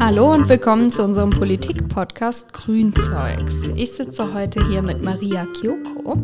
Hallo 0.00 0.32
und 0.32 0.48
willkommen 0.48 0.90
zu 0.90 1.02
unserem 1.02 1.28
Politik-Podcast 1.30 2.54
Grünzeugs. 2.54 3.68
Ich 3.74 3.92
sitze 3.92 4.32
heute 4.32 4.66
hier 4.68 4.80
mit 4.80 5.04
Maria 5.04 5.44
Kyoko. 5.44 6.22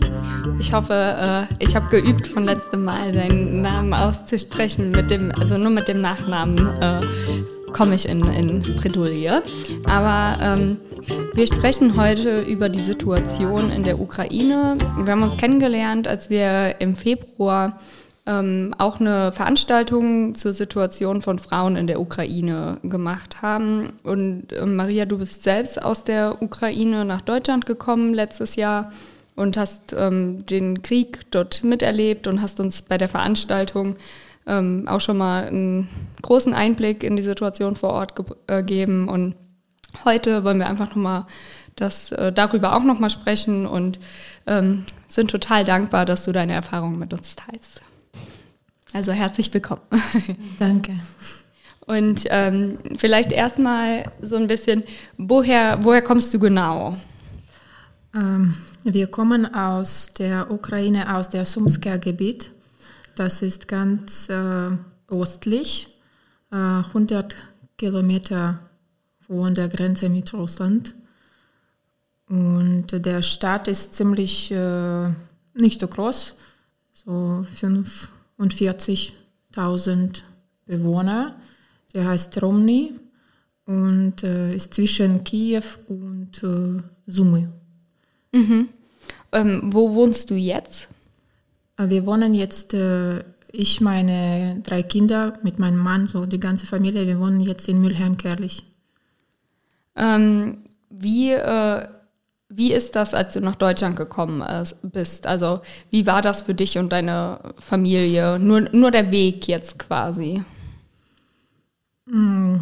Ich 0.59 0.73
hoffe, 0.73 0.95
äh, 0.95 1.55
ich 1.59 1.77
habe 1.77 1.89
geübt 1.91 2.27
von 2.27 2.45
letztem 2.45 2.85
Mal 2.85 3.13
deinen 3.13 3.61
Namen 3.61 3.93
auszusprechen. 3.93 4.93
Mit 4.93 5.11
dem, 5.11 5.31
also 5.39 5.59
nur 5.59 5.71
mit 5.71 5.89
dem 5.89 6.01
Nachnamen 6.01 6.59
äh, 6.81 7.01
komme 7.73 7.97
ich 7.97 8.09
in, 8.09 8.25
in 8.29 8.63
Bredouille. 8.63 9.43
Aber 9.85 10.39
ähm, 10.41 10.79
wir 11.35 11.47
sprechen 11.47 11.97
heute 11.97 12.41
über 12.41 12.71
die 12.71 12.81
Situation 12.81 13.71
in 13.71 13.83
der 13.83 14.01
Ukraine. 14.01 14.79
Wir 14.97 15.13
haben 15.13 15.23
uns 15.23 15.37
kennengelernt, 15.37 16.09
als 16.09 16.31
wir 16.31 16.77
im 16.81 16.95
Februar 16.95 17.79
ähm, 18.25 18.75
auch 18.79 19.01
eine 19.01 19.33
Veranstaltung 19.33 20.35
zur 20.35 20.53
Situation 20.53 21.23
von 21.23 21.39
Frauen 21.39 21.75
in 21.75 21.89
der 21.89 22.01
Ukraine 22.01 22.79
gemacht 22.83 23.43
haben. 23.43 23.95
Und 24.05 24.53
äh, 24.53 24.65
Maria, 24.65 25.07
du 25.07 25.19
bist 25.19 25.43
selbst 25.43 25.83
aus 25.83 26.05
der 26.05 26.41
Ukraine 26.41 27.05
nach 27.05 27.23
Deutschland 27.23 27.67
gekommen 27.67 28.15
letztes 28.15 28.55
Jahr 28.55 28.93
und 29.35 29.57
hast 29.57 29.93
ähm, 29.99 30.45
den 30.47 30.83
Krieg 30.83 31.21
dort 31.31 31.65
miterlebt 31.65 32.27
und 32.27 32.43
hast 32.43 32.61
uns 32.61 32.83
bei 32.83 32.97
der 32.97 33.09
Veranstaltung 33.09 33.97
ähm, 34.47 34.87
auch 34.87 35.01
schon 35.01 35.17
mal 35.17 35.47
einen 35.47 35.89
großen 36.23 36.55
Einblick 36.55 37.03
in 37.03 37.17
die 37.17 37.23
Situation 37.23 37.75
vor 37.75 37.91
Ort 37.91 38.15
ge 38.15 38.25
äh, 38.47 38.59
gegeben. 38.59 39.09
Und 39.09 39.35
heute 40.05 40.45
wollen 40.45 40.59
wir 40.59 40.69
einfach 40.69 40.91
nochmal 40.91 41.27
das, 41.75 42.13
äh, 42.13 42.33
darüber 42.33 42.77
auch 42.77 42.85
nochmal 42.85 43.11
sprechen 43.11 43.67
und 43.67 43.99
ähm, 44.47 44.85
sind 45.09 45.31
total 45.31 45.65
dankbar, 45.65 46.05
dass 46.05 46.25
du 46.25 46.33
deine 46.33 46.53
Erfahrungen 46.53 46.99
mit 46.99 47.13
uns 47.13 47.35
teilst. 47.35 47.83
Also 48.95 49.13
herzlich 49.13 49.53
willkommen. 49.55 49.81
Danke. 50.59 50.99
Und 51.87 52.27
ähm, 52.29 52.79
vielleicht 52.97 53.33
erstmal 53.33 54.05
so 54.21 54.37
ein 54.37 54.49
bisschen, 54.49 54.83
woher, 55.17 55.79
woher 55.83 56.03
kommst 56.03 56.33
du 56.35 56.39
genau? 56.39 56.99
Ähm, 58.15 58.55
wir 58.85 59.07
kommen 59.07 59.53
aus 59.55 60.09
der 60.19 60.51
Ukraine, 60.51 61.17
aus 61.17 61.31
der 61.31 61.47
Sumsker-Gebiet. 61.47 62.51
Das 63.17 63.41
ist 63.41 63.67
ganz 63.67 64.29
äh, 64.29 64.71
östlich, 65.09 65.89
äh, 66.51 66.57
100 66.57 67.35
Kilometer 67.79 68.59
von 69.27 69.55
der 69.55 69.69
Grenze 69.69 70.11
mit 70.11 70.35
Russland. 70.35 70.95
Und 72.29 72.89
der 72.91 73.23
Staat 73.23 73.69
ist 73.69 73.97
ziemlich 73.97 74.51
äh, 74.53 75.09
nicht 75.55 75.81
so 75.81 75.89
groß, 75.89 76.37
so 76.93 77.47
fünf 77.55 78.11
und 78.37 78.55
40.000 78.55 80.23
Bewohner. 80.67 81.37
Der 81.95 82.07
heißt 82.07 82.41
Romny 82.43 82.95
und 83.67 84.23
äh, 84.23 84.55
ist 84.55 84.75
zwischen 84.75 85.25
Kiew 85.25 85.63
und 85.89 86.43
äh, 86.43 86.83
Sumy. 87.07 87.49
Mhm. 88.33 88.69
Ähm, 89.33 89.61
wo 89.65 89.95
wohnst 89.95 90.31
du 90.31 90.35
jetzt? 90.35 90.89
Äh, 91.77 91.89
wir 91.89 92.07
wohnen 92.07 92.35
jetzt, 92.35 92.75
äh, 92.75 93.23
ich, 93.51 93.81
meine 93.81 94.61
drei 94.63 94.83
Kinder 94.83 95.39
mit 95.43 95.59
meinem 95.59 95.79
Mann, 95.79 96.07
so 96.07 96.27
die 96.27 96.41
ganze 96.41 96.67
Familie, 96.67 97.07
wir 97.07 97.21
wohnen 97.21 97.41
jetzt 97.41 97.69
in 97.69 97.81
Mülheim-Kerlich. 97.81 98.63
Ähm, 99.97 100.59
wie 100.89 101.33
äh, 101.33 101.87
wie 102.55 102.73
ist 102.73 102.97
das, 102.97 103.15
als 103.15 103.33
du 103.35 103.41
nach 103.41 103.57
Deutschland 103.57 103.97
gekommen 103.97 104.45
bist? 104.83 105.27
Also 105.27 105.63
wie 105.91 106.07
war 106.07 106.21
das 106.21 106.43
für 106.43 106.55
dich 106.55 106.77
und 106.77 106.93
deine 106.93 107.41
Familie? 107.59 108.39
Nur, 108.39 108.61
nur 108.73 108.91
der 108.91 109.11
Weg 109.11 109.49
jetzt 109.49 109.79
quasi. 109.79 110.43
Mm, 112.07 112.57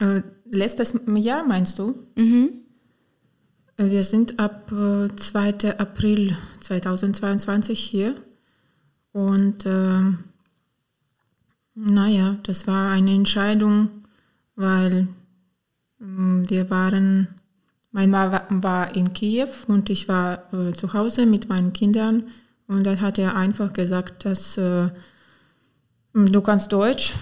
äh, 0.00 0.22
letztes 0.50 0.94
Jahr 1.06 1.44
meinst 1.46 1.78
du? 1.78 1.94
Mhm. 2.16 2.50
Äh, 3.76 3.90
wir 3.90 4.02
sind 4.02 4.40
ab 4.40 4.72
äh, 4.72 5.14
2. 5.14 5.78
April 5.78 6.36
2022 6.60 7.78
hier. 7.78 8.16
Und 9.12 9.66
äh, 9.66 10.00
naja, 11.74 12.36
das 12.42 12.66
war 12.66 12.90
eine 12.90 13.14
Entscheidung, 13.14 13.88
weil 14.56 15.06
äh, 16.00 16.04
wir 16.04 16.70
waren 16.70 17.28
mein 17.92 18.10
Mann 18.10 18.62
war 18.62 18.96
in 18.96 19.12
Kiew 19.12 19.48
und 19.68 19.90
ich 19.90 20.08
war 20.08 20.52
äh, 20.52 20.72
zu 20.72 20.94
Hause 20.94 21.26
mit 21.26 21.48
meinen 21.48 21.72
Kindern 21.72 22.24
und 22.66 22.84
dann 22.84 23.00
hat 23.00 23.18
er 23.18 23.36
einfach 23.36 23.72
gesagt, 23.74 24.24
dass 24.24 24.56
äh, 24.56 24.88
du 26.14 26.40
kannst 26.40 26.72
Deutsch, 26.72 27.14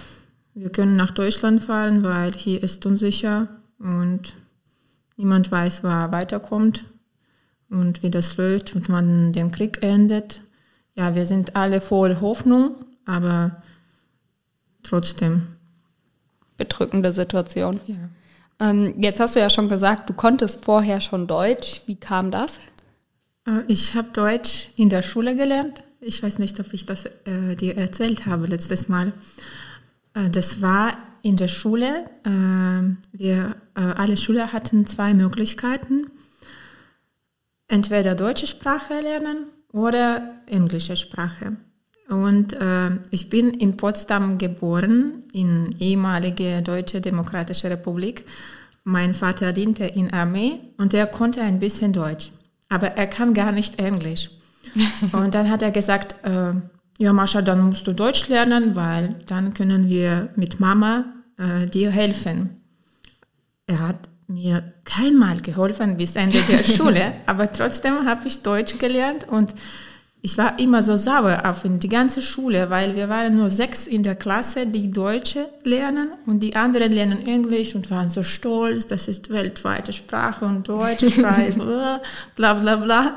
wir 0.53 0.71
können 0.71 0.95
nach 0.95 1.11
Deutschland 1.11 1.61
fahren, 1.61 2.03
weil 2.03 2.31
hier 2.33 2.63
ist 2.63 2.85
unsicher 2.85 3.49
und 3.79 4.33
niemand 5.17 5.51
weiß, 5.51 5.83
wer 5.83 6.11
weiterkommt 6.11 6.85
und 7.69 8.01
wie 8.01 8.09
das 8.09 8.37
läuft 8.37 8.75
und 8.75 8.89
wann 8.89 9.33
den 9.33 9.51
Krieg 9.51 9.83
endet. 9.83 10.41
Ja, 10.95 11.15
wir 11.15 11.25
sind 11.25 11.55
alle 11.55 11.81
voll 11.81 12.19
Hoffnung, 12.21 12.75
aber 13.05 13.61
trotzdem. 14.83 15.47
Bedrückende 16.57 17.11
Situation. 17.11 17.79
Ja. 17.87 17.95
Ähm, 18.61 18.93
jetzt 18.99 19.19
hast 19.19 19.35
du 19.35 19.39
ja 19.39 19.49
schon 19.49 19.69
gesagt, 19.69 20.07
du 20.09 20.13
konntest 20.13 20.63
vorher 20.63 21.01
schon 21.01 21.25
Deutsch. 21.25 21.81
Wie 21.87 21.95
kam 21.95 22.29
das? 22.29 22.59
Äh, 23.47 23.63
ich 23.67 23.95
habe 23.95 24.09
Deutsch 24.13 24.69
in 24.77 24.89
der 24.89 25.01
Schule 25.01 25.35
gelernt. 25.35 25.83
Ich 25.99 26.21
weiß 26.21 26.37
nicht, 26.37 26.59
ob 26.59 26.71
ich 26.73 26.85
das 26.85 27.05
äh, 27.25 27.55
dir 27.55 27.75
erzählt 27.75 28.27
habe 28.27 28.45
letztes 28.45 28.87
Mal. 28.87 29.13
Äh, 30.13 30.29
das 30.29 30.61
war 30.61 30.95
in 31.23 31.37
der 31.37 31.47
Schule. 31.47 32.05
Äh, 32.23 33.17
wir 33.17 33.55
alle 33.73 34.17
Schüler 34.17 34.51
hatten 34.53 34.85
zwei 34.85 35.13
Möglichkeiten. 35.13 36.11
Entweder 37.67 38.15
deutsche 38.15 38.45
Sprache 38.45 38.99
lernen 38.99 39.45
oder 39.71 40.35
englische 40.45 40.97
Sprache. 40.97 41.55
Und 42.11 42.51
äh, 42.59 42.91
ich 43.09 43.29
bin 43.29 43.51
in 43.51 43.77
Potsdam 43.77 44.37
geboren, 44.37 45.23
in 45.31 45.73
ehemalige 45.79 46.61
Deutsche 46.61 46.99
Demokratische 46.99 47.69
Republik. 47.69 48.25
Mein 48.83 49.13
Vater 49.13 49.53
diente 49.53 49.85
in 49.85 50.09
der 50.09 50.19
Armee 50.19 50.59
und 50.77 50.93
er 50.93 51.07
konnte 51.07 51.41
ein 51.41 51.59
bisschen 51.59 51.93
Deutsch, 51.93 52.31
aber 52.67 52.87
er 52.97 53.07
kann 53.07 53.33
gar 53.33 53.53
nicht 53.53 53.79
Englisch. 53.79 54.29
und 55.13 55.33
dann 55.33 55.49
hat 55.49 55.61
er 55.61 55.71
gesagt, 55.71 56.15
äh, 56.23 56.53
ja 56.97 57.13
Mascha, 57.13 57.41
dann 57.41 57.61
musst 57.61 57.87
du 57.87 57.93
Deutsch 57.93 58.27
lernen, 58.27 58.75
weil 58.75 59.15
dann 59.27 59.53
können 59.53 59.87
wir 59.87 60.33
mit 60.35 60.59
Mama 60.59 61.05
äh, 61.37 61.65
dir 61.65 61.91
helfen. 61.91 62.61
Er 63.67 63.79
hat 63.79 64.09
mir 64.27 64.73
keinmal 64.83 65.39
geholfen 65.39 65.95
bis 65.95 66.17
Ende 66.17 66.41
der 66.41 66.63
Schule, 66.75 67.13
aber 67.25 67.53
trotzdem 67.53 68.05
habe 68.05 68.27
ich 68.27 68.41
Deutsch 68.41 68.77
gelernt 68.79 69.29
und 69.29 69.55
ich 70.23 70.37
war 70.37 70.59
immer 70.59 70.83
so 70.83 70.97
sauer 70.97 71.41
auf 71.45 71.63
die 71.65 71.89
ganze 71.89 72.21
Schule, 72.21 72.69
weil 72.69 72.95
wir 72.95 73.09
waren 73.09 73.35
nur 73.35 73.49
sechs 73.49 73.87
in 73.87 74.03
der 74.03 74.15
Klasse, 74.15 74.67
die 74.67 74.91
Deutsche 74.91 75.47
lernen 75.63 76.09
und 76.27 76.41
die 76.41 76.55
anderen 76.55 76.91
lernen 76.91 77.25
Englisch 77.25 77.73
und 77.73 77.89
waren 77.89 78.11
so 78.11 78.21
stolz, 78.21 78.85
das 78.85 79.07
ist 79.07 79.31
weltweite 79.31 79.93
Sprache 79.93 80.45
und 80.45 80.67
deutsche 80.67 81.09
Sprache, 81.11 82.01
bla 82.35 82.53
bla 82.53 82.75
bla. 82.75 83.15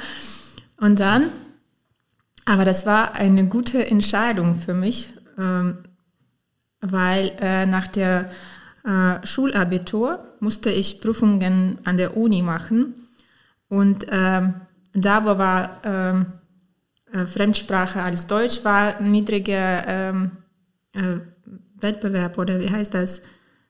Und 0.78 0.98
dann, 0.98 1.28
aber 2.46 2.64
das 2.64 2.86
war 2.86 3.14
eine 3.14 3.44
gute 3.48 3.86
Entscheidung 3.86 4.54
für 4.54 4.74
mich, 4.74 5.10
ähm, 5.38 5.78
weil 6.80 7.32
äh, 7.38 7.66
nach 7.66 7.86
der 7.86 8.30
äh, 8.82 9.26
Schulabitur 9.26 10.20
musste 10.40 10.70
ich 10.70 11.02
Prüfungen 11.02 11.78
an 11.84 11.98
der 11.98 12.16
Uni 12.16 12.40
machen 12.40 12.94
und 13.68 14.06
ähm, 14.10 14.54
da 14.94 15.24
wo 15.24 15.38
war 15.38 15.80
ähm, 15.84 16.26
äh, 17.14 17.26
Fremdsprache 17.26 18.02
als 18.02 18.26
Deutsch 18.26 18.64
war 18.64 19.00
niedriger 19.00 19.86
ähm, 19.86 20.32
äh, 20.92 21.20
Wettbewerb 21.80 22.38
oder 22.38 22.58
wie 22.60 22.70
heißt 22.70 22.94
das? 22.94 23.20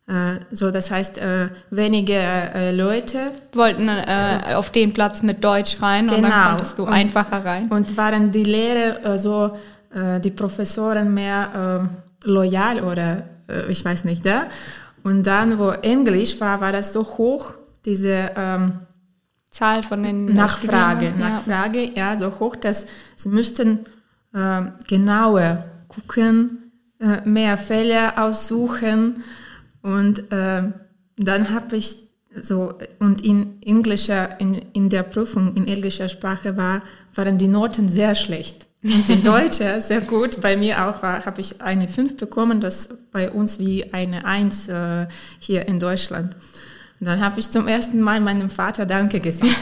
Äh, 0.06 0.41
so, 0.50 0.70
das 0.70 0.91
heißt, 0.91 1.19
äh, 1.19 1.49
wenige 1.70 2.14
äh, 2.14 2.75
Leute 2.75 3.32
wollten 3.52 3.88
auf 3.88 4.70
den 4.70 4.93
Platz 4.93 5.23
mit 5.23 5.43
Deutsch 5.43 5.81
rein 5.81 6.06
genau. 6.06 6.17
und 6.17 6.23
dann 6.23 6.32
genau. 6.32 6.49
konntest 6.49 6.79
du 6.79 6.82
und, 6.85 6.93
einfacher 6.93 7.44
rein. 7.44 7.69
Und 7.70 7.96
waren 7.96 8.31
die 8.31 8.44
Lehrer 8.44 9.19
so, 9.19 9.56
die 10.25 10.31
Professoren 10.31 11.14
mehr 11.14 11.88
loyal 12.25 12.81
oder 12.81 13.23
ich 13.69 13.85
weiß 13.85 14.05
nicht, 14.06 14.26
ja? 14.26 14.47
Und 15.05 15.23
dann, 15.23 15.56
wo 15.56 15.70
Englisch 15.70 16.40
war, 16.40 16.61
war 16.61 16.73
das 16.73 16.93
so 16.93 17.05
hoch, 17.05 17.55
diese 17.85 18.32
ähm, 18.35 18.81
Zahl 19.54 19.84
von 19.84 20.02
den 20.02 20.34
Nachfrage, 20.34 21.12
Nachfrage, 21.16 21.84
ja. 21.84 22.12
ja, 22.12 22.16
so 22.16 22.40
hoch, 22.40 22.56
dass 22.56 22.86
sie 23.14 23.28
müssten 23.28 23.86
äh, 24.32 24.62
genauer 24.88 25.64
gucken, 25.86 26.72
äh, 26.98 27.20
mehr 27.24 27.56
Fälle 27.56 28.18
aussuchen 28.18 29.22
und 29.80 30.32
äh, 30.32 30.62
dann 31.16 31.50
habe 31.50 31.76
ich 31.76 31.98
so 32.34 32.74
und 32.98 33.24
in 33.24 33.62
englischer 33.62 34.40
in, 34.40 34.54
in 34.72 34.88
der 34.88 35.04
Prüfung 35.04 35.54
in 35.54 35.68
englischer 35.68 36.08
Sprache 36.08 36.56
war 36.56 36.82
waren 37.14 37.38
die 37.38 37.46
Noten 37.46 37.88
sehr 37.88 38.16
schlecht. 38.16 38.66
Und 38.82 39.08
in 39.08 39.22
Deutsch 39.24 39.58
sehr 39.78 40.00
gut. 40.00 40.40
Bei 40.40 40.56
mir 40.56 40.84
auch 40.84 41.00
habe 41.02 41.40
ich 41.40 41.60
eine 41.62 41.86
5 41.86 42.16
bekommen, 42.16 42.60
das 42.60 42.88
bei 43.12 43.30
uns 43.30 43.60
wie 43.60 43.92
eine 43.94 44.24
1 44.24 44.68
äh, 44.68 45.06
hier 45.38 45.68
in 45.68 45.78
Deutschland. 45.78 46.36
Und 47.04 47.10
dann 47.10 47.20
habe 47.20 47.38
ich 47.38 47.50
zum 47.50 47.68
ersten 47.68 48.00
Mal 48.00 48.22
meinem 48.22 48.48
Vater 48.48 48.86
Danke 48.86 49.20
gesagt. 49.20 49.52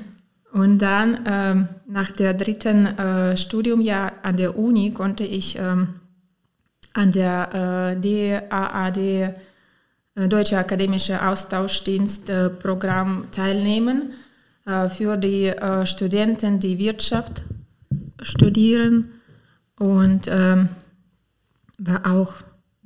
Und 0.52 0.80
dann 0.80 1.20
ähm, 1.28 1.68
nach 1.86 2.10
der 2.10 2.34
dritten 2.34 2.86
äh, 2.86 3.36
Studiumjahr 3.36 4.14
an 4.24 4.36
der 4.36 4.58
Uni 4.58 4.90
konnte 4.90 5.22
ich 5.22 5.56
ähm, 5.60 6.00
an 6.94 7.12
der 7.12 7.94
äh, 8.02 8.40
DAAD 8.50 8.96
äh, 8.96 10.28
Deutsche 10.28 10.58
Akademische 10.58 11.24
Austauschdienst 11.24 12.30
äh, 12.30 12.50
teilnehmen 13.30 14.10
für 14.64 15.16
die 15.16 15.46
äh, 15.46 15.86
Studenten, 15.86 16.58
die 16.58 16.78
Wirtschaft 16.78 17.44
studieren 18.22 19.12
und 19.78 20.26
ähm, 20.28 20.68
war 21.78 22.12
auch 22.12 22.34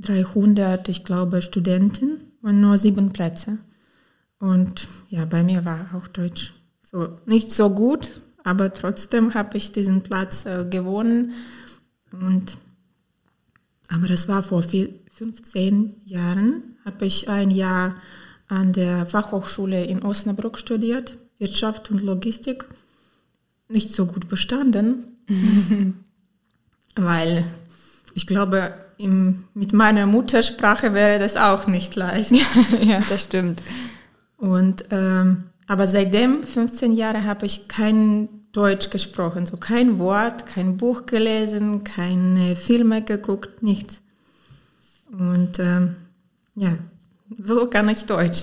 300, 0.01 0.91
ich 0.91 1.03
glaube, 1.03 1.41
Studenten 1.41 2.19
und 2.43 2.61
nur 2.61 2.77
sieben 2.77 3.15
Plätze. 3.15 3.57
Und 4.43 4.89
ja, 5.09 5.25
bei 5.25 5.45
mir 5.45 5.65
war 5.65 5.91
auch 5.95 6.09
Deutsch 6.09 6.53
so 6.83 7.17
nicht 7.27 7.53
so 7.53 7.71
gut, 7.71 8.11
aber 8.43 8.73
trotzdem 8.73 9.35
habe 9.35 9.57
ich 9.57 9.71
diesen 9.71 10.03
Platz 10.03 10.47
äh, 10.47 10.67
gewonnen. 10.69 11.35
Und, 12.11 12.57
aber 13.89 14.09
das 14.09 14.27
war 14.27 14.43
vor 14.43 14.65
vier, 14.65 14.89
15 15.15 15.95
Jahren, 16.07 16.77
habe 16.85 17.07
ich 17.07 17.29
ein 17.29 17.53
Jahr 17.53 17.95
an 18.49 18.73
der 18.73 19.07
Fachhochschule 19.07 19.85
in 19.85 20.03
Osnabrück 20.03 20.59
studiert, 20.59 21.17
Wirtschaft 21.39 21.93
und 21.93 22.03
Logistik. 22.03 22.67
Nicht 23.69 23.93
so 23.93 24.07
gut 24.07 24.29
bestanden, 24.29 25.05
weil 26.97 27.45
ich 28.15 28.27
glaube, 28.27 28.75
im, 28.99 29.45
mit 29.55 29.73
meiner 29.73 30.07
Muttersprache 30.07 30.95
wäre 30.95 31.21
das 31.21 31.37
auch 31.37 31.69
nicht 31.69 31.95
leicht. 31.95 32.33
ja, 32.83 33.01
das 33.09 33.23
stimmt. 33.23 33.63
Und 34.43 34.87
ähm, 34.91 35.45
aber 35.69 35.87
seitdem 35.87 36.43
15 36.43 36.91
Jahre 36.93 37.23
habe 37.23 37.47
ich 37.47 37.69
kein 37.69 38.29
Deutsch 38.51 38.91
gesprochen, 38.91 39.47
so 39.47 39.57
kein 39.57 40.01
Wort, 40.01 40.47
kein 40.47 40.79
Buch 40.79 41.07
gelesen, 41.07 41.85
keine 41.85 42.57
Filme 42.57 43.03
geguckt, 43.03 43.63
nichts. 43.63 44.03
Und 45.17 45.61
ähm, 45.61 45.95
ja, 46.57 46.77
so 47.39 47.69
kann 47.69 47.89
ich 47.89 48.05
Deutsch. 48.05 48.43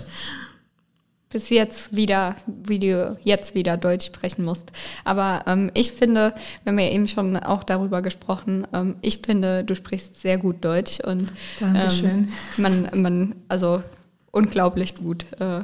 Bis 1.32 1.50
jetzt 1.50 1.94
wieder, 1.94 2.38
wie 2.48 2.80
du 2.80 3.18
jetzt 3.26 3.54
wieder 3.54 3.76
Deutsch 3.76 4.06
sprechen 4.06 4.46
musst. 4.46 4.72
Aber 5.04 5.44
ähm, 5.48 5.70
ich 5.74 5.92
finde, 5.92 6.34
wir 6.64 6.72
haben 6.72 6.80
ja 6.80 6.92
eben 6.92 7.10
schon 7.10 7.36
auch 7.36 7.66
darüber 7.66 8.02
gesprochen, 8.02 8.66
ähm, 8.72 8.96
ich 9.02 9.18
finde, 9.18 9.66
du 9.66 9.76
sprichst 9.76 10.22
sehr 10.22 10.38
gut 10.38 10.64
Deutsch 10.64 11.02
und 11.02 11.30
Dankeschön. 11.60 12.10
Ähm, 12.10 12.30
man, 12.56 12.90
man, 13.02 13.36
also 13.50 13.84
unglaublich 14.32 14.96
gut. 14.96 15.26
Äh, 15.42 15.64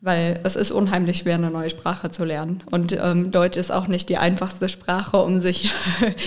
weil 0.00 0.40
es 0.44 0.54
ist 0.54 0.70
unheimlich 0.70 1.18
schwer, 1.18 1.34
eine 1.34 1.50
neue 1.50 1.70
Sprache 1.70 2.10
zu 2.10 2.24
lernen. 2.24 2.60
Und 2.70 2.92
ähm, 2.92 3.32
Deutsch 3.32 3.56
ist 3.56 3.72
auch 3.72 3.88
nicht 3.88 4.08
die 4.08 4.18
einfachste 4.18 4.68
Sprache, 4.68 5.16
um 5.16 5.40
sich 5.40 5.72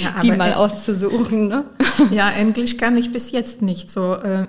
ja, 0.03 0.19
die 0.23 0.31
mal 0.31 0.53
auszusuchen. 0.53 1.47
Ne? 1.47 1.65
Ja, 2.11 2.29
Englisch 2.31 2.77
kann 2.77 2.97
ich 2.97 3.11
bis 3.11 3.31
jetzt 3.31 3.61
nicht. 3.61 3.89
So 3.89 4.15
äh, 4.15 4.47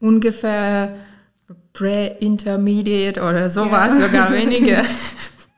ungefähr 0.00 0.96
Pre-Intermediate 1.72 3.22
oder 3.22 3.48
sowas, 3.48 3.98
ja. 3.98 4.06
sogar 4.06 4.32
weniger. 4.32 4.82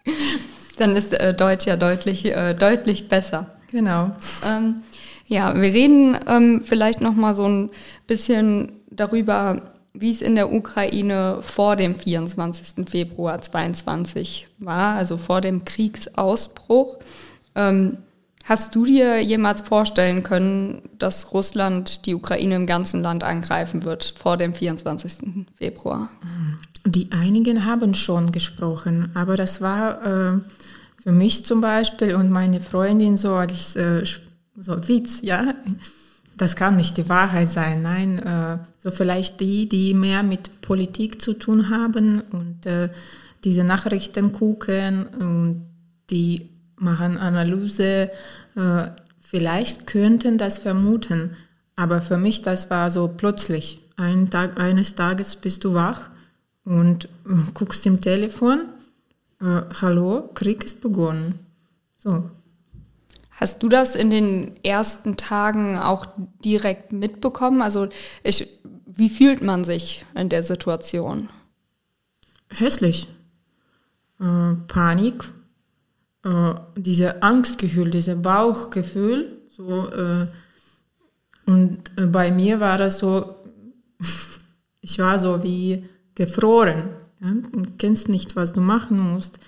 Dann 0.78 0.94
ist 0.94 1.12
äh, 1.12 1.34
Deutsch 1.34 1.66
ja 1.66 1.76
deutlich, 1.76 2.24
äh, 2.26 2.54
deutlich 2.54 3.08
besser. 3.08 3.46
Genau. 3.70 4.10
Ähm, 4.46 4.82
ja, 5.26 5.54
wir 5.54 5.72
reden 5.72 6.18
ähm, 6.28 6.62
vielleicht 6.64 7.00
noch 7.00 7.14
mal 7.14 7.34
so 7.34 7.48
ein 7.48 7.70
bisschen 8.06 8.72
darüber, 8.90 9.62
wie 9.92 10.10
es 10.10 10.22
in 10.22 10.34
der 10.34 10.52
Ukraine 10.52 11.38
vor 11.42 11.76
dem 11.76 11.94
24. 11.94 12.88
Februar 12.88 13.40
22 13.40 14.48
war, 14.58 14.96
also 14.96 15.16
vor 15.16 15.40
dem 15.40 15.64
Kriegsausbruch. 15.64 16.98
Ähm, 17.54 17.98
hast 18.44 18.74
du 18.74 18.84
dir 18.84 19.20
jemals 19.20 19.62
vorstellen 19.62 20.22
können, 20.22 20.82
dass 20.98 21.32
Russland 21.32 22.06
die 22.06 22.14
Ukraine 22.14 22.56
im 22.56 22.66
ganzen 22.66 23.02
Land 23.02 23.24
angreifen 23.24 23.84
wird 23.84 24.14
vor 24.16 24.36
dem 24.36 24.54
24. 24.54 25.46
Februar? 25.56 26.08
Die 26.86 27.10
einigen 27.12 27.64
haben 27.64 27.94
schon 27.94 28.32
gesprochen, 28.32 29.10
aber 29.14 29.36
das 29.36 29.60
war 29.60 30.02
äh, 30.04 30.40
für 31.02 31.12
mich 31.12 31.44
zum 31.44 31.60
Beispiel 31.60 32.14
und 32.14 32.30
meine 32.30 32.60
Freundin 32.60 33.16
so 33.16 33.34
als 33.34 33.76
äh, 33.76 34.04
so 34.56 34.88
Witz, 34.88 35.20
ja 35.22 35.54
das 36.40 36.56
kann 36.56 36.76
nicht 36.76 36.96
die 36.96 37.08
Wahrheit 37.08 37.50
sein. 37.50 37.82
Nein, 37.82 38.18
äh, 38.18 38.58
so 38.78 38.90
vielleicht 38.90 39.40
die, 39.40 39.68
die 39.68 39.92
mehr 39.92 40.22
mit 40.22 40.62
Politik 40.62 41.20
zu 41.20 41.34
tun 41.34 41.68
haben 41.68 42.22
und 42.32 42.64
äh, 42.64 42.88
diese 43.44 43.62
Nachrichten 43.62 44.32
gucken 44.32 45.06
und 45.06 45.66
die 46.08 46.48
machen 46.76 47.18
Analyse, 47.18 48.10
äh, 48.56 48.86
vielleicht 49.20 49.86
könnten 49.86 50.38
das 50.38 50.56
vermuten. 50.56 51.36
Aber 51.76 52.00
für 52.00 52.16
mich, 52.16 52.40
das 52.40 52.70
war 52.70 52.90
so 52.90 53.08
plötzlich. 53.08 53.80
Ein 53.96 54.30
Tag, 54.30 54.58
eines 54.58 54.94
Tages 54.94 55.36
bist 55.36 55.64
du 55.64 55.74
wach 55.74 56.08
und 56.64 57.04
äh, 57.04 57.50
guckst 57.52 57.84
im 57.84 58.00
Telefon, 58.00 58.60
äh, 59.42 59.60
hallo, 59.82 60.30
Krieg 60.34 60.64
ist 60.64 60.80
begonnen. 60.80 61.38
So, 61.98 62.30
Hast 63.40 63.62
du 63.62 63.70
das 63.70 63.94
in 63.94 64.10
den 64.10 64.62
ersten 64.62 65.16
Tagen 65.16 65.78
auch 65.78 66.06
direkt 66.44 66.92
mitbekommen? 66.92 67.62
Also 67.62 67.88
ich, 68.22 68.46
wie 68.84 69.08
fühlt 69.08 69.40
man 69.40 69.64
sich 69.64 70.04
in 70.14 70.28
der 70.28 70.42
Situation? 70.42 71.30
Hässlich. 72.50 73.08
Äh, 74.20 74.56
Panik, 74.68 75.24
äh, 76.22 76.52
diese 76.76 77.22
Angstgefühl, 77.22 77.88
dieses 77.88 78.20
Bauchgefühl. 78.20 79.38
So, 79.48 79.88
äh, 79.88 80.26
und 81.46 81.78
äh, 81.96 82.06
bei 82.06 82.32
mir 82.32 82.60
war 82.60 82.76
das 82.76 82.98
so, 82.98 83.36
ich 84.82 84.98
war 84.98 85.18
so 85.18 85.42
wie 85.42 85.88
gefroren. 86.14 86.90
Ja? 87.22 87.30
Du 87.30 87.70
kennst 87.78 88.10
nicht, 88.10 88.36
was 88.36 88.52
du 88.52 88.60
machen 88.60 89.00
musst. 89.00 89.38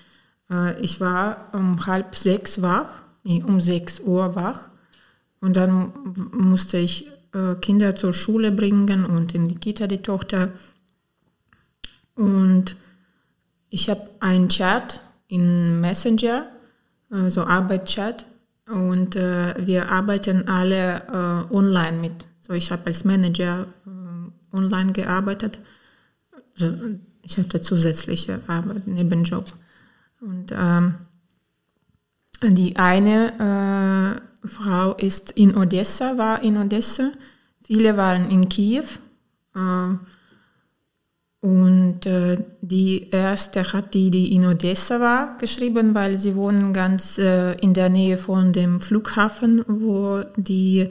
Äh, 0.49 0.81
ich 0.81 0.99
war 0.99 1.51
um 1.53 1.85
halb 1.85 2.15
sechs 2.15 2.59
wach 2.63 3.02
um 3.23 3.61
6 3.61 4.01
Uhr 4.01 4.35
wach 4.35 4.69
und 5.39 5.57
dann 5.57 5.91
musste 6.31 6.77
ich 6.77 7.07
äh, 7.33 7.55
Kinder 7.55 7.95
zur 7.95 8.13
Schule 8.13 8.51
bringen 8.51 9.05
und 9.05 9.35
in 9.35 9.47
die 9.47 9.55
Kita 9.55 9.87
die 9.87 10.01
Tochter. 10.01 10.49
Und 12.15 12.75
ich 13.69 13.89
habe 13.89 14.09
einen 14.19 14.49
Chat 14.49 15.01
in 15.27 15.81
Messenger, 15.81 16.47
äh, 17.11 17.29
so 17.29 17.43
Arbeitschat, 17.43 18.25
und 18.67 19.15
äh, 19.15 19.55
wir 19.65 19.89
arbeiten 19.89 20.47
alle 20.47 21.01
äh, 21.07 21.53
online 21.53 21.97
mit. 21.97 22.25
So 22.39 22.53
ich 22.53 22.71
habe 22.71 22.85
als 22.85 23.03
Manager 23.03 23.65
äh, 23.85 24.55
online 24.55 24.93
gearbeitet. 24.93 25.59
Also, 26.53 26.73
ich 27.23 27.37
hatte 27.37 27.59
zusätzliche 27.61 28.39
Arbeit, 28.47 28.87
Nebenjob. 28.87 29.51
Und 30.21 30.53
ähm, 30.55 30.95
die 32.51 32.75
eine 32.77 34.19
äh, 34.43 34.47
Frau 34.47 34.93
ist 34.95 35.31
in 35.31 35.55
Odessa, 35.55 36.17
war 36.17 36.43
in 36.43 36.57
Odessa. 36.57 37.11
Viele 37.63 37.95
waren 37.97 38.29
in 38.29 38.49
Kiew. 38.49 38.85
Äh, 39.55 39.95
und 41.43 42.05
äh, 42.05 42.37
die 42.61 43.09
erste 43.09 43.73
hat 43.73 43.93
die, 43.93 44.09
die 44.09 44.33
in 44.33 44.45
Odessa 44.45 45.01
war, 45.01 45.37
geschrieben, 45.39 45.93
weil 45.93 46.17
sie 46.17 46.37
wohnen 46.37 46.71
ganz 46.71 47.17
äh, 47.17 47.53
in 47.59 47.73
der 47.73 47.89
Nähe 47.89 48.17
von 48.17 48.53
dem 48.53 48.79
Flughafen, 48.79 49.61
wo 49.67 50.23
die 50.37 50.89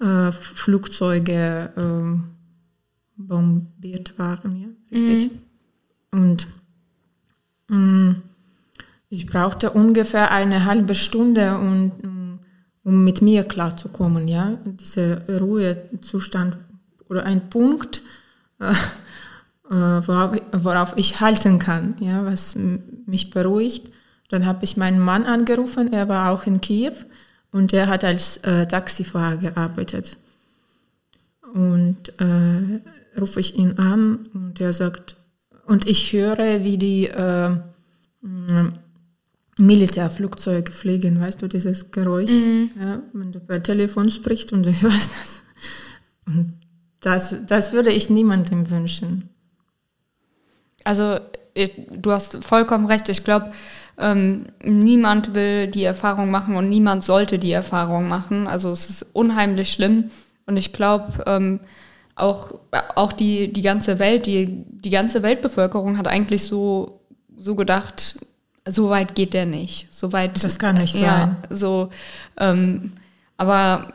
äh, 0.00 0.32
Flugzeuge 0.32 1.70
ähm, 1.76 2.24
bombiert 3.16 4.18
waren. 4.18 4.56
Ja, 4.56 4.98
richtig. 4.98 5.30
Mhm. 6.10 6.20
Und 6.20 6.46
mh, 7.68 7.76
mm, 7.76 8.22
ich 9.14 9.26
brauchte 9.26 9.70
ungefähr 9.70 10.30
eine 10.32 10.64
halbe 10.64 10.94
Stunde, 10.94 11.56
um, 11.56 12.40
um 12.82 13.04
mit 13.04 13.22
mir 13.22 13.44
klarzukommen, 13.44 14.26
ja. 14.26 14.58
Dieser 14.64 15.26
Ruhezustand 15.38 16.56
oder 17.08 17.24
ein 17.24 17.48
Punkt, 17.48 18.02
äh, 18.60 18.72
äh, 19.70 20.06
worauf, 20.06 20.36
worauf, 20.52 20.92
ich 20.96 21.20
halten 21.20 21.58
kann, 21.58 21.94
ja, 22.00 22.24
was 22.24 22.56
mich 23.06 23.30
beruhigt. 23.30 23.86
Dann 24.30 24.46
habe 24.46 24.64
ich 24.64 24.76
meinen 24.76 24.98
Mann 24.98 25.24
angerufen, 25.26 25.92
er 25.92 26.08
war 26.08 26.32
auch 26.32 26.46
in 26.46 26.60
Kiew 26.60 26.94
und 27.52 27.72
er 27.72 27.86
hat 27.86 28.02
als 28.02 28.38
äh, 28.38 28.66
Taxifahrer 28.66 29.36
gearbeitet. 29.36 30.16
Und 31.52 32.20
äh, 32.20 32.80
rufe 33.20 33.38
ich 33.38 33.56
ihn 33.56 33.78
an 33.78 34.26
und 34.34 34.60
er 34.60 34.72
sagt, 34.72 35.14
und 35.66 35.86
ich 35.86 36.12
höre, 36.12 36.64
wie 36.64 36.78
die 36.78 37.06
äh, 37.06 37.56
Militärflugzeuge 39.56 40.72
fliegen, 40.72 41.20
weißt 41.20 41.40
du, 41.42 41.48
dieses 41.48 41.90
Geräusch, 41.90 42.30
mhm. 42.30 42.70
ja, 42.80 43.02
wenn 43.12 43.32
du 43.32 43.40
per 43.40 43.62
Telefon 43.62 44.10
sprichst 44.10 44.52
und 44.52 44.64
du 44.64 44.72
hörst 44.82 45.10
das. 45.20 45.42
Und 46.26 46.54
das, 47.00 47.36
das 47.46 47.72
würde 47.72 47.90
ich 47.90 48.10
niemandem 48.10 48.70
wünschen. 48.70 49.28
Also 50.82 51.18
du 51.96 52.12
hast 52.12 52.42
vollkommen 52.44 52.86
recht. 52.86 53.08
Ich 53.08 53.24
glaube, 53.24 53.52
ähm, 53.98 54.46
niemand 54.62 55.34
will 55.34 55.68
die 55.68 55.84
Erfahrung 55.84 56.30
machen 56.30 56.56
und 56.56 56.68
niemand 56.68 57.04
sollte 57.04 57.38
die 57.38 57.52
Erfahrung 57.52 58.08
machen. 58.08 58.46
Also 58.46 58.70
es 58.70 58.90
ist 58.90 59.06
unheimlich 59.12 59.72
schlimm. 59.72 60.10
Und 60.46 60.56
ich 60.56 60.72
glaube, 60.72 61.22
ähm, 61.26 61.60
auch, 62.16 62.60
auch 62.94 63.12
die, 63.12 63.52
die 63.52 63.62
ganze 63.62 63.98
Welt, 63.98 64.26
die, 64.26 64.64
die 64.66 64.90
ganze 64.90 65.22
Weltbevölkerung 65.22 65.98
hat 65.98 66.08
eigentlich 66.08 66.42
so, 66.42 67.00
so 67.36 67.54
gedacht, 67.54 68.18
so 68.66 68.90
weit 68.90 69.14
geht 69.14 69.34
der 69.34 69.46
nicht. 69.46 69.88
So 69.90 70.12
weit, 70.12 70.42
das 70.42 70.58
kann 70.58 70.76
nicht 70.76 70.94
ja, 70.94 71.00
sein. 71.00 71.36
So, 71.50 71.90
ähm, 72.38 72.92
aber 73.36 73.92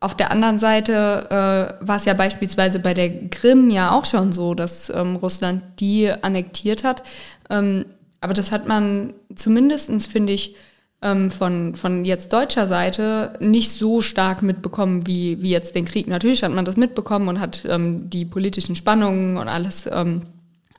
auf 0.00 0.16
der 0.16 0.30
anderen 0.30 0.58
Seite 0.58 1.26
äh, 1.30 1.86
war 1.86 1.96
es 1.96 2.04
ja 2.04 2.14
beispielsweise 2.14 2.80
bei 2.80 2.94
der 2.94 3.28
Krim 3.28 3.70
ja 3.70 3.92
auch 3.92 4.06
schon 4.06 4.32
so, 4.32 4.54
dass 4.54 4.90
ähm, 4.90 5.16
Russland 5.16 5.62
die 5.80 6.10
annektiert 6.10 6.84
hat. 6.84 7.02
Ähm, 7.50 7.84
aber 8.20 8.34
das 8.34 8.52
hat 8.52 8.66
man 8.68 9.14
zumindestens 9.34 10.06
finde 10.06 10.32
ich, 10.32 10.54
ähm, 11.02 11.30
von, 11.30 11.74
von 11.74 12.04
jetzt 12.04 12.32
deutscher 12.32 12.66
Seite 12.66 13.34
nicht 13.40 13.70
so 13.70 14.00
stark 14.00 14.42
mitbekommen 14.42 15.06
wie, 15.06 15.42
wie 15.42 15.50
jetzt 15.50 15.74
den 15.74 15.84
Krieg. 15.84 16.06
Natürlich 16.06 16.44
hat 16.44 16.52
man 16.52 16.64
das 16.64 16.76
mitbekommen 16.76 17.28
und 17.28 17.40
hat 17.40 17.64
ähm, 17.68 18.08
die 18.08 18.24
politischen 18.24 18.76
Spannungen 18.76 19.36
und 19.36 19.48
alles 19.48 19.88
ähm, 19.92 20.22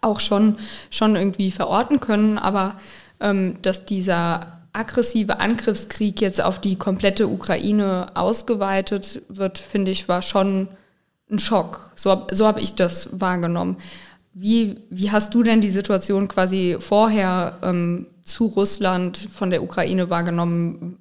auch 0.02 0.20
schon, 0.20 0.58
schon 0.90 1.16
irgendwie 1.16 1.52
verorten 1.52 2.00
können, 2.00 2.38
aber 2.38 2.76
dass 3.62 3.86
dieser 3.86 4.64
aggressive 4.74 5.40
Angriffskrieg 5.40 6.20
jetzt 6.20 6.44
auf 6.44 6.60
die 6.60 6.76
komplette 6.76 7.28
Ukraine 7.28 8.08
ausgeweitet 8.16 9.22
wird, 9.30 9.60
finde 9.60 9.92
ich, 9.92 10.10
war 10.10 10.22
schon 10.22 10.68
ein 11.32 11.40
Schock. 11.40 11.92
So, 11.96 12.28
so 12.32 12.48
habe 12.48 12.60
ich 12.60 12.76
das 12.76 13.22
wahrgenommen. 13.22 13.78
Wie, 14.34 14.80
wie 14.90 15.12
hast 15.12 15.34
du 15.36 15.44
denn 15.44 15.62
die 15.62 15.70
Situation 15.70 16.28
quasi 16.28 16.78
vorher 16.80 17.60
ähm, 17.62 18.08
zu 18.24 18.48
Russland 18.48 19.18
von 19.18 19.52
der 19.52 19.64
Ukraine 19.64 20.10
wahrgenommen, 20.10 20.98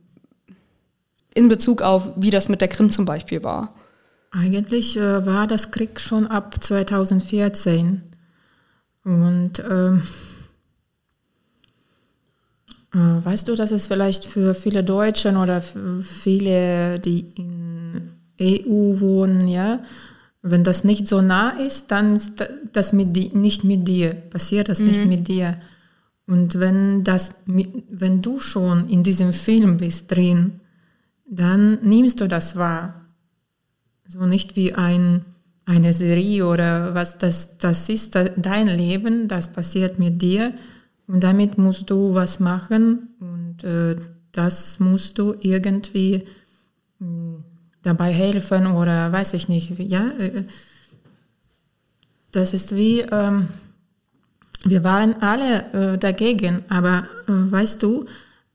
in 1.34 1.48
Bezug 1.48 1.80
auf, 1.80 2.10
wie 2.16 2.30
das 2.30 2.50
mit 2.50 2.60
der 2.60 2.68
Krim 2.68 2.90
zum 2.90 3.06
Beispiel 3.06 3.42
war? 3.42 3.74
Eigentlich 4.32 4.98
äh, 4.98 5.24
war 5.24 5.46
das 5.46 5.70
Krieg 5.70 5.98
schon 5.98 6.26
ab 6.26 6.62
2014. 6.62 8.02
Und 9.04 9.58
ähm, 9.58 10.02
äh, 10.02 10.31
weißt 12.99 13.49
du, 13.49 13.54
dass 13.54 13.70
es 13.70 13.87
vielleicht 13.87 14.26
für 14.26 14.54
viele 14.54 14.84
Deutschen 14.84 15.37
oder 15.37 15.62
für 15.62 16.02
viele, 16.02 16.99
die 16.99 17.26
in 17.37 18.12
EU 18.40 19.00
wohnen, 19.00 19.49
ja, 19.49 19.80
wenn 20.42 20.64
das 20.64 20.84
nicht 20.84 21.06
so 21.06 21.22
nah 21.22 21.50
ist, 21.50 21.90
dann 21.90 22.16
ist 22.16 22.32
das 22.72 22.92
mit 22.92 23.14
die, 23.16 23.30
nicht 23.30 23.64
mit 23.64 23.87
dir, 23.87 24.12
passiert 24.12 24.68
das 24.68 24.80
mhm. 24.80 24.87
nicht 24.87 25.06
mit 25.06 25.28
dir. 25.28 25.56
Und 26.26 26.58
wenn, 26.58 27.04
das, 27.04 27.32
wenn 27.46 28.22
du 28.22 28.40
schon 28.40 28.88
in 28.88 29.02
diesem 29.02 29.32
Film 29.32 29.76
bist 29.76 30.11
drin, 30.11 30.61
dann 31.25 31.78
nimmst 31.82 32.20
du 32.20 32.28
das 32.28 32.56
wahr. 32.56 33.06
So 34.06 34.26
nicht 34.26 34.56
wie 34.56 34.75
ein, 34.75 35.25
eine 35.64 35.92
Serie 35.92 36.46
oder 36.46 36.94
was, 36.94 37.18
das, 37.18 37.56
das 37.58 37.88
ist 37.88 38.14
dein 38.14 38.66
Leben, 38.66 39.28
das 39.28 39.49
passiert 39.49 39.99
mit 39.99 40.20
dir 40.20 40.52
und 41.12 41.23
damit 41.23 41.59
musst 41.59 41.90
du 41.90 42.14
was 42.14 42.40
machen 42.40 43.11
und 43.21 43.62
äh, 43.64 43.97
das 44.33 44.81
musst 44.81 45.19
du 45.19 45.35
irgendwie 45.38 46.26
mh, 46.99 47.07
hm, 47.07 47.45
dabei 47.83 48.12
helfen 48.12 48.66
oder 48.66 49.12
weiß 49.12 49.35
ich 49.35 49.47
nicht. 49.47 49.78
Ja, 49.78 50.09
äh, 50.19 50.45
das 52.31 52.54
ist 52.54 52.75
wie, 52.75 53.00
ähm, 53.00 53.49
wir 54.64 54.85
waren 54.85 55.21
alle 55.21 55.92
äh, 55.92 55.99
dagegen, 55.99 56.64
aber 56.71 57.07
äh, 57.28 57.33
weißt 57.52 57.83
du, 57.83 58.07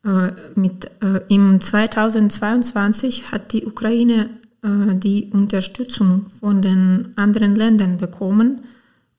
äh, 0.03 0.31
mit, 0.55 0.89
äh, 1.03 1.21
im 1.27 1.61
2022 1.61 3.31
hat 3.31 3.53
die 3.53 3.67
Ukraine 3.67 4.31
äh, 4.63 4.95
die 4.95 5.29
Unterstützung 5.31 6.25
von 6.39 6.63
den 6.63 7.13
anderen 7.17 7.55
Ländern 7.55 7.97
bekommen 7.97 8.63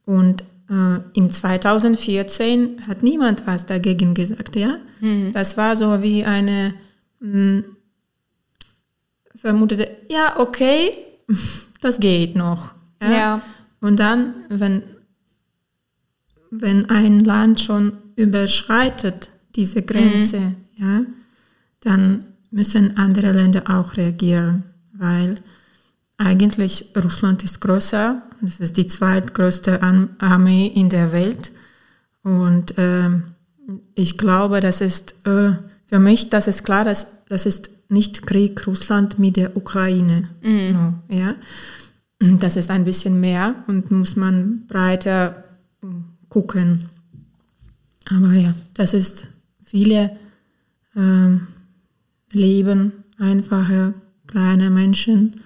und 0.07 0.43
äh, 0.71 0.99
im 1.15 1.31
2014 1.31 2.87
hat 2.87 3.03
niemand 3.03 3.47
was 3.47 3.67
dagegen 3.67 4.15
gesagt, 4.15 4.57
ja. 4.57 4.79
Mhm. 5.01 5.33
Das 5.33 5.57
war 5.57 5.77
so 5.77 6.03
wie 6.03 6.25
eine 6.25 6.75
mh, 7.21 7.33
hm, 7.33 7.65
vermutete, 9.35 9.89
ja, 10.09 10.39
okay, 10.39 10.97
das 11.81 12.01
geht 12.01 12.37
noch. 12.37 12.73
Ja. 13.01 13.11
ja. 13.11 13.43
Und 13.81 14.01
dann, 14.01 14.35
wenn, 14.49 14.83
wenn 16.51 16.91
ein 16.91 17.25
Land 17.25 17.61
schon 17.61 17.93
überschreitet 18.17 19.31
diese 19.55 19.83
Grenze, 19.83 20.41
mhm. 20.41 20.55
ja, 20.77 21.01
dann 21.81 22.25
müssen 22.51 22.97
andere 22.97 23.33
Länder 23.33 23.63
auch 23.69 23.97
reagieren, 23.97 24.65
weil 24.93 25.37
eigentlich 26.17 26.93
Russland 26.97 27.45
ist 27.45 27.61
größer, 27.61 28.23
das 28.41 28.61
ist 28.61 28.77
die 28.77 28.87
zweitgrößte 28.87 29.83
Armee 30.19 30.67
in 30.67 30.89
der 30.89 31.13
Welt 31.13 31.53
und 32.23 32.77
äh, 32.79 33.11
ich 33.95 34.19
glaube, 34.19 34.61
das 34.61 34.81
ist 34.81 35.15
äh, 35.25 35.53
für 35.87 35.99
mich, 35.99 36.31
das 36.31 36.49
ist 36.49 36.65
klar, 36.65 36.85
dass 36.85 37.25
das 37.29 37.47
ist 37.47 37.71
nicht 37.89 38.27
Krieg 38.27 38.67
Russland 38.67 39.19
mit 39.19 39.37
der 39.37 39.57
Ukraine. 39.57 40.29
Mhm. 40.43 40.73
No, 40.73 40.95
ja. 41.15 41.35
Das 42.21 42.57
ist 42.57 42.71
ein 42.71 42.85
bisschen 42.85 43.21
mehr 43.21 43.55
und 43.69 43.91
muss 43.91 44.17
man 44.17 44.67
breiter 44.67 45.45
gucken. 46.29 46.89
Aber 48.11 48.33
ja, 48.33 48.55
das 48.75 48.93
ist 48.93 49.27
viele 49.63 50.17
ähm, 50.97 51.47
Leben, 52.33 53.05
einfache, 53.19 53.95
kleine 54.27 54.71
Menschen 54.71 55.41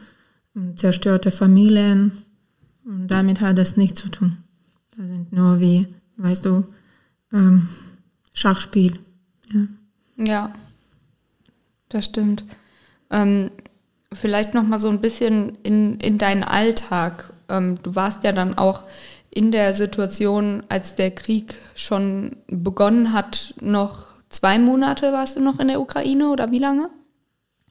zerstörte 0.76 1.30
Familien. 1.30 2.12
Und 2.84 3.08
damit 3.08 3.40
hat 3.40 3.58
das 3.58 3.76
nichts 3.76 4.00
zu 4.00 4.08
tun. 4.08 4.38
Das 4.96 5.08
sind 5.08 5.32
nur 5.32 5.60
wie, 5.60 5.86
weißt 6.16 6.44
du, 6.44 6.64
ähm, 7.32 7.68
Schachspiel. 8.34 8.98
Ja. 9.52 9.66
ja 10.24 10.52
das 11.88 12.06
stimmt. 12.06 12.44
Ähm, 13.10 13.50
vielleicht 14.12 14.54
noch 14.54 14.64
mal 14.64 14.78
so 14.78 14.88
ein 14.88 15.00
bisschen 15.00 15.58
in, 15.62 15.98
in 16.00 16.18
deinen 16.18 16.42
Alltag. 16.42 17.32
Ähm, 17.48 17.78
du 17.82 17.94
warst 17.94 18.24
ja 18.24 18.32
dann 18.32 18.56
auch 18.58 18.84
in 19.30 19.50
der 19.50 19.74
Situation, 19.74 20.62
als 20.68 20.94
der 20.94 21.10
Krieg 21.10 21.56
schon 21.74 22.36
begonnen 22.48 23.12
hat, 23.12 23.54
noch 23.60 24.06
zwei 24.28 24.58
Monate 24.58 25.12
warst 25.12 25.36
du 25.36 25.40
noch 25.40 25.58
in 25.58 25.68
der 25.68 25.80
Ukraine 25.80 26.28
oder 26.30 26.50
wie 26.50 26.58
lange? 26.58 26.90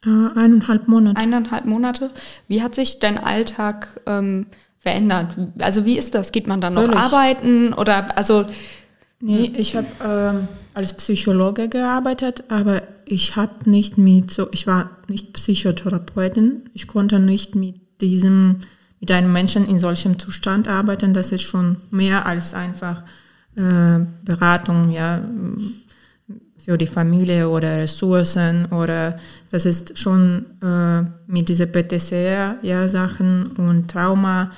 Äh, 0.03 0.09
eineinhalb 0.09 0.87
Monate. 0.87 1.19
Eineinhalb 1.19 1.65
Monate. 1.65 2.09
Wie 2.47 2.63
hat 2.63 2.73
sich 2.73 2.99
dein 2.99 3.19
Alltag 3.19 4.01
ähm, 4.07 4.47
verändert? 4.47 4.70
Also 5.59 5.85
wie 5.85 5.97
ist 5.97 6.15
das? 6.15 6.31
Geht 6.31 6.47
man 6.47 6.61
dann 6.61 6.73
Völlig. 6.73 6.91
noch 6.91 7.13
arbeiten 7.13 7.73
oder 7.73 8.17
also? 8.17 8.45
Nee, 9.23 9.51
ich 9.55 9.75
habe 9.75 9.87
ähm, 10.03 10.47
als 10.73 10.95
Psychologe 10.95 11.69
gearbeitet, 11.69 12.45
aber 12.49 12.81
ich 13.05 13.35
habe 13.35 13.69
nicht 13.69 13.99
mit 13.99 14.31
so, 14.31 14.47
ich 14.51 14.65
war 14.65 14.89
nicht 15.07 15.33
Psychotherapeutin, 15.33 16.69
ich 16.73 16.87
konnte 16.87 17.19
nicht 17.19 17.53
mit 17.53 17.75
diesem, 18.01 18.61
mit 18.99 19.11
einem 19.11 19.31
Menschen 19.31 19.67
in 19.67 19.77
solchem 19.77 20.17
Zustand 20.17 20.67
arbeiten. 20.67 21.13
Das 21.13 21.31
ist 21.31 21.43
schon 21.43 21.77
mehr 21.91 22.25
als 22.25 22.55
einfach 22.55 23.03
äh, 23.55 23.99
Beratung, 24.23 24.91
ja, 24.91 25.21
für 26.63 26.77
die 26.77 26.87
Familie 26.87 27.49
oder 27.49 27.77
Ressourcen 27.77 28.65
oder 28.67 29.19
das 29.51 29.65
ist 29.65 29.97
schon 29.97 30.45
äh, 30.61 31.01
mit 31.27 31.49
dieser 31.49 31.65
PTCR, 31.65 32.57
ja, 32.61 32.87
Sachen 32.87 33.47
und 33.57 33.89
Trauma. 33.89 34.51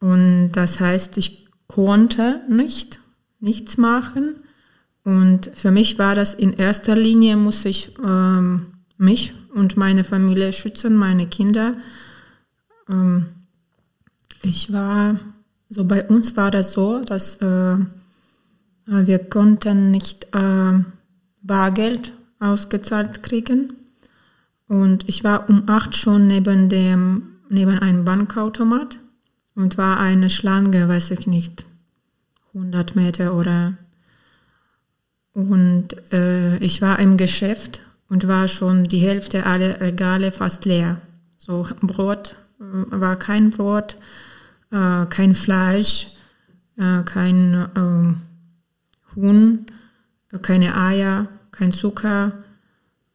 Und 0.00 0.52
das 0.52 0.80
heißt, 0.80 1.18
ich 1.18 1.48
konnte 1.66 2.40
nicht, 2.48 3.00
nichts 3.40 3.76
machen 3.76 4.36
und 5.08 5.50
für 5.54 5.70
mich 5.70 5.98
war 5.98 6.14
das 6.14 6.34
in 6.34 6.52
erster 6.52 6.94
Linie, 6.94 7.36
muss 7.36 7.64
ich 7.64 7.96
ähm, 8.04 8.66
mich 8.98 9.32
und 9.54 9.76
meine 9.78 10.04
Familie 10.04 10.52
schützen, 10.52 10.94
meine 10.96 11.26
Kinder. 11.26 11.74
Ähm, 12.88 13.26
ich 14.42 14.70
war, 14.70 15.18
so 15.70 15.84
bei 15.84 16.06
uns 16.06 16.36
war 16.36 16.50
das 16.50 16.72
so, 16.72 17.02
dass 17.04 17.36
äh, 17.36 17.76
wir 18.84 19.18
konnten 19.30 19.90
nicht 19.90 20.26
äh, 20.34 20.80
Bargeld 21.48 22.12
ausgezahlt 22.38 23.24
kriegen. 23.24 23.72
Und 24.68 25.08
ich 25.08 25.24
war 25.24 25.48
um 25.48 25.64
acht 25.66 25.96
schon 25.96 26.28
neben 26.28 26.68
dem, 26.68 27.38
neben 27.48 27.80
einem 27.80 28.04
Bankautomat 28.04 29.00
und 29.56 29.76
war 29.76 29.98
eine 29.98 30.30
Schlange, 30.30 30.88
weiß 30.88 31.10
ich 31.10 31.26
nicht, 31.26 31.66
100 32.54 32.94
Meter 32.94 33.34
oder 33.34 33.74
Und 35.32 35.96
äh, 36.12 36.58
ich 36.58 36.80
war 36.82 36.98
im 36.98 37.16
Geschäft 37.16 37.80
und 38.08 38.28
war 38.28 38.48
schon 38.48 38.88
die 38.88 39.00
Hälfte 39.00 39.46
aller 39.46 39.80
Regale 39.80 40.32
fast 40.32 40.64
leer. 40.64 41.00
So 41.38 41.66
Brot 41.80 42.34
äh, 42.60 42.64
war 42.90 43.16
kein 43.16 43.50
Brot, 43.50 43.96
äh, 44.70 45.06
kein 45.06 45.34
Fleisch, 45.34 46.08
äh, 46.76 47.02
kein 47.04 47.54
äh, 47.54 49.16
Huhn, 49.16 49.66
keine 50.42 50.76
Eier, 50.76 51.28
kein 51.58 51.72
Zucker, 51.72 52.32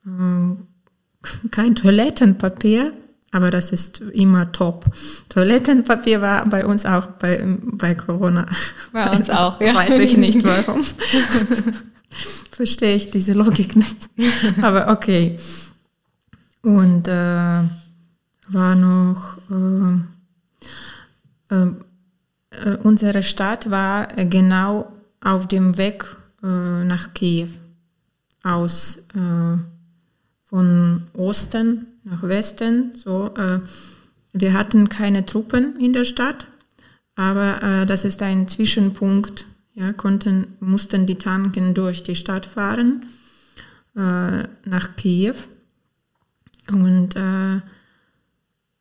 äh, 0.06 1.48
kein 1.52 1.76
Toilettenpapier, 1.76 2.94
aber 3.32 3.50
das 3.50 3.72
ist 3.72 4.02
immer 4.02 4.52
top. 4.52 4.86
Toilettenpapier 5.30 6.22
war 6.22 6.46
bei 6.46 6.66
uns 6.66 6.86
auch 6.86 7.08
bei, 7.08 7.44
bei 7.62 7.96
Corona. 7.96 8.46
Bei 8.92 9.10
uns 9.10 9.30
auch, 9.30 9.60
ja. 9.60 9.74
Weiß 9.74 9.98
ich 10.00 10.18
nicht 10.18 10.44
warum. 10.44 10.84
Verstehe 12.52 12.96
ich 12.96 13.10
diese 13.10 13.34
Logik 13.34 13.76
nicht. 13.76 14.10
Aber 14.62 14.90
okay. 14.90 15.40
Und 16.62 17.08
äh, 17.08 17.12
war 17.12 18.76
noch, 18.76 19.38
äh, 21.50 21.56
äh, 21.56 22.78
unsere 22.84 23.24
Stadt 23.24 23.72
war 23.72 24.08
genau 24.10 24.92
auf 25.22 25.48
dem 25.48 25.78
Weg 25.78 26.06
äh, 26.44 26.84
nach 26.84 27.16
Kiew 27.16 27.50
aus 28.44 29.08
äh, 29.16 29.58
von 30.44 31.04
Osten 31.14 31.88
nach 32.04 32.24
Westen. 32.24 32.92
So, 32.96 33.34
äh, 33.36 33.60
wir 34.34 34.54
hatten 34.54 34.90
keine 34.90 35.26
Truppen 35.26 35.80
in 35.80 35.94
der 35.94 36.04
Stadt, 36.04 36.48
aber 37.16 37.64
äh, 37.64 37.86
das 37.86 38.06
ist 38.06 38.22
ein 38.22 38.48
Zwischenpunkt. 38.48 39.48
Ja, 39.76 39.92
konnten, 39.92 40.56
mussten 40.60 41.08
die 41.08 41.18
Tanken 41.18 41.74
durch 41.74 42.04
die 42.04 42.16
Stadt 42.16 42.46
fahren 42.46 43.08
äh, 43.96 44.44
nach 44.66 44.96
Kiew. 44.96 45.34
Und 46.72 47.16
äh, 47.16 47.56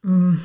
ähm, 0.05 0.39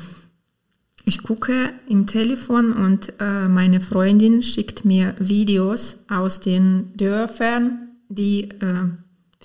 ich 1.04 1.22
gucke 1.22 1.70
im 1.86 2.06
Telefon 2.06 2.72
und 2.72 3.12
äh, 3.20 3.48
meine 3.48 3.80
Freundin 3.80 4.42
schickt 4.42 4.84
mir 4.84 5.14
Videos 5.18 5.98
aus 6.08 6.40
den 6.40 6.96
Dörfern, 6.96 7.88
die 8.08 8.48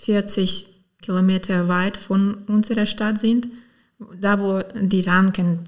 40 0.03 0.67
Kilometer 1.01 1.67
weit 1.67 1.97
von 1.97 2.35
unserer 2.47 2.85
Stadt 2.85 3.19
sind, 3.19 3.47
da 4.19 4.39
wo 4.39 4.61
die 4.81 5.01
Ranken 5.01 5.59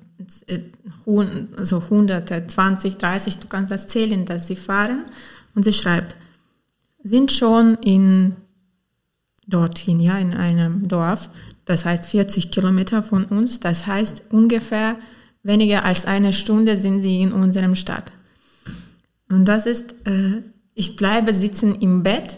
so 1.62 1.90
hunderte, 1.90 2.46
20, 2.46 2.98
30, 2.98 3.38
du 3.40 3.48
kannst 3.48 3.72
das 3.72 3.88
zählen, 3.88 4.26
dass 4.26 4.48
sie 4.48 4.56
fahren. 4.56 5.06
Und 5.54 5.64
sie 5.64 5.74
schreibt, 5.74 6.16
sind 7.04 7.32
schon 7.32 7.76
in 7.76 8.36
dorthin, 9.48 10.00
ja, 10.00 10.18
in 10.18 10.34
einem 10.34 10.88
Dorf, 10.88 11.30
das 11.66 11.86
heißt 11.86 12.06
40 12.06 12.52
Kilometer 12.52 13.04
von 13.04 13.26
uns, 13.26 13.60
das 13.60 13.86
heißt 13.88 14.24
ungefähr 14.32 14.98
weniger 15.44 15.86
als 15.86 16.06
eine 16.06 16.34
Stunde 16.34 16.78
sind 16.78 17.02
sie 17.02 17.22
in 17.22 17.32
unserem 17.32 17.76
Stadt. 17.76 18.12
Und 19.30 19.46
das 19.46 19.66
ist, 19.66 19.94
äh, 20.06 20.42
ich 20.74 20.96
bleibe 20.96 21.34
sitzen 21.34 21.76
im 21.76 22.04
Bett 22.04 22.38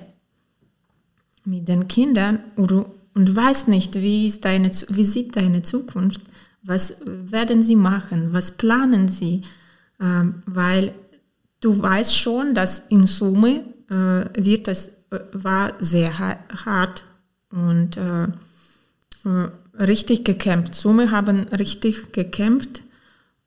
mit 1.47 1.67
den 1.67 1.87
Kindern 1.87 2.39
und, 2.55 2.75
weiß 3.35 3.67
nicht, 3.67 3.95
wie, 3.95 4.27
ist 4.27 4.45
deine, 4.45 4.69
wie 4.89 5.03
sieht 5.03 5.35
deine 5.35 5.63
Zukunft, 5.63 6.21
was 6.61 6.97
werden 7.05 7.63
sie 7.63 7.77
machen, 7.77 8.33
was 8.33 8.51
planen 8.51 9.07
sie, 9.07 9.41
ähm, 9.99 10.43
weil 10.45 10.91
du 11.61 11.81
weißt 11.81 12.15
schon, 12.15 12.53
dass 12.53 12.83
in 12.89 13.07
Summe 13.07 13.63
äh, 13.89 14.45
wird 14.45 14.67
das 14.67 14.87
äh, 15.09 15.19
war 15.31 15.73
sehr 15.79 16.19
hart 16.19 17.05
und 17.49 17.95
äh, 17.95 18.23
äh, 18.23 19.49
richtig 19.83 20.25
gekämpft. 20.25 20.75
Summe 20.75 21.09
haben 21.11 21.47
richtig 21.47 22.11
gekämpft 22.11 22.81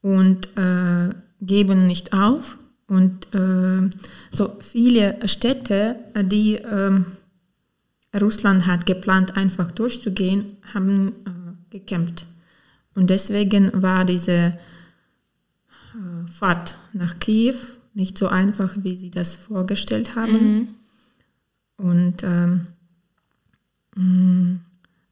und 0.00 0.48
äh, 0.56 1.10
geben 1.42 1.86
nicht 1.86 2.14
auf. 2.14 2.56
Und 2.88 3.32
äh, 3.34 3.88
so 4.32 4.56
viele 4.60 5.16
Städte, 5.28 5.96
die 6.24 6.54
ähm, 6.56 7.06
Russland 8.18 8.66
hat 8.66 8.86
geplant, 8.86 9.36
einfach 9.36 9.70
durchzugehen, 9.70 10.56
haben 10.74 11.08
äh, 11.26 11.70
gekämpft. 11.70 12.26
Und 12.94 13.10
deswegen 13.10 13.70
war 13.82 14.04
diese 14.04 14.32
äh, 14.32 16.26
Fahrt 16.26 16.76
nach 16.92 17.18
Kiew 17.20 17.54
nicht 17.94 18.18
so 18.18 18.28
einfach, 18.28 18.74
wie 18.78 18.96
sie 18.96 19.10
das 19.10 19.36
vorgestellt 19.36 20.16
haben. 20.16 20.56
Mhm. 20.56 20.68
Und 21.76 22.22
ähm, 22.24 22.66
mm, 23.96 24.54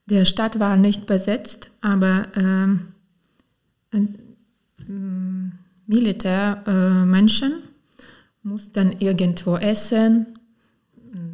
der 0.07 0.25
Stadt 0.25 0.59
war 0.59 0.77
nicht 0.77 1.07
besetzt, 1.07 1.71
aber 1.81 2.27
ähm, 2.35 2.89
äh, 3.93 4.01
Militärmenschen 5.87 7.55
mussten 8.43 8.93
irgendwo 9.01 9.57
essen, 9.57 10.27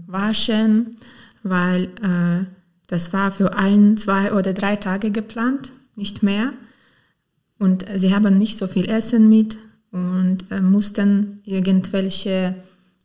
waschen, 0.07 0.97
weil 1.45 1.85
äh, 2.03 2.47
das 2.89 3.13
war 3.13 3.31
für 3.31 3.57
ein, 3.57 3.97
zwei 3.97 4.33
oder 4.33 4.53
drei 4.53 4.75
Tage 4.77 5.13
geplant, 5.13 5.71
nicht 5.95 6.25
mehr. 6.25 6.53
Und 7.59 7.85
sie 7.95 8.13
haben 8.13 8.39
nicht 8.39 8.59
so 8.59 8.67
viel 8.67 8.89
Essen 8.89 9.29
mit 9.29 9.57
und 9.93 10.51
äh, 10.51 10.61
mussten 10.61 11.41
irgendwelche 11.45 12.57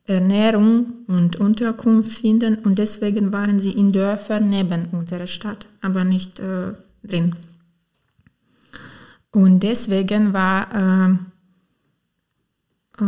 Ernährung 0.06 1.04
und 1.06 1.36
Unterkunft 1.36 2.12
finden 2.12 2.56
und 2.56 2.80
deswegen 2.80 3.32
waren 3.32 3.60
sie 3.60 3.70
in 3.72 3.92
Dörfern 3.92 4.50
neben 4.50 4.86
unserer 4.92 5.28
Stadt, 5.28 5.68
aber 5.82 6.04
nicht 6.04 6.40
äh, 6.40 6.72
drin. 7.04 7.36
Und 9.32 9.62
deswegen 9.62 10.34
war, 10.34 10.74
äh, 10.74 11.12
äh, 13.04 13.06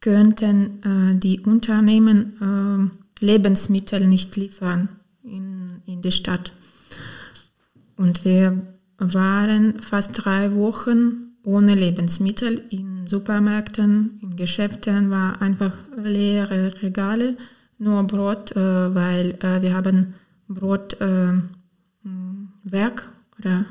könnten 0.00 1.20
die 1.20 1.40
Unternehmen 1.40 2.36
äh, 2.40 2.88
Lebensmittel 3.20 4.06
nicht 4.06 4.36
liefern 4.36 4.88
in, 5.22 5.82
in 5.86 6.02
die 6.02 6.12
Stadt. 6.12 6.52
Und 7.96 8.24
wir 8.24 8.62
waren 8.98 9.80
fast 9.80 10.24
drei 10.24 10.54
Wochen 10.54 11.28
ohne 11.44 11.74
Lebensmittel. 11.74 12.62
In 12.70 13.06
Supermärkten, 13.06 14.18
in 14.22 14.36
Geschäften 14.36 15.10
war 15.10 15.40
einfach 15.40 15.74
leere 15.96 16.82
Regale, 16.82 17.36
nur 17.78 18.02
Brot, 18.04 18.52
äh, 18.52 18.94
weil 18.94 19.34
äh, 19.42 19.62
wir 19.62 19.74
haben 19.74 20.14
Brotwerk 20.48 21.42
äh, 22.64 23.38
oder 23.38 23.64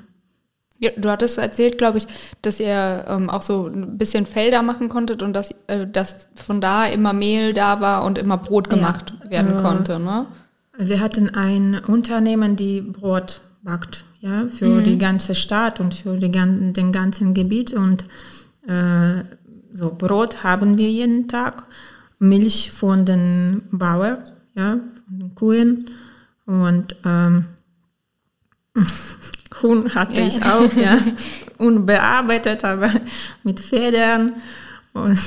ja, 0.79 0.91
du 0.95 1.09
hattest 1.09 1.37
erzählt, 1.37 1.77
glaube 1.77 1.97
ich, 1.97 2.07
dass 2.41 2.59
ihr 2.59 3.05
ähm, 3.07 3.29
auch 3.29 3.41
so 3.41 3.67
ein 3.67 3.97
bisschen 3.97 4.25
Felder 4.25 4.61
machen 4.61 4.89
konntet 4.89 5.23
und 5.23 5.33
dass, 5.33 5.51
äh, 5.67 5.87
dass 5.87 6.27
von 6.35 6.61
da 6.61 6.85
immer 6.85 7.13
Mehl 7.13 7.53
da 7.53 7.81
war 7.81 8.03
und 8.03 8.17
immer 8.17 8.37
Brot 8.37 8.69
gemacht 8.69 9.13
ja, 9.23 9.29
werden 9.31 9.57
äh, 9.57 9.61
konnte. 9.61 9.99
Ne? 9.99 10.27
Wir 10.77 10.99
hatten 10.99 11.33
ein 11.33 11.81
Unternehmen, 11.87 12.55
die 12.55 12.81
Brot 12.81 13.41
backt, 13.63 14.05
ja, 14.21 14.45
für 14.47 14.67
mhm. 14.67 14.83
die 14.83 14.97
ganze 14.97 15.33
Stadt 15.33 15.79
und 15.79 15.95
für 15.95 16.17
die, 16.17 16.31
den 16.31 16.91
ganzen 16.91 17.33
Gebiet. 17.33 17.73
Und 17.73 18.03
äh, 18.67 19.23
so 19.73 19.93
Brot 19.97 20.43
haben 20.43 20.77
wir 20.77 20.89
jeden 20.89 21.27
Tag, 21.27 21.63
Milch 22.19 22.71
von 22.71 23.05
den 23.05 23.63
Bauern, 23.71 24.17
ja, 24.55 24.77
von 25.07 25.19
den 25.19 25.35
Kühen 25.35 25.85
und 26.45 26.95
ähm, 27.05 27.45
Huhn 29.61 29.93
hatte 29.95 30.21
ja. 30.21 30.27
ich 30.27 30.43
auch, 30.43 30.73
ja. 30.73 30.99
Unbearbeitet, 31.57 32.63
aber 32.63 32.91
mit 33.43 33.59
Federn. 33.59 34.33
Und 34.93 35.19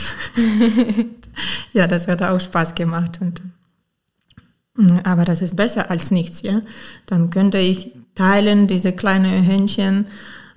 ja, 1.72 1.86
das 1.86 2.06
hat 2.08 2.22
auch 2.22 2.40
Spaß 2.40 2.74
gemacht. 2.74 3.18
Und, 3.20 3.40
aber 5.04 5.24
das 5.24 5.42
ist 5.42 5.56
besser 5.56 5.90
als 5.90 6.10
nichts, 6.10 6.42
ja. 6.42 6.60
Dann 7.06 7.30
könnte 7.30 7.58
ich 7.58 7.92
teilen, 8.14 8.66
diese 8.66 8.92
kleinen 8.92 9.42
Hähnchen, 9.42 10.06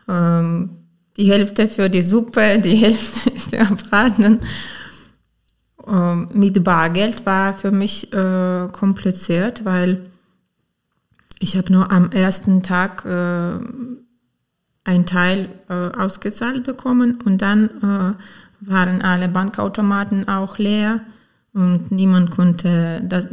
ähm, 0.08 0.70
die 1.18 1.32
Hälfte 1.32 1.68
für 1.68 1.90
die 1.90 2.02
Suppe, 2.02 2.60
die 2.60 2.76
Hälfte 2.76 3.32
für 3.50 3.76
Braten. 3.76 4.40
Ähm, 5.88 6.30
mit 6.34 6.64
Bargeld 6.64 7.26
war 7.26 7.54
für 7.54 7.72
mich 7.72 8.14
äh, 8.14 8.68
kompliziert, 8.72 9.66
weil 9.66 10.13
ich 11.40 11.58
habe 11.58 11.72
nur 11.72 11.92
am 11.92 12.12
ersten 12.12 12.64
Tag 12.64 13.06
äh, 13.06 13.60
ein 14.86 15.06
Teil 15.06 15.50
äh, 15.70 15.74
ausgezahlt 15.74 16.64
bekommen 16.64 17.20
und 17.24 17.42
dann 17.42 17.70
äh, 17.70 18.70
waren 18.70 19.02
alle 19.02 19.28
Bankautomaten 19.28 20.28
auch 20.28 20.58
leer 20.58 21.02
und 21.54 21.92
niemand 21.92 22.32
konnte 22.32 23.02
das, 23.04 23.28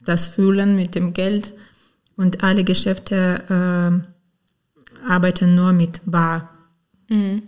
das 0.00 0.26
fühlen 0.26 0.76
mit 0.76 0.94
dem 0.94 1.12
Geld 1.12 1.52
und 2.16 2.42
alle 2.42 2.64
Geschäfte 2.64 4.02
äh, 4.04 5.08
arbeiten 5.08 5.54
nur 5.54 5.72
mit 5.72 6.00
Bar. 6.04 6.50
Mhm. 7.08 7.42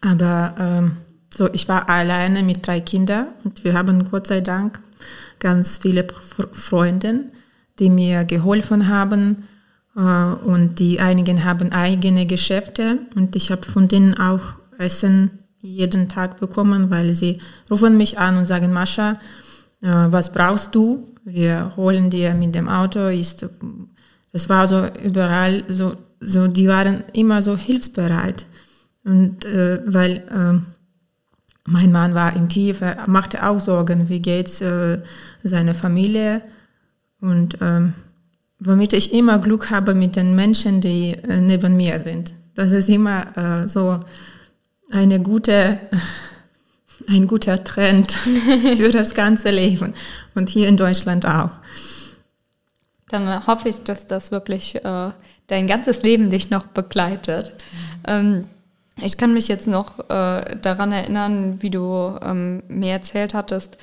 Aber 0.00 0.54
ähm, 0.58 0.96
so, 1.34 1.48
ich 1.52 1.68
war 1.68 1.88
alleine 1.88 2.42
mit 2.42 2.66
drei 2.66 2.80
Kindern 2.80 3.26
und 3.44 3.64
wir 3.64 3.74
haben 3.74 4.10
Gott 4.10 4.26
sei 4.26 4.40
Dank 4.40 4.80
ganz 5.38 5.78
viele 5.78 6.06
Freunde, 6.52 7.24
die 7.80 7.90
mir 7.90 8.24
geholfen 8.24 8.88
haben 8.88 9.44
äh, 9.96 10.00
und 10.00 10.78
die 10.78 11.00
einigen 11.00 11.44
haben 11.44 11.72
eigene 11.72 12.26
Geschäfte 12.26 12.98
und 13.16 13.34
ich 13.34 13.50
habe 13.50 13.62
von 13.62 13.88
denen 13.88 14.16
auch 14.18 14.52
Essen 14.78 15.30
jeden 15.60 16.08
Tag 16.08 16.40
bekommen, 16.40 16.90
weil 16.90 17.12
sie 17.12 17.40
rufen 17.70 17.96
mich 17.96 18.18
an 18.18 18.36
und 18.36 18.46
sagen, 18.46 18.72
Mascha, 18.72 19.20
äh, 19.82 19.88
was 19.88 20.32
brauchst 20.32 20.74
du? 20.74 21.06
Wir 21.24 21.72
holen 21.76 22.10
dir 22.10 22.34
mit 22.34 22.54
dem 22.54 22.68
Auto. 22.68 23.10
Das 24.32 24.48
war 24.48 24.66
so 24.66 24.86
überall 25.02 25.62
so, 25.68 25.92
so 26.20 26.48
die 26.48 26.68
waren 26.68 27.04
immer 27.12 27.42
so 27.42 27.56
hilfsbereit. 27.56 28.46
Und 29.04 29.44
äh, 29.44 29.80
weil 29.86 30.16
äh, 30.30 30.60
mein 31.66 31.92
Mann 31.92 32.14
war 32.14 32.34
in 32.36 32.48
Kiew, 32.48 32.76
er 32.80 33.08
machte 33.08 33.46
auch 33.46 33.60
Sorgen, 33.60 34.08
wie 34.08 34.20
geht's 34.20 34.60
äh, 34.60 34.98
seiner 35.42 35.74
Familie. 35.74 36.42
Und 37.20 37.58
ähm, 37.60 37.94
womit 38.58 38.92
ich 38.92 39.12
immer 39.12 39.38
Glück 39.38 39.70
habe 39.70 39.94
mit 39.94 40.16
den 40.16 40.34
Menschen, 40.34 40.80
die 40.80 41.12
äh, 41.12 41.40
neben 41.40 41.76
mir 41.76 41.98
sind. 41.98 42.34
Das 42.54 42.72
ist 42.72 42.88
immer 42.88 43.36
äh, 43.36 43.68
so 43.68 44.00
eine 44.90 45.20
gute, 45.20 45.78
ein 47.08 47.26
guter 47.26 47.64
Trend 47.64 48.12
für 48.76 48.90
das 48.90 49.14
ganze 49.14 49.50
Leben 49.50 49.94
und 50.34 50.48
hier 50.48 50.68
in 50.68 50.76
Deutschland 50.76 51.26
auch. 51.26 51.50
Dann 53.08 53.46
hoffe 53.46 53.68
ich, 53.68 53.82
dass 53.82 54.06
das 54.06 54.30
wirklich 54.30 54.76
äh, 54.84 55.10
dein 55.48 55.66
ganzes 55.66 56.02
Leben 56.02 56.30
dich 56.30 56.50
noch 56.50 56.66
begleitet. 56.66 57.52
Ähm, 58.06 58.46
ich 59.02 59.16
kann 59.16 59.32
mich 59.32 59.48
jetzt 59.48 59.66
noch 59.66 59.98
äh, 60.10 60.56
daran 60.60 60.92
erinnern, 60.92 61.62
wie 61.62 61.70
du 61.70 62.18
ähm, 62.22 62.62
mir 62.68 62.92
erzählt 62.92 63.34
hattest, 63.34 63.78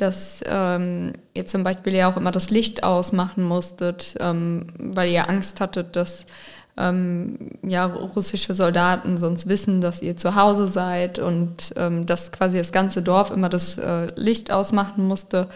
dass 0.00 0.40
ähm, 0.46 1.12
ihr 1.34 1.46
zum 1.46 1.64
Beispiel 1.64 1.94
ja 1.94 2.10
auch 2.10 2.16
immer 2.16 2.30
das 2.30 2.50
Licht 2.50 2.82
ausmachen 2.82 3.44
musstet, 3.44 4.14
ähm, 4.20 4.66
weil 4.78 5.10
ihr 5.10 5.28
Angst 5.28 5.60
hattet, 5.60 5.96
dass 5.96 6.26
ähm, 6.76 7.50
ja, 7.62 7.86
russische 7.86 8.54
Soldaten 8.54 9.18
sonst 9.18 9.48
wissen, 9.48 9.80
dass 9.80 10.02
ihr 10.02 10.16
zu 10.16 10.34
Hause 10.34 10.68
seid 10.68 11.18
und 11.18 11.72
ähm, 11.76 12.06
dass 12.06 12.32
quasi 12.32 12.58
das 12.58 12.72
ganze 12.72 13.02
Dorf 13.02 13.30
immer 13.30 13.48
das 13.48 13.76
äh, 13.76 14.06
Licht 14.18 14.50
ausmachen 14.50 15.06
musste. 15.06 15.48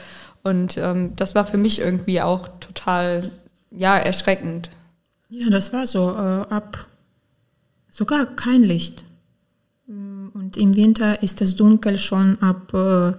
Und 0.43 0.77
ähm, 0.77 1.17
das 1.17 1.35
war 1.35 1.47
für 1.47 1.57
mich 1.57 1.81
irgendwie 1.81 2.21
auch 2.21 2.49
total 2.61 3.31
ja, 3.71 3.97
erschreckend. 3.97 4.71
Ja, 5.31 5.49
das 5.51 5.73
war 5.73 5.87
so. 5.87 6.11
Äh, 6.11 6.53
ab 6.53 6.87
sogar 7.91 8.27
kein 8.27 8.63
Licht. 8.63 9.05
Und 9.87 10.57
im 10.57 10.75
Winter 10.77 11.23
ist 11.23 11.41
es 11.41 11.57
dunkel 11.57 11.99
schon 11.99 12.43
ab 12.43 12.75
äh, 12.75 13.13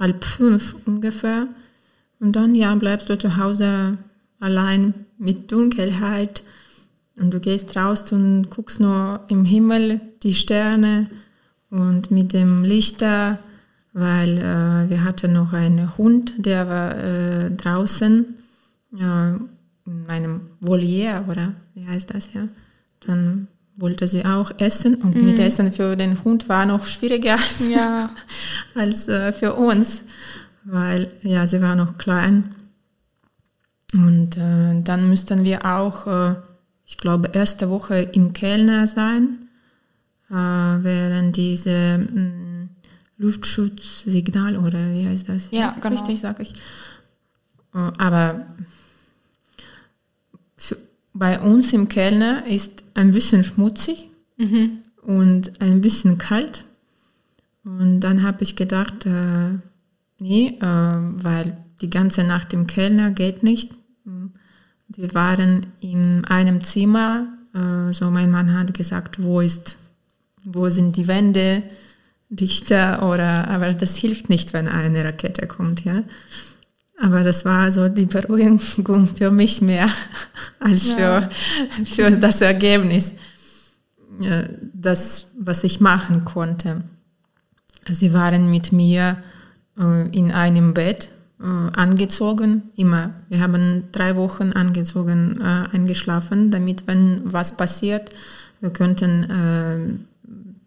halb 0.00 0.24
fünf 0.24 0.74
ungefähr. 0.86 1.46
Und 2.18 2.34
dann 2.34 2.54
ja, 2.56 2.74
bleibst 2.74 3.08
du 3.08 3.18
zu 3.18 3.36
Hause 3.36 3.98
allein 4.40 4.94
mit 5.18 5.52
Dunkelheit. 5.52 6.42
Und 7.16 7.32
du 7.32 7.38
gehst 7.38 7.76
raus 7.76 8.10
und 8.12 8.50
guckst 8.50 8.80
nur 8.80 9.20
im 9.28 9.44
Himmel 9.44 10.00
die 10.22 10.34
Sterne 10.34 11.08
und 11.68 12.10
mit 12.10 12.32
dem 12.32 12.64
Lichter, 12.64 13.38
weil 13.92 14.38
äh, 14.38 14.90
wir 14.90 15.04
hatten 15.04 15.34
noch 15.34 15.52
einen 15.52 15.96
Hund, 15.98 16.32
der 16.38 16.68
war 16.68 16.96
äh, 16.96 17.50
draußen 17.50 18.24
äh, 18.94 19.30
in 19.86 20.06
einem 20.08 20.40
Voliere, 20.60 21.24
oder 21.28 21.52
wie 21.74 21.86
heißt 21.86 22.14
das 22.14 22.32
ja? 22.32 22.48
Dann 23.00 23.48
wollte 23.80 24.06
sie 24.06 24.24
auch 24.24 24.52
essen 24.58 24.96
und 24.96 25.16
mhm. 25.16 25.26
mit 25.26 25.38
Essen 25.38 25.72
für 25.72 25.96
den 25.96 26.22
Hund 26.22 26.48
war 26.48 26.66
noch 26.66 26.84
schwieriger 26.84 27.32
als, 27.32 27.68
ja. 27.68 28.10
als 28.74 29.08
äh, 29.08 29.32
für 29.32 29.54
uns, 29.54 30.04
weil 30.64 31.10
ja, 31.22 31.46
sie 31.46 31.60
war 31.60 31.74
noch 31.74 31.96
klein. 31.98 32.54
Und 33.92 34.36
äh, 34.36 34.82
dann 34.82 35.08
müssten 35.08 35.44
wir 35.44 35.64
auch, 35.64 36.06
äh, 36.06 36.34
ich 36.86 36.98
glaube, 36.98 37.30
erste 37.32 37.70
Woche 37.70 37.96
im 38.00 38.32
Kellner 38.32 38.86
sein, 38.86 39.48
äh, 40.30 40.34
während 40.34 41.36
diese 41.36 41.98
mm, 41.98 42.68
Luftschutzsignal 43.18 44.56
oder 44.58 44.92
wie 44.92 45.08
heißt 45.08 45.28
das? 45.28 45.48
Ja, 45.50 45.74
genau. 45.80 45.96
Richtig, 45.96 46.20
sage 46.20 46.42
ich. 46.42 46.54
Äh, 47.74 47.90
aber 47.98 48.46
bei 51.12 51.40
uns 51.40 51.72
im 51.72 51.88
Kellner 51.88 52.46
ist 52.46 52.84
ein 52.94 53.12
bisschen 53.12 53.44
schmutzig 53.44 54.08
mhm. 54.36 54.78
und 55.02 55.60
ein 55.60 55.80
bisschen 55.80 56.18
kalt. 56.18 56.64
Und 57.64 58.00
dann 58.00 58.22
habe 58.22 58.42
ich 58.42 58.56
gedacht, 58.56 59.06
äh, 59.06 59.58
nee, 60.18 60.58
äh, 60.60 60.64
weil 60.64 61.56
die 61.80 61.90
ganze 61.90 62.24
Nacht 62.24 62.52
im 62.52 62.66
Kellner 62.66 63.10
geht 63.10 63.42
nicht. 63.42 63.72
Wir 64.88 65.14
waren 65.14 65.66
in 65.80 66.24
einem 66.24 66.62
Zimmer, 66.62 67.28
äh, 67.54 67.92
so 67.92 68.10
mein 68.10 68.30
Mann 68.30 68.58
hat 68.58 68.74
gesagt, 68.74 69.22
wo 69.22 69.40
ist, 69.40 69.76
wo 70.44 70.68
sind 70.68 70.96
die 70.96 71.06
Wände 71.06 71.62
dichter 72.28 73.08
oder, 73.08 73.48
aber 73.48 73.72
das 73.72 73.96
hilft 73.96 74.28
nicht, 74.28 74.52
wenn 74.52 74.68
eine 74.68 75.04
Rakete 75.04 75.46
kommt, 75.46 75.84
ja. 75.84 76.02
Aber 77.00 77.24
das 77.24 77.44
war 77.44 77.70
so 77.72 77.88
die 77.88 78.06
Beruhigung 78.06 78.58
für 78.58 79.30
mich 79.30 79.62
mehr 79.62 79.88
als 80.60 80.90
ja. 80.90 81.30
für, 81.84 81.86
für 81.86 82.10
das 82.10 82.40
Ergebnis, 82.42 83.14
das, 84.74 85.28
was 85.38 85.64
ich 85.64 85.80
machen 85.80 86.26
konnte. 86.26 86.82
Sie 87.88 88.12
waren 88.12 88.50
mit 88.50 88.72
mir 88.72 89.16
äh, 89.78 90.08
in 90.10 90.30
einem 90.30 90.74
Bett 90.74 91.08
äh, 91.40 91.44
angezogen, 91.44 92.62
immer. 92.76 93.14
Wir 93.28 93.40
haben 93.40 93.84
drei 93.92 94.16
Wochen 94.16 94.52
angezogen 94.52 95.40
äh, 95.40 95.74
eingeschlafen, 95.74 96.50
damit, 96.50 96.86
wenn 96.86 97.22
was 97.24 97.56
passiert, 97.56 98.10
wir 98.60 98.70
könnten 98.70 100.04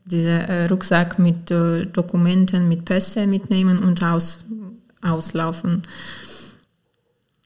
diesen 0.05 0.67
Rucksack 0.67 1.19
mit 1.19 1.51
Dokumenten, 1.51 2.67
mit 2.67 2.85
Pässe 2.85 3.27
mitnehmen 3.27 3.77
und 3.77 4.01
aus, 4.01 4.39
auslaufen. 5.03 5.83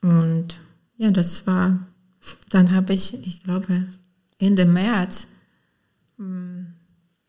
Und 0.02 0.60
ja, 0.96 1.10
das 1.10 1.46
war, 1.46 1.78
dann 2.50 2.72
habe 2.72 2.92
ich, 2.92 3.26
ich 3.26 3.42
glaube, 3.42 3.84
Ende 4.38 4.64
März, 4.64 5.28
mm, 6.16 6.60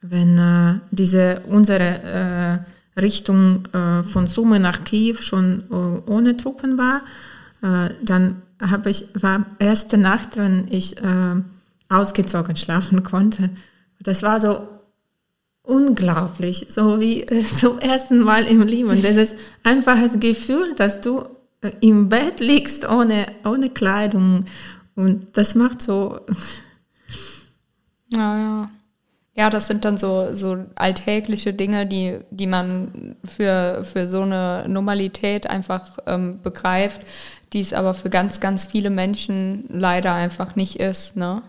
wenn 0.02 0.38
äh, 0.38 0.80
diese 0.92 1.42
unsere 1.48 2.64
äh, 2.96 3.00
Richtung 3.00 3.66
äh, 3.74 4.04
von 4.04 4.28
Summe 4.28 4.60
nach 4.60 4.84
Kiew 4.84 5.16
schon 5.20 5.64
äh, 5.70 6.10
ohne 6.10 6.38
Truppen 6.38 6.78
war, 6.78 7.02
äh, 7.62 7.94
dann 8.04 8.42
habe 8.62 8.90
ich 8.90 9.06
war 9.14 9.46
erste 9.60 9.98
Nacht, 9.98 10.38
wenn 10.38 10.68
ich 10.70 10.98
äh, 10.98 11.36
ausgezogen 11.90 12.56
schlafen 12.56 13.04
konnte. 13.04 13.50
Das 14.02 14.22
war 14.24 14.40
so 14.40 14.68
unglaublich, 15.64 16.68
so 16.70 17.00
wie 17.00 17.26
zum 17.58 17.80
ersten 17.80 18.20
Mal 18.20 18.46
im 18.46 18.62
Leben. 18.62 19.02
Das 19.02 19.16
ist 19.16 19.36
einfach 19.64 20.00
das 20.02 20.20
Gefühl, 20.20 20.74
dass 20.76 21.02
du 21.02 21.26
im 21.82 22.10
Bett 22.10 22.40
liegst 22.40 22.88
ohne, 22.88 23.28
ohne 23.44 23.70
Kleidung. 23.70 24.46
Und 24.96 25.38
das 25.38 25.56
macht 25.56 25.82
so. 25.82 26.20
Ja, 28.10 28.38
ja. 28.38 28.72
Ja, 29.36 29.50
das 29.50 29.68
sind 29.68 29.86
dann 29.86 29.98
so, 29.98 30.34
so 30.34 30.66
alltägliche 30.76 31.54
Dinge, 31.54 31.86
die, 31.86 32.20
die 32.30 32.48
man 32.48 33.16
für, 33.24 33.86
für 33.86 34.06
so 34.10 34.24
eine 34.24 34.66
Normalität 34.68 35.50
einfach 35.50 35.98
ähm, 36.08 36.42
begreift, 36.42 37.00
die 37.54 37.62
es 37.62 37.72
aber 37.72 37.94
für 37.94 38.10
ganz, 38.10 38.42
ganz 38.42 38.66
viele 38.66 38.90
Menschen 38.90 39.64
leider 39.70 40.14
einfach 40.14 40.58
nicht 40.58 40.76
ist. 40.76 41.16
Ne? 41.16 41.42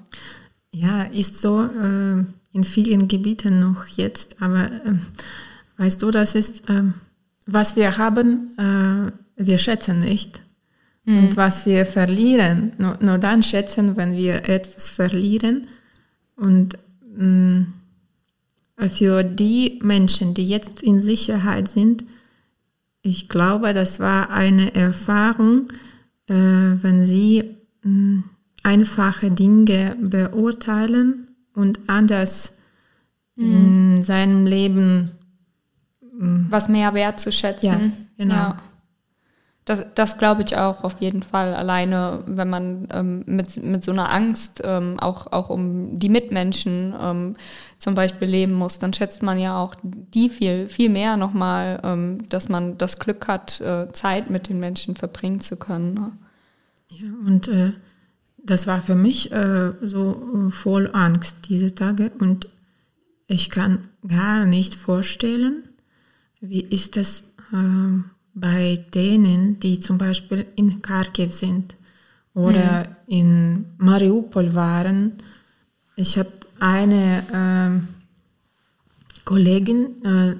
Ja, 0.70 1.02
ist 1.04 1.40
so 1.40 1.64
äh, 1.64 2.24
in 2.52 2.62
vielen 2.62 3.08
Gebieten 3.08 3.58
noch 3.58 3.86
jetzt, 3.86 4.40
aber 4.40 4.66
äh, 4.66 4.94
weißt 5.78 6.00
du, 6.00 6.12
das 6.12 6.36
ist, 6.36 6.70
äh, 6.70 6.84
was 7.46 7.74
wir 7.74 7.98
haben, 7.98 8.56
äh, 8.56 9.10
wir 9.46 9.58
schätzen 9.58 10.00
nicht. 10.00 10.42
Mhm. 11.04 11.18
Und 11.18 11.36
was 11.36 11.66
wir 11.66 11.86
verlieren, 11.86 12.72
nur, 12.78 12.98
nur, 13.00 13.18
dann 13.18 13.42
schätzen, 13.42 13.96
wenn 13.96 14.16
wir 14.16 14.48
etwas 14.48 14.90
verlieren. 14.90 15.66
Und 16.36 16.78
mh, 17.16 17.26
mm, 17.26 17.66
für 18.88 19.24
die 19.24 19.78
Menschen, 19.82 20.34
die 20.34 20.46
jetzt 20.46 20.82
in 20.82 21.00
Sicherheit 21.00 21.68
sind, 21.68 22.04
ich 23.02 23.28
glaube, 23.28 23.72
das 23.72 23.98
war 24.00 24.30
eine 24.30 24.74
Erfahrung, 24.74 25.72
äh, 26.28 26.34
wenn 26.34 27.06
sie 27.06 27.56
mh, 27.82 27.90
mm, 27.90 28.24
einfache 28.62 29.30
Dinge 29.30 29.96
beurteilen 30.00 31.28
und 31.54 31.80
anders 31.86 32.58
mhm. 33.36 33.96
in 33.96 34.02
seinem 34.02 34.46
Leben 34.46 35.12
mm, 36.12 36.46
was 36.50 36.68
mehr 36.68 36.92
wertzuschätzen. 36.92 37.68
Ja, 37.68 37.90
genau. 38.18 38.34
Ja. 38.34 38.62
Das, 39.66 39.86
das 39.94 40.18
glaube 40.18 40.42
ich 40.42 40.56
auch 40.56 40.84
auf 40.84 41.00
jeden 41.00 41.22
Fall. 41.22 41.54
Alleine, 41.54 42.24
wenn 42.26 42.48
man 42.48 42.88
ähm, 42.92 43.22
mit, 43.26 43.62
mit 43.62 43.84
so 43.84 43.92
einer 43.92 44.10
Angst 44.10 44.62
ähm, 44.64 44.98
auch, 44.98 45.30
auch 45.32 45.50
um 45.50 45.98
die 45.98 46.08
Mitmenschen 46.08 46.94
ähm, 46.98 47.36
zum 47.78 47.94
Beispiel 47.94 48.28
leben 48.28 48.54
muss, 48.54 48.78
dann 48.78 48.92
schätzt 48.92 49.22
man 49.22 49.38
ja 49.38 49.58
auch 49.58 49.74
die 49.82 50.30
viel, 50.30 50.68
viel 50.68 50.88
mehr 50.88 51.16
nochmal, 51.16 51.80
ähm, 51.84 52.28
dass 52.28 52.48
man 52.48 52.78
das 52.78 52.98
Glück 52.98 53.28
hat, 53.28 53.60
äh, 53.60 53.92
Zeit 53.92 54.30
mit 54.30 54.48
den 54.48 54.60
Menschen 54.60 54.96
verbringen 54.96 55.40
zu 55.40 55.56
können. 55.56 55.94
Ne? 55.94 56.12
Ja, 56.88 57.08
und 57.26 57.48
äh, 57.48 57.72
das 58.42 58.66
war 58.66 58.82
für 58.82 58.94
mich 58.94 59.30
äh, 59.30 59.72
so 59.82 60.48
äh, 60.48 60.50
voll 60.50 60.90
Angst 60.92 61.48
diese 61.48 61.74
Tage 61.74 62.10
und 62.18 62.48
ich 63.26 63.50
kann 63.50 63.88
gar 64.06 64.46
nicht 64.46 64.74
vorstellen, 64.74 65.68
wie 66.40 66.62
ist 66.62 66.96
das 66.96 67.24
ähm, 67.52 68.06
bei 68.34 68.84
denen, 68.94 69.58
die 69.60 69.80
zum 69.80 69.98
Beispiel 69.98 70.46
in 70.56 70.82
Kharkiv 70.82 71.34
sind 71.34 71.76
oder 72.34 72.86
mhm. 72.86 72.94
in 73.06 73.64
Mariupol 73.78 74.54
waren. 74.54 75.14
Ich 75.96 76.18
habe 76.18 76.30
eine 76.58 77.82
äh, 77.82 79.24
Kollegin, 79.24 80.04
äh, 80.04 80.36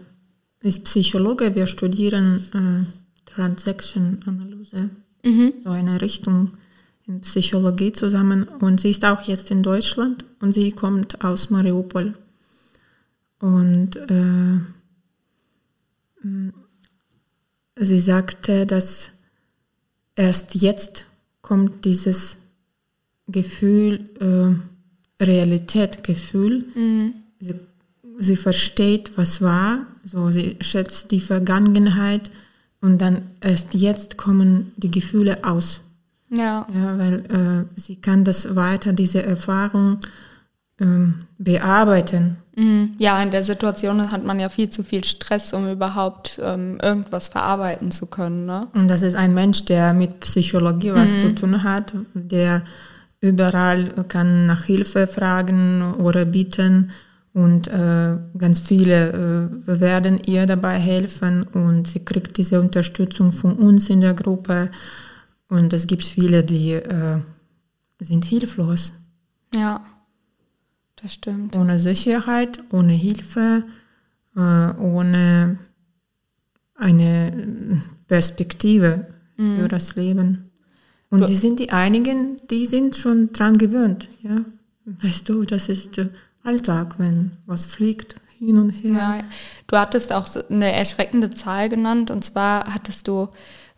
ist 0.67 0.85
Psychologe, 0.85 1.55
wir 1.55 1.67
studieren 1.67 2.45
äh, 2.55 3.31
Transaction-Analyse, 3.31 4.91
mhm. 5.25 5.53
so 5.65 5.71
eine 5.71 6.01
Richtung 6.01 6.53
in 7.07 7.21
Psychologie 7.23 7.93
zusammen 7.93 8.45
und 8.45 8.81
sie 8.81 8.91
ist 8.91 9.05
auch 9.05 9.23
jetzt 9.23 9.51
in 9.51 9.63
Deutschland 9.63 10.25
und 10.41 10.55
sie 10.55 10.73
kommt 10.73 11.25
aus 11.25 11.51
Mariupol. 11.51 12.15
Und 13.41 13.97
äh, 13.97 14.59
Sie 17.83 17.99
sagte, 17.99 18.67
dass 18.67 19.09
erst 20.15 20.55
jetzt 20.55 21.07
kommt 21.41 21.87
dieses 21.87 22.37
Gefühl, 23.27 24.11
äh, 24.21 25.25
Realitätgefühl. 25.25 26.67
Mhm. 26.75 27.15
Sie, 27.41 27.55
sie 28.19 28.37
versteht, 28.37 29.17
was 29.17 29.41
war, 29.41 29.87
so 30.05 30.31
sie 30.31 30.57
schätzt 30.61 31.11
die 31.11 31.23
Vergangenheit 31.23 32.31
und 32.83 32.99
dann 32.99 33.23
erst 33.41 33.73
jetzt 33.73 34.19
kommen 34.19 34.73
die 34.77 34.91
Gefühle 34.91 35.43
aus. 35.45 35.81
Ja. 36.29 36.67
ja 36.75 36.99
weil 36.99 37.67
äh, 37.77 37.81
sie 37.81 37.97
kann 37.97 38.25
das 38.25 38.57
weiter, 38.57 38.93
diese 38.93 39.23
Erfahrung 39.23 40.01
ähm, 40.81 41.27
bearbeiten. 41.39 42.39
Mhm. 42.57 42.95
Ja, 42.99 43.23
in 43.23 43.31
der 43.31 43.45
Situation 43.45 44.11
hat 44.11 44.25
man 44.25 44.41
ja 44.41 44.49
viel 44.49 44.71
zu 44.71 44.83
viel 44.83 45.05
Stress, 45.05 45.53
um 45.53 45.71
überhaupt 45.71 46.41
ähm, 46.43 46.79
irgendwas 46.83 47.29
verarbeiten 47.29 47.91
zu 47.91 48.07
können. 48.07 48.47
Ne? 48.47 48.69
Und 48.75 48.89
das 48.89 49.03
ist 49.03 49.15
ein 49.15 49.35
Mensch, 49.35 49.65
der 49.65 49.93
mit 49.93 50.21
Psychologie 50.21 50.93
was 50.93 51.13
mhm. 51.13 51.19
zu 51.19 51.35
tun 51.35 51.63
hat, 51.63 51.93
der 52.15 52.63
überall 53.21 54.05
kann 54.09 54.47
nach 54.47 54.65
Hilfe 54.65 55.07
fragen 55.07 55.95
oder 55.95 56.25
bieten 56.25 56.91
und 57.33 57.69
äh, 57.69 58.17
ganz 58.39 58.61
viele 58.61 59.51
äh, 59.67 59.81
werden 59.81 60.21
ihr 60.25 60.47
dabei 60.47 60.79
helfen 60.79 61.45
und 61.45 61.87
sie 61.87 62.01
kriegt 62.01 62.37
diese 62.39 62.61
Unterstützung 62.61 63.31
von 63.31 63.55
uns 63.55 63.89
in 63.89 64.01
der 64.01 64.15
Gruppe 64.15 64.71
und 65.49 65.73
es 65.73 65.87
gibt 65.87 66.03
viele, 66.03 66.43
die 66.43 66.73
äh, 66.73 67.19
sind 68.01 68.25
hilflos. 68.25 68.93
Ja. 69.55 69.81
Das 71.03 71.15
stimmt. 71.15 71.57
Ohne 71.57 71.79
Sicherheit, 71.79 72.61
ohne 72.71 72.93
Hilfe, 72.93 73.65
äh, 74.37 74.41
ohne 74.79 75.59
eine 76.75 77.83
Perspektive 78.07 79.07
mhm. 79.37 79.61
für 79.61 79.69
das 79.69 79.97
Leben. 79.97 80.51
Und 81.11 81.29
die 81.29 81.35
sind 81.35 81.59
die 81.59 81.71
einigen, 81.71 82.37
die 82.51 82.67
sind 82.67 82.97
schon 82.97 83.33
dran 83.33 83.59
gewöhnt. 83.59 84.09
Ja? 84.23 84.45
Weißt 84.85 85.29
du, 85.29 85.45
das 85.45 85.69
ist 85.69 86.01
Alltag, 86.45 86.95
wenn 86.99 87.33
was 87.47 87.67
fliegt 87.67 88.15
hin 88.39 88.59
und 88.59 88.71
her. 88.71 88.93
Ja, 88.93 89.21
du 89.67 89.77
hattest 89.77 90.13
auch 90.13 90.27
eine 90.49 90.73
erschreckende 90.73 91.31
Zahl 91.31 91.69
genannt. 91.69 92.11
Und 92.11 92.25
zwar 92.25 92.73
hattest 92.73 93.09
du 93.09 93.29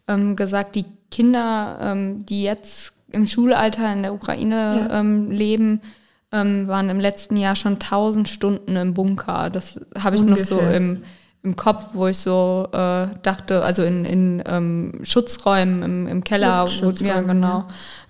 ähm, 0.06 0.36
gesagt, 0.36 0.74
die 0.76 0.84
Kinder, 1.10 1.78
ähm, 1.80 2.26
die 2.26 2.42
jetzt 2.42 2.92
im 3.08 3.26
Schulalter 3.26 3.92
in 3.92 4.02
der 4.02 4.14
Ukraine 4.14 4.88
ja. 4.88 5.00
ähm, 5.00 5.30
leben, 5.30 5.80
ähm, 6.32 6.66
waren 6.68 6.88
im 6.88 7.00
letzten 7.00 7.36
Jahr 7.36 7.56
schon 7.56 7.74
1000 7.74 8.28
Stunden 8.28 8.76
im 8.76 8.94
Bunker. 8.94 9.50
Das 9.50 9.80
habe 9.98 10.16
ich 10.16 10.22
Ungefähr. 10.22 10.56
noch 10.56 10.64
so 10.64 10.74
im, 10.74 11.02
im 11.42 11.56
Kopf, 11.56 11.88
wo 11.92 12.06
ich 12.06 12.18
so 12.18 12.68
äh, 12.72 13.06
dachte, 13.22 13.62
also 13.62 13.82
in, 13.82 14.04
in 14.04 14.42
ähm, 14.46 15.00
Schutzräumen 15.02 15.82
im, 15.82 16.08
im 16.08 16.24
Keller. 16.24 16.66
Wo, 16.66 16.90
ja, 16.90 17.20
genau. 17.20 17.66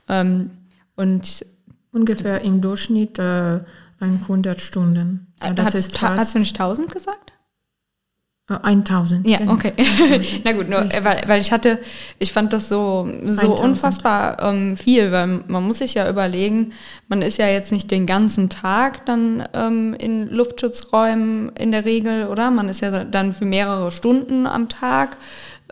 Ja. 0.08 0.20
Ähm, 0.20 0.50
und 0.96 1.44
Ungefähr 1.92 2.40
im 2.40 2.62
Durchschnitt 2.62 3.18
äh, 3.18 3.61
100 4.00 4.61
Stunden. 4.61 5.26
Ja, 5.42 5.52
das 5.52 5.74
ist 5.74 6.00
hast 6.00 6.35
du 6.35 6.38
nicht 6.38 6.58
1000 6.58 6.90
gesagt? 6.90 7.32
1000. 8.62 9.26
Äh, 9.26 9.30
ja, 9.30 9.38
genau. 9.38 9.52
okay. 9.54 9.72
Na 10.44 10.52
gut, 10.52 10.68
nur, 10.68 10.80
weil, 10.80 11.22
weil 11.26 11.40
ich 11.40 11.52
hatte, 11.52 11.78
ich 12.18 12.32
fand 12.32 12.52
das 12.52 12.68
so, 12.68 13.08
so 13.24 13.56
unfassbar 13.56 14.42
ähm, 14.42 14.76
viel, 14.76 15.12
weil 15.12 15.42
man 15.46 15.64
muss 15.64 15.78
sich 15.78 15.94
ja 15.94 16.08
überlegen, 16.08 16.72
man 17.08 17.22
ist 17.22 17.38
ja 17.38 17.46
jetzt 17.48 17.72
nicht 17.72 17.90
den 17.90 18.06
ganzen 18.06 18.48
Tag 18.48 19.06
dann 19.06 19.44
ähm, 19.54 19.94
in 19.94 20.28
Luftschutzräumen 20.28 21.50
in 21.58 21.72
der 21.72 21.84
Regel, 21.84 22.26
oder? 22.26 22.50
Man 22.50 22.68
ist 22.68 22.80
ja 22.80 23.04
dann 23.04 23.32
für 23.32 23.44
mehrere 23.44 23.90
Stunden 23.90 24.46
am 24.46 24.68
Tag 24.68 25.16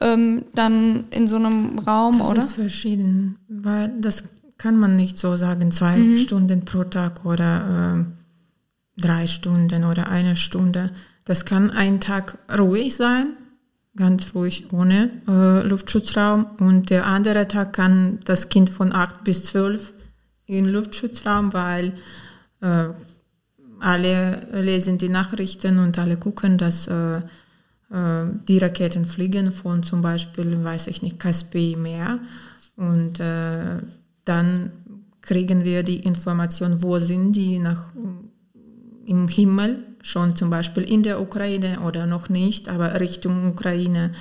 ähm, 0.01 0.45
dann 0.55 1.05
in 1.11 1.29
so 1.29 1.37
einem 1.37 1.79
Raum, 1.79 2.19
das 2.19 2.29
oder? 2.29 2.37
Das 2.37 2.47
ist 2.47 2.55
verschieden, 2.55 3.37
weil 3.49 3.93
das 4.01 4.25
kann 4.59 4.79
man 4.79 4.97
nicht 4.97 5.19
so 5.19 5.37
sagen, 5.37 5.71
zwei 5.73 5.97
mhm. 5.97 6.17
Stunden 6.19 6.65
pro 6.65 6.85
Tag 6.85 7.25
oder 7.25 7.99
äh, 7.99 9.01
drei 9.01 9.27
Stunden 9.27 9.85
oder 9.85 10.09
eine 10.09 10.37
Stunde 10.37 10.91
das 11.25 11.45
kann 11.45 11.71
ein 11.71 12.01
Tag 12.01 12.39
ruhig 12.59 12.97
sein, 12.97 13.37
ganz 13.97 14.35
ruhig 14.35 14.73
ohne 14.73 15.11
äh, 15.29 15.67
Luftschutzraum. 15.67 16.47
Und 16.59 16.91
der 16.91 17.07
andere 17.07 17.49
Tag 17.49 17.73
kann 17.73 18.19
das 18.25 18.49
Kind 18.49 18.71
von 18.71 18.93
8 18.93 19.25
bis 19.25 19.45
12 19.45 19.93
in 20.47 20.69
Luftschutzraum, 20.69 21.53
weil 21.53 21.93
äh, 22.61 22.89
alle 23.81 24.47
lesen 24.61 24.99
die 24.99 25.09
Nachrichten 25.09 25.79
und 25.79 25.99
alle 25.99 26.17
gucken, 26.17 26.59
dass 26.59 26.87
äh, 26.87 27.19
äh 27.19 27.23
die 28.49 28.59
Raketen 28.59 29.07
fliegen 29.07 29.53
von 29.53 29.83
zum 29.83 30.03
Beispiel, 30.03 30.63
weiß 30.63 30.89
ich 30.89 31.03
nicht, 31.03 31.19
Kaspi 31.19 31.77
Meer. 31.79 32.19
Und 32.77 33.21
äh, 33.21 33.79
dann 34.25 34.71
kriegen 35.21 35.65
wir 35.65 35.83
die 35.83 36.01
Information, 36.01 36.83
wo 36.83 36.99
sind 36.99 37.33
die 37.33 37.59
nach, 37.59 37.93
im 39.07 39.29
Himmel 39.29 39.85
schon 40.03 40.37
zum 40.37 40.51
Beispiel 40.51 40.83
in 40.83 41.03
der 41.03 41.21
Ukraine 41.21 41.81
oder 41.81 42.07
noch 42.07 42.29
nicht, 42.29 42.69
aber 42.69 43.01
Richtung 43.01 43.51
Ukraine 43.51 44.13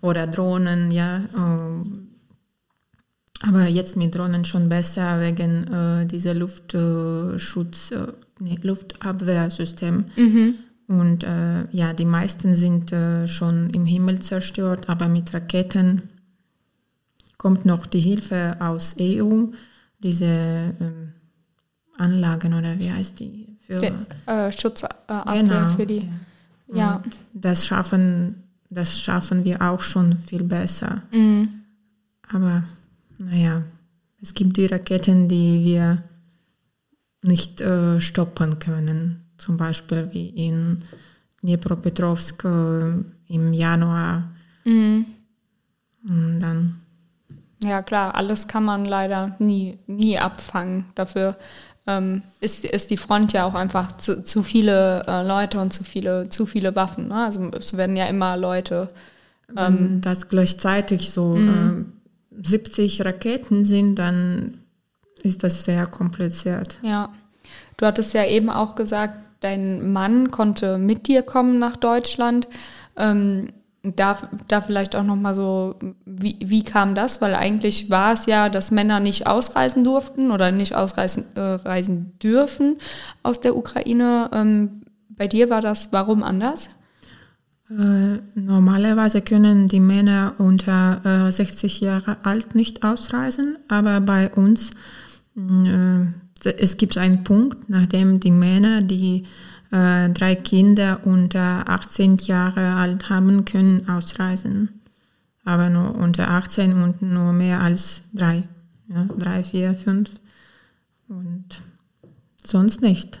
oder 0.00 0.26
Drohnen, 0.26 0.90
ja. 0.90 1.22
Ähm, 1.36 2.08
aber 3.40 3.66
jetzt 3.66 3.96
mit 3.96 4.14
Drohnen 4.14 4.44
schon 4.44 4.68
besser 4.68 5.20
wegen 5.20 5.72
äh, 5.72 6.06
dieser 6.06 6.34
Luftschutz, 6.34 7.92
äh, 7.92 8.12
nee, 8.40 8.58
Luftabwehrsystem. 8.62 10.06
Mhm. 10.16 10.54
Und 10.88 11.22
äh, 11.22 11.68
ja, 11.70 11.92
die 11.92 12.04
meisten 12.04 12.56
sind 12.56 12.92
äh, 12.92 13.28
schon 13.28 13.70
im 13.70 13.86
Himmel 13.86 14.20
zerstört, 14.20 14.88
aber 14.88 15.08
mit 15.08 15.32
Raketen 15.34 16.02
kommt 17.36 17.64
noch 17.64 17.86
die 17.86 18.00
Hilfe 18.00 18.56
aus 18.58 18.96
EU, 18.98 19.46
diese 20.00 20.24
ähm, 20.80 21.12
Anlagen 21.96 22.54
oder 22.54 22.78
wie 22.78 22.90
heißt 22.90 23.20
die? 23.20 23.57
Für 23.68 23.80
Den, 23.80 24.06
äh, 24.26 24.50
Schutzabwehr 24.50 25.24
genau. 25.26 25.68
für 25.68 25.86
die. 25.86 26.08
Ja. 26.72 27.02
das 27.32 27.66
schaffen, 27.66 28.42
das 28.68 29.00
schaffen 29.00 29.44
wir 29.44 29.62
auch 29.62 29.80
schon 29.80 30.18
viel 30.26 30.42
besser. 30.42 31.02
Mhm. 31.12 31.48
Aber 32.30 32.64
naja, 33.18 33.62
es 34.20 34.34
gibt 34.34 34.56
die 34.56 34.66
Raketen, 34.66 35.28
die 35.28 35.64
wir 35.64 36.02
nicht 37.22 37.60
äh, 37.60 38.00
stoppen 38.00 38.58
können. 38.58 39.24
Zum 39.38 39.56
Beispiel 39.56 40.08
wie 40.12 40.28
in 40.28 40.82
Dnipropetrovsk 41.42 42.44
äh, 42.44 42.92
im 43.28 43.52
Januar. 43.52 44.24
Mhm. 44.64 45.06
Und 46.08 46.40
dann. 46.40 46.80
Ja 47.62 47.82
klar, 47.82 48.14
alles 48.14 48.46
kann 48.46 48.64
man 48.64 48.84
leider 48.84 49.36
nie, 49.38 49.78
nie 49.86 50.18
abfangen. 50.18 50.84
Dafür 50.94 51.36
ähm, 51.88 52.22
ist, 52.40 52.64
ist 52.66 52.90
die 52.90 52.98
Front 52.98 53.32
ja 53.32 53.46
auch 53.46 53.54
einfach 53.54 53.96
zu, 53.96 54.22
zu 54.22 54.42
viele 54.42 55.04
äh, 55.08 55.26
Leute 55.26 55.58
und 55.58 55.72
zu 55.72 55.84
viele, 55.84 56.28
zu 56.28 56.44
viele 56.44 56.76
Waffen. 56.76 57.08
Ne? 57.08 57.24
Also 57.24 57.50
es 57.58 57.76
werden 57.76 57.96
ja 57.96 58.04
immer 58.04 58.36
Leute. 58.36 58.88
Ähm, 59.56 59.78
Wenn 59.78 60.00
das 60.02 60.28
gleichzeitig 60.28 61.10
so 61.10 61.34
mhm. 61.34 61.94
äh, 62.42 62.46
70 62.46 63.04
Raketen 63.06 63.64
sind, 63.64 63.94
dann 63.96 64.58
ist 65.22 65.42
das 65.42 65.64
sehr 65.64 65.86
kompliziert. 65.86 66.78
Ja. 66.82 67.08
Du 67.78 67.86
hattest 67.86 68.12
ja 68.12 68.26
eben 68.26 68.50
auch 68.50 68.74
gesagt, 68.74 69.14
dein 69.40 69.90
Mann 69.90 70.30
konnte 70.30 70.76
mit 70.76 71.08
dir 71.08 71.22
kommen 71.22 71.58
nach 71.58 71.76
Deutschland. 71.76 72.48
Ähm, 72.96 73.48
da, 73.82 74.18
da 74.48 74.60
vielleicht 74.60 74.96
auch 74.96 75.04
nochmal 75.04 75.34
so, 75.34 75.76
wie, 76.04 76.36
wie 76.40 76.64
kam 76.64 76.94
das? 76.94 77.20
Weil 77.20 77.34
eigentlich 77.34 77.90
war 77.90 78.12
es 78.12 78.26
ja, 78.26 78.48
dass 78.48 78.70
Männer 78.70 79.00
nicht 79.00 79.26
ausreisen 79.26 79.84
durften 79.84 80.30
oder 80.30 80.50
nicht 80.50 80.74
ausreisen 80.74 81.24
äh, 81.36 81.40
reisen 81.40 82.18
dürfen 82.18 82.78
aus 83.22 83.40
der 83.40 83.56
Ukraine. 83.56 84.30
Ähm, 84.32 84.82
bei 85.08 85.26
dir 85.28 85.50
war 85.50 85.60
das 85.60 85.92
warum 85.92 86.22
anders? 86.22 86.68
Äh, 87.70 88.18
normalerweise 88.34 89.20
können 89.20 89.68
die 89.68 89.80
Männer 89.80 90.34
unter 90.38 91.26
äh, 91.28 91.30
60 91.30 91.80
Jahre 91.80 92.16
alt 92.24 92.54
nicht 92.54 92.82
ausreisen, 92.82 93.58
aber 93.68 94.00
bei 94.00 94.30
uns 94.30 94.70
äh, 95.36 96.50
es 96.56 96.76
gibt 96.76 96.96
einen 96.96 97.24
Punkt, 97.24 97.68
nachdem 97.68 98.20
die 98.20 98.30
Männer, 98.30 98.80
die 98.80 99.24
äh, 99.70 100.08
drei 100.10 100.34
Kinder 100.34 101.00
unter 101.04 101.68
18 101.68 102.16
Jahre 102.18 102.74
alt 102.74 103.10
haben, 103.10 103.44
können 103.44 103.88
ausreisen. 103.88 104.80
Aber 105.44 105.70
nur 105.70 105.94
unter 105.94 106.30
18 106.30 106.82
und 106.82 107.02
nur 107.02 107.32
mehr 107.32 107.60
als 107.60 108.02
drei. 108.12 108.44
Ja, 108.88 109.06
drei, 109.18 109.42
vier, 109.42 109.74
fünf. 109.74 110.10
Und 111.08 111.60
sonst 112.44 112.82
nicht. 112.82 113.20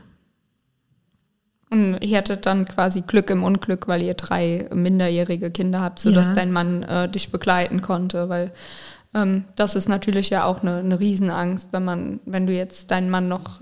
Und 1.70 1.98
ihr 2.00 2.18
hattet 2.18 2.46
dann 2.46 2.66
quasi 2.66 3.02
Glück 3.02 3.28
im 3.30 3.44
Unglück, 3.44 3.88
weil 3.88 4.02
ihr 4.02 4.14
drei 4.14 4.68
minderjährige 4.72 5.50
Kinder 5.50 5.80
habt, 5.80 6.00
sodass 6.00 6.28
ja. 6.28 6.34
dein 6.34 6.52
Mann 6.52 6.82
äh, 6.82 7.08
dich 7.10 7.30
begleiten 7.30 7.82
konnte, 7.82 8.28
weil 8.30 8.52
ähm, 9.14 9.44
das 9.56 9.74
ist 9.74 9.88
natürlich 9.88 10.30
ja 10.30 10.44
auch 10.44 10.62
eine, 10.62 10.76
eine 10.76 11.00
Riesenangst, 11.00 11.72
wenn 11.72 11.84
man, 11.84 12.20
wenn 12.24 12.46
du 12.46 12.54
jetzt 12.54 12.90
deinen 12.90 13.10
Mann 13.10 13.28
noch 13.28 13.60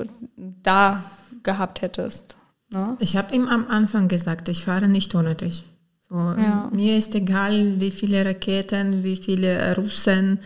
da 0.62 1.02
gehabt 1.42 1.82
hättest. 1.82 2.35
Ne? 2.76 2.96
Ich 3.00 3.16
habe 3.16 3.34
ihm 3.34 3.48
am 3.48 3.68
Anfang 3.68 4.08
gesagt, 4.08 4.48
ich 4.48 4.64
fahre 4.64 4.88
nicht 4.88 5.14
ohne 5.14 5.34
dich. 5.34 5.64
So, 6.08 6.16
ja. 6.16 6.70
Mir 6.72 6.98
ist 6.98 7.14
egal, 7.14 7.80
wie 7.80 7.90
viele 7.90 8.24
Raketen, 8.24 9.02
wie 9.02 9.16
viele 9.16 9.74
Russen. 9.76 10.38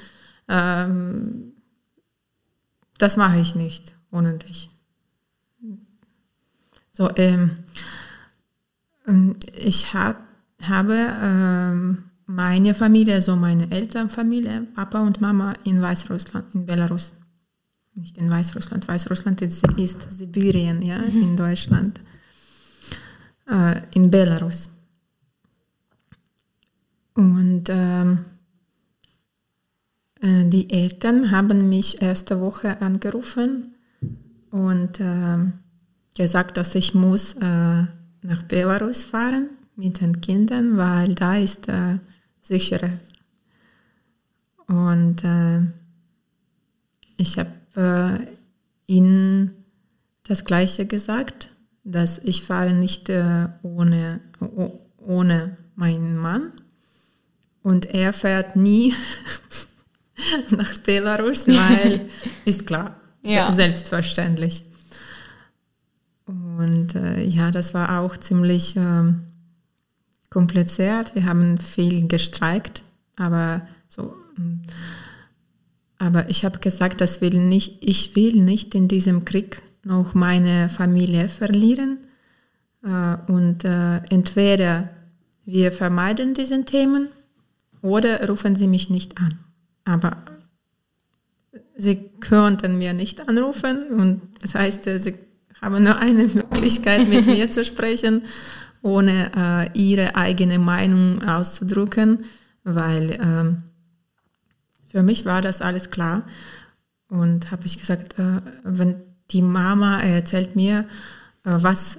Ähm, 0.48 1.52
das 2.98 3.16
mache 3.16 3.40
ich 3.40 3.54
nicht 3.54 3.94
ohne 4.10 4.38
dich. 4.38 4.70
So, 6.92 7.10
ähm, 7.16 7.50
ich 9.56 9.92
hab, 9.92 10.16
habe 10.62 10.96
ähm, 11.22 12.04
meine 12.26 12.74
Familie, 12.74 13.20
so 13.22 13.34
meine 13.36 13.70
Elternfamilie, 13.70 14.68
Papa 14.74 15.00
und 15.00 15.20
Mama 15.20 15.54
in 15.64 15.82
Weißrussland, 15.82 16.54
in 16.54 16.66
Belarus. 16.66 17.12
Nicht 17.94 18.18
in 18.18 18.30
Weißrussland, 18.30 18.86
Weißrussland 18.86 19.42
ist, 19.42 19.66
ist 19.76 20.12
Sibirien, 20.12 20.80
ja, 20.82 20.98
mhm. 20.98 21.22
in 21.22 21.36
Deutschland. 21.36 22.00
Äh, 23.50 23.82
in 23.94 24.12
Belarus. 24.12 24.70
Und 27.14 27.64
ähm, 27.68 28.24
äh, 30.20 30.44
die 30.48 30.70
Eltern 30.70 31.32
haben 31.32 31.68
mich 31.68 32.00
erste 32.00 32.40
Woche 32.40 32.80
angerufen 32.80 33.74
und 34.52 35.00
äh, 35.00 35.38
gesagt, 36.16 36.58
dass 36.58 36.76
ich 36.76 36.94
muss 36.94 37.34
äh, 37.34 37.86
nach 38.22 38.42
Belarus 38.46 39.04
fahren 39.04 39.48
mit 39.74 40.00
den 40.00 40.20
Kindern, 40.20 40.76
weil 40.76 41.16
da 41.16 41.36
ist 41.36 41.68
äh, 41.68 41.98
sicherer. 42.42 42.92
Und 44.68 45.24
äh, 45.24 45.62
ich 47.16 47.36
habe 47.36 47.50
äh, 47.74 48.26
ihnen 48.86 49.64
das 50.22 50.44
Gleiche 50.44 50.86
gesagt, 50.86 51.49
dass 51.84 52.18
ich 52.18 52.42
fahre 52.42 52.72
nicht 52.72 53.08
äh, 53.08 53.48
ohne, 53.62 54.20
ohne 54.98 55.56
meinen 55.74 56.16
Mann 56.16 56.52
und 57.62 57.86
er 57.86 58.12
fährt 58.12 58.56
nie 58.56 58.94
nach 60.50 60.78
Belarus, 60.78 61.46
weil 61.46 62.08
ist 62.44 62.66
klar, 62.66 62.96
ja. 63.22 63.50
selbstverständlich. 63.52 64.64
Und 66.26 66.94
äh, 66.94 67.22
ja, 67.24 67.50
das 67.50 67.74
war 67.74 68.00
auch 68.00 68.16
ziemlich 68.16 68.76
ähm, 68.76 69.22
kompliziert. 70.28 71.14
Wir 71.14 71.24
haben 71.24 71.58
viel 71.58 72.06
gestreikt, 72.06 72.84
aber 73.16 73.66
so. 73.88 74.14
Mm. 74.36 74.62
Aber 75.98 76.30
ich 76.30 76.46
habe 76.46 76.60
gesagt, 76.60 77.02
das 77.02 77.20
will 77.20 77.34
nicht, 77.34 77.78
ich 77.82 78.16
will 78.16 78.36
nicht 78.36 78.74
in 78.74 78.88
diesem 78.88 79.26
Krieg 79.26 79.60
noch 79.84 80.14
meine 80.14 80.68
Familie 80.68 81.28
verlieren. 81.28 81.98
Äh, 82.84 83.16
und 83.30 83.64
äh, 83.64 83.98
entweder 84.10 84.88
wir 85.44 85.72
vermeiden 85.72 86.34
diese 86.34 86.64
Themen 86.64 87.08
oder 87.82 88.26
rufen 88.28 88.56
Sie 88.56 88.68
mich 88.68 88.90
nicht 88.90 89.18
an. 89.18 89.38
Aber 89.84 90.16
Sie 91.76 92.10
könnten 92.20 92.78
mir 92.78 92.92
nicht 92.92 93.26
anrufen 93.26 93.84
und 93.84 94.20
das 94.42 94.54
heißt, 94.54 94.84
Sie 94.84 95.14
haben 95.60 95.82
nur 95.82 95.98
eine 95.98 96.24
Möglichkeit, 96.34 97.08
mit 97.08 97.26
mir 97.26 97.50
zu 97.50 97.64
sprechen 97.64 98.22
ohne 98.82 99.30
äh, 99.36 99.78
ihre 99.78 100.16
eigene 100.16 100.58
Meinung 100.58 101.22
auszudrücken, 101.22 102.24
weil 102.64 103.18
ähm, 103.20 103.62
für 104.90 105.02
mich 105.02 105.24
war 105.24 105.42
das 105.42 105.60
alles 105.60 105.90
klar. 105.90 106.22
Und 107.08 107.50
habe 107.50 107.66
ich 107.66 107.78
gesagt, 107.78 108.18
äh, 108.18 108.40
wenn 108.64 108.96
die 109.30 109.42
Mama 109.42 110.00
erzählt 110.00 110.56
mir, 110.56 110.86
äh, 111.44 111.56
was 111.56 111.98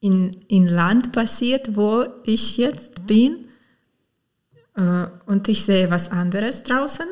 in, 0.00 0.32
in 0.48 0.66
Land 0.66 1.12
passiert, 1.12 1.76
wo 1.76 2.06
ich 2.24 2.56
jetzt 2.56 3.06
bin, 3.06 3.46
äh, 4.76 5.06
und 5.26 5.48
ich 5.48 5.64
sehe 5.64 5.90
was 5.90 6.10
anderes 6.10 6.62
draußen, 6.62 7.06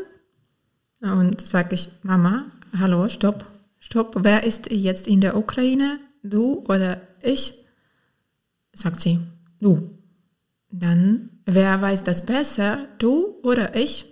und 1.01 1.40
sage 1.40 1.75
ich, 1.75 1.88
Mama, 2.03 2.46
hallo, 2.79 3.09
stopp, 3.09 3.44
stopp, 3.79 4.16
wer 4.20 4.44
ist 4.44 4.70
jetzt 4.72 5.07
in 5.07 5.20
der 5.20 5.37
Ukraine? 5.37 6.01
Du 6.22 6.64
oder 6.68 7.01
ich? 7.22 7.66
sagt 8.72 9.01
sie, 9.01 9.20
du. 9.61 9.90
Dann, 10.70 11.31
wer 11.46 11.81
weiß 11.81 12.05
das 12.05 12.27
besser, 12.27 12.87
du 12.99 13.38
oder 13.42 13.75
ich? 13.75 14.05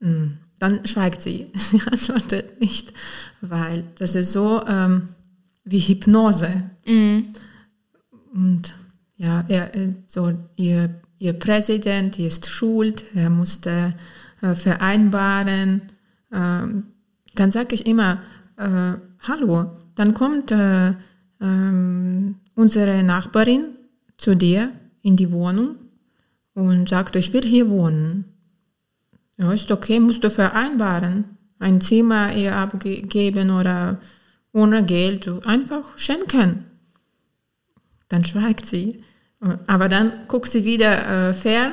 Hm, 0.00 0.38
dann 0.64 0.86
schweigt 0.86 1.20
sie. 1.20 1.46
Sie 1.54 1.80
antwortet 1.90 2.60
nicht, 2.60 2.92
weil 3.40 3.84
das 3.98 4.14
ist 4.14 4.32
so 4.32 4.62
ähm, 4.66 5.08
wie 5.64 5.80
Hypnose. 5.80 6.70
Mhm. 6.86 7.26
Und 8.32 8.74
ja, 9.16 9.44
er, 9.48 9.74
äh, 9.74 9.94
so 10.08 10.32
ihr, 10.56 10.90
ihr 11.18 11.34
Präsident 11.34 12.18
ist 12.18 12.48
schuld, 12.48 13.04
er 13.14 13.30
musste 13.30 13.94
äh, 14.40 14.54
vereinbaren. 14.54 15.82
Ähm, 16.32 16.84
dann 17.34 17.50
sage 17.50 17.74
ich 17.74 17.86
immer, 17.86 18.22
äh, 18.56 18.94
hallo, 19.20 19.70
dann 19.94 20.14
kommt 20.14 20.50
äh, 20.50 20.94
ähm, 21.40 22.36
unsere 22.54 23.02
Nachbarin 23.02 23.66
zu 24.16 24.34
dir 24.34 24.72
in 25.02 25.16
die 25.16 25.30
Wohnung 25.30 25.76
und 26.54 26.88
sagt, 26.88 27.16
ich 27.16 27.32
will 27.32 27.44
hier 27.44 27.68
wohnen. 27.68 28.33
Ja, 29.36 29.52
ist 29.52 29.70
okay, 29.70 30.00
musst 30.00 30.24
du 30.24 30.30
vereinbaren. 30.30 31.36
Ein 31.58 31.80
Zimmer 31.80 32.34
ihr 32.34 32.54
abgeben 32.56 33.50
oder 33.50 33.98
ohne 34.52 34.84
Geld 34.84 35.28
einfach 35.46 35.96
schenken. 35.96 36.64
Dann 38.08 38.24
schweigt 38.24 38.66
sie. 38.66 39.02
Aber 39.66 39.88
dann 39.88 40.12
guckt 40.28 40.50
sie 40.50 40.64
wieder 40.64 41.28
äh, 41.28 41.34
fern, 41.34 41.72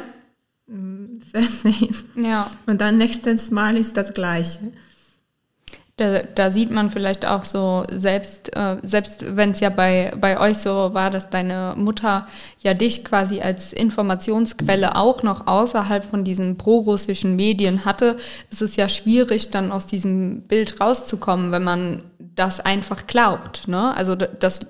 Fernsehen. 1.31 1.95
Ja. 2.15 2.49
Und 2.65 2.81
dann 2.81 2.97
nächstes 2.97 3.51
Mal 3.51 3.77
ist 3.77 3.95
das 3.97 4.13
Gleiche. 4.13 4.71
Da, 6.01 6.23
da, 6.23 6.49
sieht 6.49 6.71
man 6.71 6.89
vielleicht 6.89 7.27
auch 7.27 7.45
so, 7.45 7.83
selbst, 7.91 8.55
äh, 8.55 8.77
selbst 8.81 9.35
wenn 9.35 9.51
es 9.51 9.59
ja 9.59 9.69
bei, 9.69 10.11
bei 10.19 10.39
euch 10.39 10.57
so 10.57 10.95
war, 10.95 11.11
dass 11.11 11.29
deine 11.29 11.75
Mutter 11.77 12.25
ja 12.59 12.73
dich 12.73 13.05
quasi 13.05 13.41
als 13.41 13.71
Informationsquelle 13.71 14.95
auch 14.95 15.21
noch 15.21 15.45
außerhalb 15.45 16.03
von 16.03 16.23
diesen 16.23 16.57
prorussischen 16.57 17.35
Medien 17.35 17.85
hatte, 17.85 18.17
ist 18.49 18.63
es 18.63 18.77
ja 18.77 18.89
schwierig, 18.89 19.51
dann 19.51 19.71
aus 19.71 19.85
diesem 19.85 20.41
Bild 20.41 20.81
rauszukommen, 20.81 21.51
wenn 21.51 21.63
man 21.63 22.01
das 22.35 22.59
einfach 22.59 23.05
glaubt. 23.05 23.67
Ne? 23.67 23.95
Also 23.95 24.15
das 24.15 24.61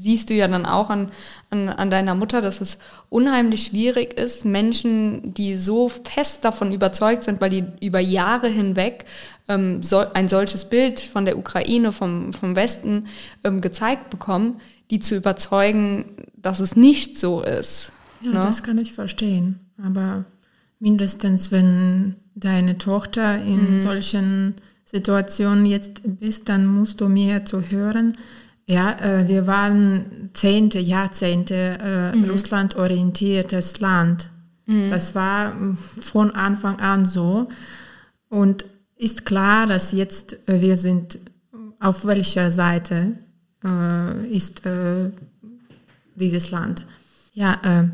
siehst 0.00 0.30
du 0.30 0.34
ja 0.34 0.48
dann 0.48 0.66
auch 0.66 0.90
an, 0.90 1.10
an, 1.50 1.68
an 1.68 1.90
deiner 1.90 2.14
Mutter, 2.14 2.40
dass 2.40 2.60
es 2.60 2.78
unheimlich 3.08 3.66
schwierig 3.66 4.18
ist, 4.18 4.44
Menschen, 4.44 5.34
die 5.34 5.56
so 5.56 5.88
fest 5.88 6.44
davon 6.44 6.72
überzeugt 6.72 7.24
sind, 7.24 7.40
weil 7.40 7.50
die 7.50 7.64
über 7.80 8.00
Jahre 8.00 8.48
hinweg 8.48 9.04
ähm, 9.48 9.82
so, 9.82 9.98
ein 9.98 10.28
solches 10.28 10.64
Bild 10.64 11.00
von 11.00 11.24
der 11.24 11.36
Ukraine, 11.36 11.92
vom, 11.92 12.32
vom 12.32 12.56
Westen 12.56 13.06
ähm, 13.44 13.60
gezeigt 13.60 14.10
bekommen, 14.10 14.60
die 14.90 15.00
zu 15.00 15.16
überzeugen, 15.16 16.04
dass 16.36 16.60
es 16.60 16.76
nicht 16.76 17.18
so 17.18 17.42
ist. 17.42 17.92
Ja, 18.22 18.30
ne? 18.30 18.40
das 18.40 18.62
kann 18.62 18.78
ich 18.78 18.92
verstehen. 18.92 19.60
Aber 19.82 20.24
mindestens, 20.78 21.52
wenn 21.52 22.16
deine 22.34 22.78
Tochter 22.78 23.36
in 23.38 23.74
mhm. 23.74 23.80
solchen 23.80 24.54
Situationen 24.84 25.66
jetzt 25.66 26.00
bist, 26.04 26.48
dann 26.48 26.66
musst 26.66 27.00
du 27.00 27.08
mir 27.08 27.44
zu 27.44 27.62
hören, 27.70 28.14
ja, 28.70 28.92
äh, 29.00 29.26
wir 29.26 29.48
waren 29.48 30.30
Zehnte, 30.32 30.78
Jahrzehnte 30.78 31.54
äh, 31.54 32.16
mhm. 32.16 32.30
Russland 32.30 32.76
orientiertes 32.76 33.80
Land. 33.80 34.30
Mhm. 34.66 34.88
Das 34.88 35.16
war 35.16 35.50
mm, 35.50 35.76
von 35.98 36.30
Anfang 36.30 36.78
an 36.78 37.04
so. 37.04 37.48
Und 38.28 38.64
ist 38.94 39.26
klar, 39.26 39.66
dass 39.66 39.90
jetzt 39.90 40.36
äh, 40.48 40.60
wir 40.60 40.76
sind, 40.76 41.18
auf 41.80 42.04
welcher 42.04 42.52
Seite 42.52 43.16
äh, 43.64 44.26
ist 44.28 44.64
äh, 44.64 45.10
dieses 46.14 46.52
Land. 46.52 46.86
Ja, 47.32 47.54
äh, 47.64 47.88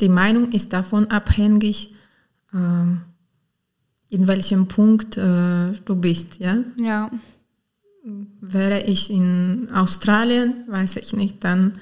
die 0.00 0.08
Meinung 0.08 0.50
ist 0.50 0.72
davon 0.72 1.08
abhängig, 1.12 1.94
ähm, 2.52 3.02
in 4.08 4.26
welchem 4.26 4.66
Punkt 4.66 5.16
du 5.16 5.94
bist. 5.94 6.40
Ja? 6.40 6.56
ja. 6.80 7.12
Wäre 8.40 8.82
ich 8.82 9.10
in 9.10 9.68
Australien, 9.72 10.64
weiß 10.68 10.96
ich 10.96 11.12
nicht, 11.12 11.44
dann 11.44 11.72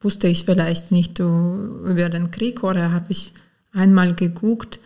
wusste 0.00 0.26
ich 0.28 0.44
vielleicht 0.44 0.90
nicht 0.90 1.18
über 1.18 2.08
den 2.08 2.30
Krieg 2.30 2.62
oder 2.64 2.92
habe 2.92 3.06
ich 3.10 3.32
einmal 3.72 4.14
geguckt 4.14 4.80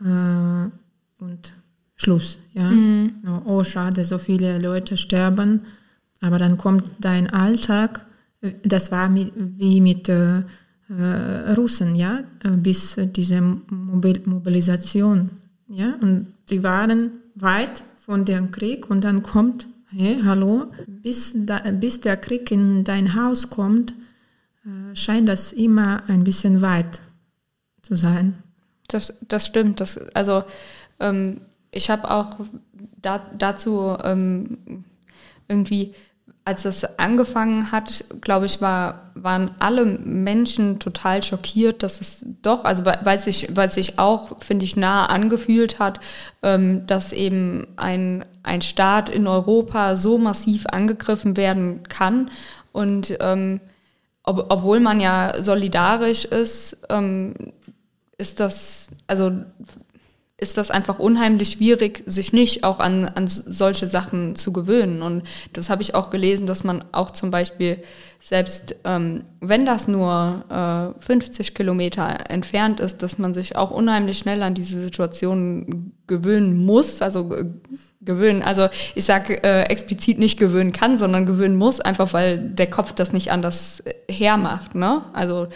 äh, 0.00 0.04
und 0.04 1.52
Schluss. 1.96 2.38
Ja? 2.54 2.70
Mhm. 2.70 3.12
Oh, 3.44 3.62
schade, 3.62 4.04
so 4.04 4.18
viele 4.18 4.58
Leute 4.58 4.96
sterben. 4.96 5.62
Aber 6.20 6.38
dann 6.38 6.58
kommt 6.58 6.84
dein 6.98 7.28
Alltag, 7.30 8.06
das 8.62 8.90
war 8.90 9.08
mit, 9.08 9.32
wie 9.36 9.80
mit 9.80 10.08
äh, 10.08 10.40
äh, 10.90 11.52
Russen, 11.56 11.94
ja, 11.94 12.20
äh, 12.42 12.50
bis 12.50 12.98
diese 13.16 13.40
Mobil 13.40 14.20
Mobilisation, 14.24 15.30
ja, 15.68 15.94
und 16.00 16.26
die 16.50 16.62
waren 16.62 17.10
weit 17.36 17.82
von 18.10 18.24
dem 18.24 18.50
Krieg 18.50 18.90
und 18.90 19.04
dann 19.04 19.22
kommt, 19.22 19.68
hey, 19.92 20.18
hallo, 20.24 20.66
bis, 20.88 21.32
da, 21.32 21.60
bis 21.70 22.00
der 22.00 22.16
Krieg 22.16 22.50
in 22.50 22.82
dein 22.82 23.14
Haus 23.14 23.50
kommt, 23.50 23.94
äh, 24.64 24.96
scheint 24.96 25.28
das 25.28 25.52
immer 25.52 26.02
ein 26.08 26.24
bisschen 26.24 26.60
weit 26.60 27.02
zu 27.82 27.94
sein. 27.94 28.42
Das, 28.88 29.14
das 29.28 29.46
stimmt. 29.46 29.78
Das, 29.78 29.96
also 30.12 30.42
ähm, 30.98 31.42
ich 31.70 31.88
habe 31.88 32.10
auch 32.10 32.40
da, 33.00 33.24
dazu 33.38 33.96
ähm, 34.02 34.58
irgendwie 35.46 35.94
als 36.44 36.64
es 36.64 36.98
angefangen 36.98 37.70
hat, 37.70 38.04
glaube 38.20 38.46
ich, 38.46 38.60
war, 38.60 39.12
waren 39.14 39.50
alle 39.58 39.84
Menschen 39.84 40.78
total 40.78 41.22
schockiert, 41.22 41.82
dass 41.82 42.00
es 42.00 42.24
doch, 42.42 42.64
also 42.64 42.84
weil 42.84 43.18
sich, 43.18 43.54
weil 43.54 43.70
sich 43.70 43.98
auch, 43.98 44.40
finde 44.42 44.64
ich, 44.64 44.76
nah 44.76 45.06
angefühlt 45.06 45.78
hat, 45.78 46.00
ähm, 46.42 46.86
dass 46.86 47.12
eben 47.12 47.68
ein, 47.76 48.24
ein 48.42 48.62
Staat 48.62 49.10
in 49.10 49.26
Europa 49.26 49.96
so 49.96 50.16
massiv 50.16 50.66
angegriffen 50.66 51.36
werden 51.36 51.82
kann. 51.88 52.30
Und 52.72 53.16
ähm, 53.20 53.60
ob, 54.22 54.46
obwohl 54.50 54.80
man 54.80 54.98
ja 54.98 55.42
solidarisch 55.42 56.24
ist, 56.24 56.78
ähm, 56.88 57.34
ist 58.16 58.40
das, 58.40 58.88
also 59.06 59.32
ist 60.40 60.56
das 60.56 60.70
einfach 60.70 60.98
unheimlich 60.98 61.52
schwierig, 61.52 62.02
sich 62.06 62.32
nicht 62.32 62.64
auch 62.64 62.80
an, 62.80 63.04
an 63.04 63.26
solche 63.26 63.86
Sachen 63.86 64.34
zu 64.34 64.52
gewöhnen. 64.52 65.02
Und 65.02 65.22
das 65.52 65.70
habe 65.70 65.82
ich 65.82 65.94
auch 65.94 66.10
gelesen, 66.10 66.46
dass 66.46 66.64
man 66.64 66.84
auch 66.92 67.10
zum 67.10 67.30
Beispiel 67.30 67.82
selbst, 68.22 68.76
ähm, 68.84 69.24
wenn 69.40 69.64
das 69.64 69.88
nur 69.88 70.44
äh, 70.98 71.02
50 71.02 71.54
Kilometer 71.54 72.30
entfernt 72.30 72.80
ist, 72.80 73.02
dass 73.02 73.18
man 73.18 73.32
sich 73.32 73.56
auch 73.56 73.70
unheimlich 73.70 74.18
schnell 74.18 74.42
an 74.42 74.54
diese 74.54 74.80
Situation 74.80 75.92
gewöhnen 76.06 76.64
muss, 76.64 77.00
also 77.00 77.30
gewöhnen. 78.00 78.42
Also 78.42 78.68
ich 78.94 79.04
sage 79.04 79.42
äh, 79.42 79.62
explizit 79.64 80.18
nicht 80.18 80.38
gewöhnen 80.38 80.72
kann, 80.72 80.98
sondern 80.98 81.26
gewöhnen 81.26 81.56
muss, 81.56 81.80
einfach 81.80 82.12
weil 82.12 82.50
der 82.50 82.68
Kopf 82.68 82.92
das 82.92 83.12
nicht 83.12 83.30
anders 83.30 83.80
äh, 83.80 83.94
hermacht. 84.12 84.74
Ne? 84.74 85.02
Also 85.12 85.48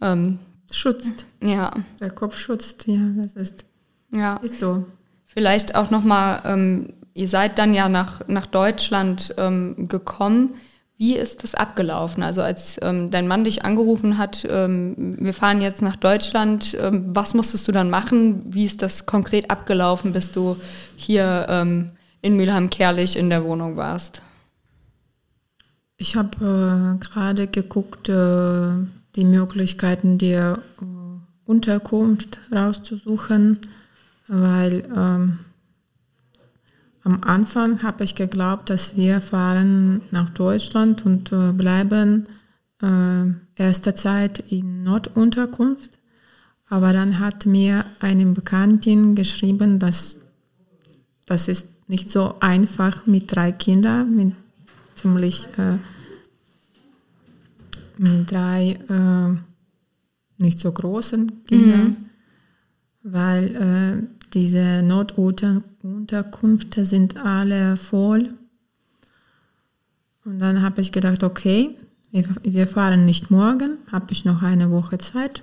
ähm, 0.00 0.38
schützt. 0.70 1.26
Ja. 1.42 1.72
Der 2.00 2.10
Kopf 2.10 2.36
schützt, 2.36 2.86
ja, 2.86 3.00
das 3.16 3.34
ist 3.34 3.66
ja. 4.12 4.36
Ist 4.36 4.60
so. 4.60 4.84
Vielleicht 5.24 5.74
auch 5.74 5.90
nochmal, 5.90 6.42
ähm, 6.44 6.92
ihr 7.14 7.28
seid 7.28 7.58
dann 7.58 7.72
ja 7.72 7.88
nach, 7.88 8.26
nach 8.26 8.46
Deutschland 8.46 9.34
ähm, 9.38 9.88
gekommen. 9.88 10.54
Wie 10.96 11.16
ist 11.16 11.44
das 11.44 11.54
abgelaufen? 11.54 12.22
Also 12.22 12.42
als 12.42 12.78
ähm, 12.82 13.10
dein 13.10 13.28
Mann 13.28 13.44
dich 13.44 13.64
angerufen 13.64 14.18
hat, 14.18 14.46
ähm, 14.50 15.16
wir 15.18 15.32
fahren 15.32 15.60
jetzt 15.60 15.82
nach 15.82 15.96
Deutschland, 15.96 16.76
ähm, 16.78 17.06
was 17.14 17.32
musstest 17.32 17.66
du 17.68 17.72
dann 17.72 17.90
machen? 17.90 18.42
Wie 18.52 18.64
ist 18.64 18.82
das 18.82 19.06
konkret 19.06 19.50
abgelaufen, 19.50 20.12
bis 20.12 20.32
du 20.32 20.56
hier 20.96 21.46
ähm, 21.48 21.92
in 22.22 22.36
Mülheim-Kerlich 22.36 23.16
in 23.16 23.30
der 23.30 23.44
Wohnung 23.44 23.76
warst? 23.76 24.20
Ich 25.96 26.16
habe 26.16 26.98
äh, 26.98 27.04
gerade 27.04 27.46
geguckt, 27.46 28.08
äh, 28.08 28.72
die 29.16 29.24
Möglichkeiten 29.24 30.18
der 30.18 30.58
äh, 30.82 30.84
Unterkunft 31.46 32.40
rauszusuchen 32.52 33.60
weil 34.30 34.84
ähm, 34.96 35.38
am 37.02 37.22
Anfang 37.22 37.82
habe 37.82 38.04
ich 38.04 38.14
geglaubt, 38.14 38.70
dass 38.70 38.96
wir 38.96 39.20
fahren 39.20 40.02
nach 40.12 40.30
Deutschland 40.30 41.04
und 41.04 41.32
äh, 41.32 41.52
bleiben 41.52 42.28
äh, 42.80 43.24
erste 43.56 43.94
Zeit 43.94 44.38
in 44.50 44.84
Nordunterkunft. 44.84 45.98
Aber 46.68 46.92
dann 46.92 47.18
hat 47.18 47.46
mir 47.46 47.84
eine 47.98 48.24
Bekanntin 48.26 49.16
geschrieben, 49.16 49.80
dass 49.80 50.18
das 51.26 51.48
ist 51.48 51.88
nicht 51.88 52.10
so 52.10 52.36
einfach 52.38 53.06
mit 53.06 53.34
drei 53.34 53.50
Kindern, 53.50 54.14
mit 54.14 54.34
ziemlich 54.94 55.48
äh, 55.58 55.78
mit 57.98 58.30
drei 58.30 58.78
äh, 58.88 59.36
nicht 60.42 60.58
so 60.60 60.70
großen 60.70 61.44
Kindern, 61.44 61.84
mhm. 61.84 61.96
weil 63.02 63.56
äh, 63.56 64.19
diese 64.34 64.82
Notunterkünfte 64.82 66.84
sind 66.84 67.16
alle 67.16 67.76
voll. 67.76 68.34
Und 70.24 70.38
dann 70.38 70.62
habe 70.62 70.80
ich 70.80 70.92
gedacht, 70.92 71.24
okay, 71.24 71.76
wir 72.12 72.66
fahren 72.66 73.04
nicht 73.04 73.30
morgen, 73.30 73.78
habe 73.90 74.12
ich 74.12 74.24
noch 74.24 74.42
eine 74.42 74.70
Woche 74.70 74.98
Zeit. 74.98 75.42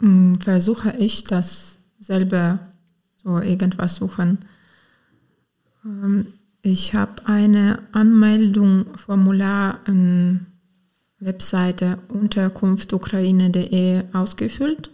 Hm, 0.00 0.40
versuche 0.40 0.94
ich 0.98 1.24
das 1.24 1.78
selber 1.98 2.58
so 3.22 3.38
irgendwas 3.38 3.96
suchen. 3.96 4.38
Ähm, 5.84 6.26
ich 6.62 6.94
habe 6.94 7.26
eine 7.26 7.80
Anmeldung, 7.92 8.86
Formular 8.96 9.80
an 9.84 10.46
Webseite 11.20 11.98
unterkunftukraine.de 12.08 14.04
ausgefüllt 14.12 14.90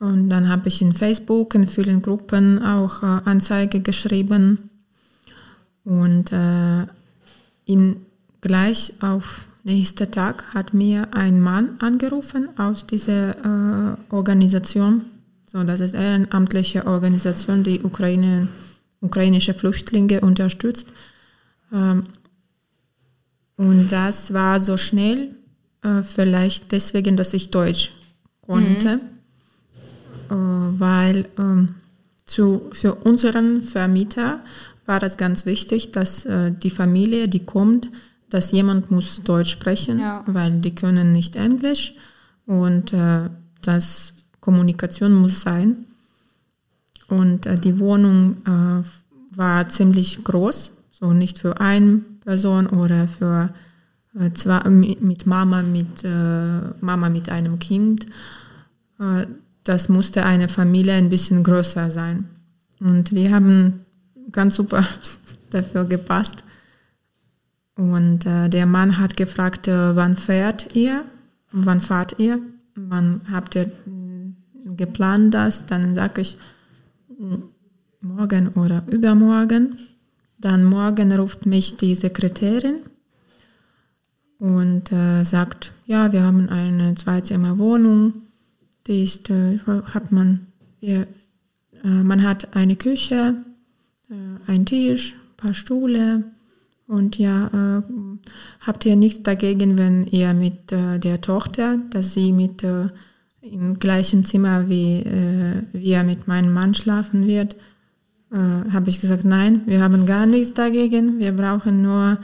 und 0.00 0.30
dann 0.30 0.48
habe 0.48 0.68
ich 0.68 0.80
in 0.80 0.94
Facebook, 0.94 1.54
in 1.54 1.68
vielen 1.68 2.00
Gruppen 2.00 2.62
auch 2.62 3.02
äh, 3.02 3.20
Anzeige 3.26 3.80
geschrieben. 3.80 4.70
Und 5.84 6.32
äh, 6.32 6.86
in, 7.66 7.96
gleich 8.40 8.94
auf 9.00 9.44
nächsten 9.62 10.10
Tag 10.10 10.54
hat 10.54 10.72
mir 10.72 11.08
ein 11.12 11.38
Mann 11.38 11.76
angerufen 11.80 12.48
aus 12.58 12.86
dieser 12.86 13.36
äh, 13.36 13.96
Organisation. 14.08 15.02
So, 15.44 15.62
das 15.64 15.80
ist 15.80 15.94
eine 15.94 16.04
ehrenamtliche 16.06 16.86
Organisation, 16.86 17.62
die 17.62 17.82
Ukraine, 17.82 18.48
ukrainische 19.02 19.52
Flüchtlinge 19.52 20.22
unterstützt. 20.22 20.94
Ähm, 21.74 22.04
und 23.58 23.92
das 23.92 24.32
war 24.32 24.60
so 24.60 24.78
schnell, 24.78 25.34
äh, 25.82 26.02
vielleicht 26.02 26.72
deswegen, 26.72 27.18
dass 27.18 27.34
ich 27.34 27.50
Deutsch 27.50 27.90
konnte. 28.40 28.96
Mhm 28.96 29.19
weil 30.34 31.26
ähm, 31.38 31.74
zu, 32.26 32.70
für 32.72 32.94
unseren 32.94 33.62
Vermieter 33.62 34.40
war 34.86 35.00
das 35.00 35.16
ganz 35.16 35.46
wichtig, 35.46 35.92
dass 35.92 36.24
äh, 36.26 36.52
die 36.52 36.70
Familie, 36.70 37.28
die 37.28 37.44
kommt, 37.44 37.88
dass 38.28 38.52
jemand 38.52 38.90
muss 38.90 39.22
Deutsch 39.22 39.50
sprechen, 39.50 40.00
ja. 40.00 40.24
weil 40.26 40.60
die 40.60 40.74
können 40.74 41.12
nicht 41.12 41.36
Englisch 41.36 41.94
und 42.46 42.92
äh, 42.92 43.28
das 43.62 44.14
Kommunikation 44.40 45.14
muss 45.14 45.42
sein. 45.42 45.84
Und 47.08 47.46
äh, 47.46 47.56
die 47.56 47.78
Wohnung 47.78 48.36
äh, 48.46 49.36
war 49.36 49.66
ziemlich 49.66 50.22
groß, 50.22 50.72
so 50.92 51.12
nicht 51.12 51.38
für 51.38 51.60
eine 51.60 52.00
Person 52.24 52.68
oder 52.68 53.08
für 53.08 53.52
äh, 54.18 54.32
zwei, 54.32 54.68
mit 54.68 55.26
Mama 55.26 55.62
mit 55.62 56.04
äh, 56.04 56.60
Mama 56.80 57.08
mit 57.08 57.28
einem 57.28 57.58
Kind 57.58 58.06
das 59.70 59.88
musste 59.88 60.24
eine 60.24 60.48
Familie 60.48 60.94
ein 60.94 61.10
bisschen 61.10 61.44
größer 61.44 61.92
sein. 61.92 62.24
Und 62.80 63.12
wir 63.12 63.30
haben 63.30 63.86
ganz 64.32 64.56
super 64.56 64.84
dafür 65.50 65.84
gepasst. 65.84 66.42
Und 67.76 68.26
äh, 68.26 68.48
der 68.48 68.66
Mann 68.66 68.98
hat 68.98 69.16
gefragt, 69.16 69.68
äh, 69.68 69.94
wann 69.94 70.16
fährt 70.16 70.74
ihr? 70.74 71.04
Wann 71.52 71.80
fahrt 71.80 72.18
ihr? 72.18 72.40
Wann 72.74 73.20
habt 73.30 73.54
ihr 73.54 73.66
mm, 73.66 74.76
geplant 74.76 75.34
das? 75.34 75.66
Dann 75.66 75.94
sage 75.94 76.22
ich, 76.22 76.36
mm, 77.08 77.36
morgen 78.00 78.48
oder 78.48 78.82
übermorgen. 78.88 79.78
Dann 80.36 80.64
morgen 80.64 81.12
ruft 81.12 81.46
mich 81.46 81.76
die 81.76 81.94
Sekretärin 81.94 82.80
und 84.40 84.90
äh, 84.90 85.22
sagt, 85.22 85.72
ja, 85.86 86.12
wir 86.12 86.24
haben 86.24 86.48
eine 86.48 86.96
Zweizimmerwohnung, 86.96 88.14
die 88.86 89.04
ist, 89.04 89.30
äh, 89.30 89.58
hat 89.66 90.12
man, 90.12 90.46
ja, 90.80 91.02
äh, 91.84 91.88
man 91.88 92.22
hat 92.22 92.56
eine 92.56 92.76
Küche, 92.76 93.36
äh, 94.10 94.50
einen 94.50 94.66
Tisch, 94.66 95.14
ein 95.14 95.36
paar 95.36 95.54
Stühle 95.54 96.24
und 96.86 97.18
ja, 97.18 97.46
äh, 97.78 97.82
habt 98.60 98.84
ihr 98.84 98.96
nichts 98.96 99.22
dagegen, 99.22 99.78
wenn 99.78 100.06
ihr 100.06 100.34
mit 100.34 100.72
äh, 100.72 100.98
der 100.98 101.20
Tochter, 101.20 101.78
dass 101.90 102.14
sie 102.14 102.32
mit 102.32 102.64
im 103.42 103.78
gleichen 103.78 104.24
Zimmer 104.26 104.68
wie, 104.68 105.02
wie 105.72 105.92
er 105.92 106.04
mit 106.04 106.28
meinem 106.28 106.52
Mann 106.52 106.74
schlafen 106.74 107.26
wird, 107.26 107.56
habe 108.30 108.90
ich 108.90 109.00
gesagt, 109.00 109.24
nein, 109.24 109.62
wir 109.64 109.80
haben 109.80 110.04
gar 110.04 110.26
nichts 110.26 110.52
dagegen, 110.52 111.18
wir 111.18 111.32
brauchen 111.32 111.80
nur 111.80 112.18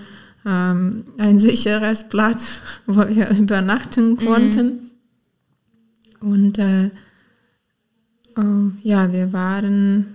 ähm, 0.46 1.04
ein 1.18 1.38
sicheres 1.38 2.08
Platz, 2.08 2.60
wo 2.86 3.08
wir 3.08 3.30
übernachten 3.30 4.10
mhm. 4.10 4.16
konnten. 4.16 4.66
Mhm. 4.66 4.85
Und 6.20 6.58
äh, 6.58 6.86
äh, 6.86 6.90
ja, 8.82 9.12
wir 9.12 9.32
waren 9.32 10.14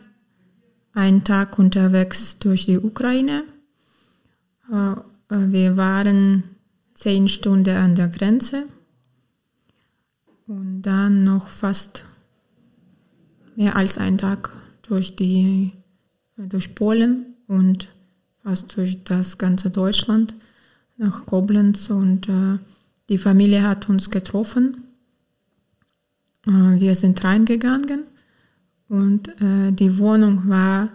einen 0.94 1.24
Tag 1.24 1.58
unterwegs 1.58 2.38
durch 2.40 2.66
die 2.66 2.78
Ukraine. 2.78 3.44
Äh, 4.72 4.92
äh, 4.92 5.52
wir 5.52 5.78
waren 5.78 6.44
zehn 6.94 7.30
Stunden 7.30 7.76
an 7.76 7.96
der 7.96 8.10
Grenze 8.10 8.66
und 10.48 10.82
dann 10.82 11.24
noch 11.24 11.48
fast 11.48 12.04
mehr 13.56 13.76
als 13.76 13.98
einen 13.98 14.18
Tag 14.18 14.52
durch, 14.84 15.16
die, 15.16 15.72
durch 16.38 16.76
Polen 16.76 17.26
und 17.48 17.88
fast 18.44 18.76
durch 18.76 19.04
das 19.04 19.38
ganze 19.38 19.70
Deutschland 19.70 20.34
nach 20.98 21.26
Koblenz 21.26 21.90
und 21.90 22.30
äh, 22.30 22.60
die 23.10 23.18
Familie 23.18 23.64
hat 23.64 23.90
uns 23.90 24.10
getroffen. 24.10 24.84
Äh, 26.48 26.80
wir 26.80 26.96
sind 26.96 27.24
reingegangen 27.24 28.04
und 28.88 29.30
äh, 29.42 29.72
die 29.72 29.98
Wohnung 29.98 30.50
war 30.50 30.90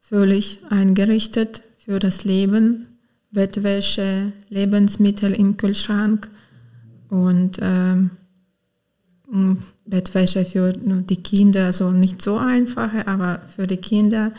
völlig 0.00 0.58
eingerichtet 0.70 1.62
für 1.78 1.98
das 1.98 2.24
Leben. 2.24 2.86
Bettwäsche, 3.30 4.32
Lebensmittel 4.48 5.32
im 5.32 5.56
Kühlschrank 5.56 6.30
und 7.08 7.58
ähm, 7.60 8.10
Bettwäsche 9.86 10.44
für 10.44 10.72
die 10.72 11.22
Kinder, 11.22 11.66
also 11.66 11.90
nicht 11.90 12.22
so 12.22 12.36
einfache, 12.36 13.08
aber 13.08 13.40
für 13.54 13.66
die 13.66 13.78
Kinder 13.78 14.30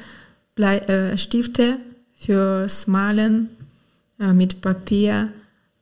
Blei 0.55 0.77
äh, 0.77 1.17
Stifte 1.17 1.77
fürs 2.15 2.87
Malen 2.87 3.49
äh, 4.19 4.31
mit 4.31 4.61
Papier, 4.61 5.29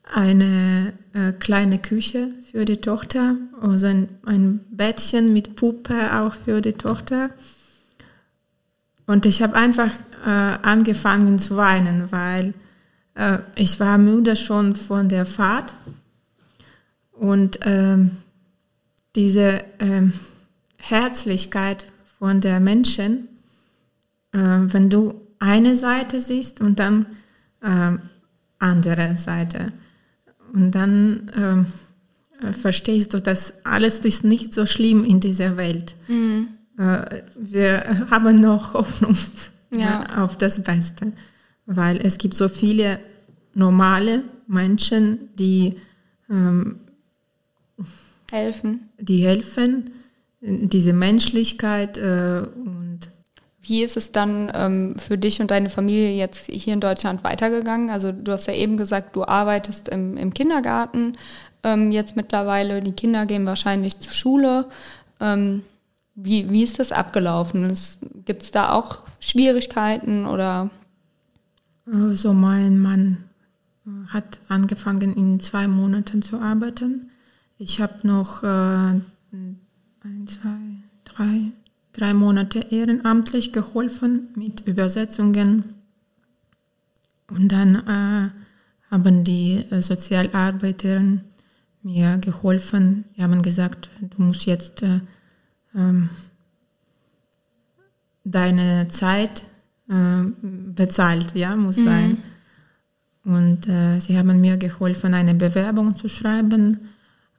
eine 0.04 0.94
äh, 1.14 1.32
kleine 1.32 1.80
Küche 1.80 2.30
für 2.52 2.66
die 2.66 2.78
Tochter, 2.78 3.36
also 3.62 3.88
ein, 3.88 4.10
ein 4.26 4.60
Bettchen 4.70 5.34
mit 5.34 5.56
Puppe 5.56 6.20
auch 6.20 6.36
für 6.36 6.62
die 6.62 6.74
Tochter. 6.74 7.30
Und 9.06 9.26
ich 9.26 9.42
habe 9.42 9.56
einfach 9.56 9.92
äh, 10.26 10.30
angefangen 10.30 11.40
zu 11.40 11.58
weinen, 11.58 12.12
weil 12.12 12.54
äh, 13.16 13.40
ich 13.56 13.80
war 13.80 13.98
müde 13.98 14.36
schon 14.36 14.76
von 14.76 15.10
der 15.10 15.26
Fahrt 15.26 15.74
und 17.12 17.60
ähm, 17.64 18.12
diese 19.16 19.64
ähm, 19.80 20.14
Herzlichkeit 20.78 21.86
von 22.20 22.42
der 22.42 22.60
Menschen, 22.60 23.28
äh, 24.32 24.38
wenn 24.40 24.90
du 24.90 25.22
eine 25.40 25.76
Seite 25.76 26.22
siehst 26.22 26.62
und 26.62 26.80
dann 26.80 27.06
ähm, 27.62 28.02
andere 28.60 29.18
Seite. 29.18 29.72
Und 30.54 30.72
dann 30.72 31.32
ähm, 31.36 31.66
äh, 32.42 32.54
verstehst 32.54 33.14
du, 33.14 33.20
dass 33.20 33.66
alles 33.66 34.00
ist 34.00 34.24
nicht 34.24 34.54
so 34.54 34.66
schlimm 34.66 35.04
in 35.04 35.20
dieser 35.20 35.58
Welt. 35.58 35.96
Mhm. 36.08 36.48
Äh, 36.78 37.24
wir 37.36 38.08
haben 38.10 38.40
noch 38.40 38.74
Hoffnung 38.74 39.18
ja. 39.72 39.80
Ja, 39.80 40.24
auf 40.24 40.38
das 40.38 40.64
Beste, 40.64 41.12
weil 41.66 41.98
es 41.98 42.18
gibt 42.18 42.36
so 42.36 42.48
viele 42.50 43.00
normale 43.56 44.24
Menschen, 44.48 45.30
die 45.36 45.76
ähm, 46.30 46.78
helfen. 48.32 48.90
Die 49.00 49.24
helfen, 49.24 49.90
diese 50.42 50.94
Menschlichkeit 50.94 51.98
äh, 51.98 52.44
und 52.56 53.00
wie 53.64 53.82
ist 53.82 53.96
es 53.96 54.12
dann 54.12 54.52
ähm, 54.54 54.96
für 54.98 55.18
dich 55.18 55.40
und 55.42 55.50
deine 55.50 55.70
Familie 55.70 56.12
jetzt 56.12 56.52
hier 56.52 56.74
in 56.74 56.82
Deutschland 56.82 57.24
weitergegangen? 57.24 57.90
Also 57.90 58.12
du 58.12 58.32
hast 58.34 58.48
ja 58.48 58.54
eben 58.54 58.76
gesagt, 58.76 59.16
du 59.16 59.26
arbeitest 59.26 59.88
im, 59.88 60.18
im 60.18 60.34
Kindergarten 60.34 61.18
ähm, 61.64 61.92
jetzt 61.92 62.18
mittlerweile. 62.18 62.82
Die 62.82 62.92
Kinder 62.92 63.26
gehen 63.26 63.46
wahrscheinlich 63.46 64.00
zur 64.00 64.12
Schule. 64.12 64.66
Ähm, 65.22 65.64
wie, 66.14 66.52
wie 66.52 66.62
ist 66.62 66.78
das 66.80 66.92
abgelaufen? 66.92 67.74
Gibt 68.26 68.44
es 68.44 68.52
da 68.52 68.74
auch 68.74 69.00
Schwierigkeiten 69.20 70.26
oder? 70.26 70.70
Also 71.92 72.34
mein 72.34 72.80
Mann 72.80 73.18
hat 74.10 74.40
angefangen 74.50 75.16
in 75.16 75.40
zwei 75.40 75.68
Monaten 75.68 76.22
zu 76.22 76.38
arbeiten. 76.40 77.12
Ich 77.58 77.80
habe 77.82 78.06
noch 78.06 78.44
äh, 78.44 78.48
ein, 78.48 80.28
zwei, 80.28 80.50
drei, 81.06 81.52
drei 81.94 82.14
Monate 82.14 82.60
ehrenamtlich 82.72 83.54
geholfen 83.54 84.30
mit 84.36 84.62
Übersetzungen. 84.68 85.76
Und 87.30 87.52
dann 87.52 87.76
äh, 87.76 88.30
haben 88.92 89.24
die 89.24 89.66
äh, 89.70 89.82
Sozialarbeiterinnen 89.82 91.22
mir 91.84 92.18
geholfen. 92.18 93.06
Die 93.16 93.24
haben 93.24 93.42
gesagt, 93.42 93.90
du 94.02 94.22
musst 94.22 94.46
jetzt 94.46 94.84
äh, 94.84 95.00
ähm, 95.76 96.10
deine 98.24 98.88
Zeit 98.90 99.44
äh, 99.90 100.24
bezahlt, 100.42 101.36
ja, 101.36 101.56
muss 101.56 101.78
mhm. 101.78 101.86
sein. 101.86 102.18
Und 103.26 103.68
äh, 103.70 104.00
sie 104.00 104.18
haben 104.18 104.42
mir 104.42 104.58
geholfen, 104.58 105.14
eine 105.14 105.34
Bewerbung 105.34 105.96
zu 105.96 106.10
schreiben. 106.10 106.90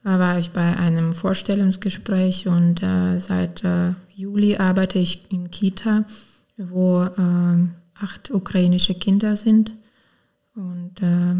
Da 0.05 0.19
war 0.19 0.37
ich 0.37 0.51
bei 0.51 0.77
einem 0.77 1.13
Vorstellungsgespräch 1.13 2.47
und 2.47 2.83
äh, 2.83 3.19
seit 3.19 3.63
äh, 3.63 3.93
Juli 4.15 4.55
arbeite 4.55 4.99
ich 4.99 5.31
in 5.31 5.49
Kita, 5.49 6.05
wo 6.57 7.01
äh, 7.01 7.67
acht 7.99 8.29
ukrainische 8.29 8.93
Kinder 8.93 9.35
sind 9.35 9.73
und 10.53 11.01
äh, 11.01 11.33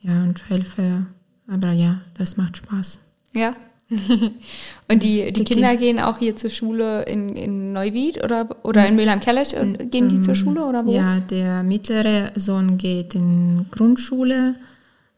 ja 0.00 0.22
und 0.22 0.50
helfe. 0.50 1.06
Aber 1.46 1.70
ja, 1.70 2.00
das 2.14 2.36
macht 2.36 2.56
Spaß. 2.56 2.98
Ja. 3.34 3.54
und 4.88 5.02
die, 5.04 5.26
die, 5.26 5.32
die 5.32 5.44
Kinder 5.44 5.68
kind 5.68 5.80
gehen 5.80 6.00
auch 6.00 6.18
hier 6.18 6.34
zur 6.34 6.50
Schule 6.50 7.04
in, 7.04 7.36
in 7.36 7.72
Neuwied 7.72 8.24
oder, 8.24 8.48
oder 8.64 8.84
in 8.88 8.96
Mülheim-Kellesch? 8.96 9.50
Gehen 9.50 10.08
die 10.08 10.16
ähm, 10.16 10.22
zur 10.24 10.34
Schule 10.34 10.64
oder 10.64 10.84
wo? 10.84 10.90
Ja, 10.90 11.20
der 11.20 11.62
mittlere 11.62 12.32
Sohn 12.34 12.78
geht 12.78 13.14
in 13.14 13.66
Grundschule. 13.70 14.56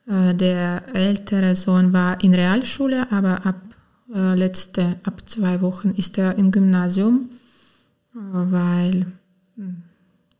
Äh, 0.07 0.35
der 0.35 0.83
ältere 0.95 1.55
Sohn 1.55 1.93
war 1.93 2.23
in 2.23 2.35
Realschule, 2.35 3.11
aber 3.11 3.47
ab 3.47 3.61
äh, 4.15 4.35
letzte, 4.35 4.97
ab 5.05 5.23
zwei 5.27 5.61
Wochen 5.61 5.91
ist 5.91 6.19
er 6.19 6.37
im 6.37 6.51
Gymnasium, 6.51 7.31
äh, 8.15 8.19
weil 8.19 9.07
hm, 9.57 9.83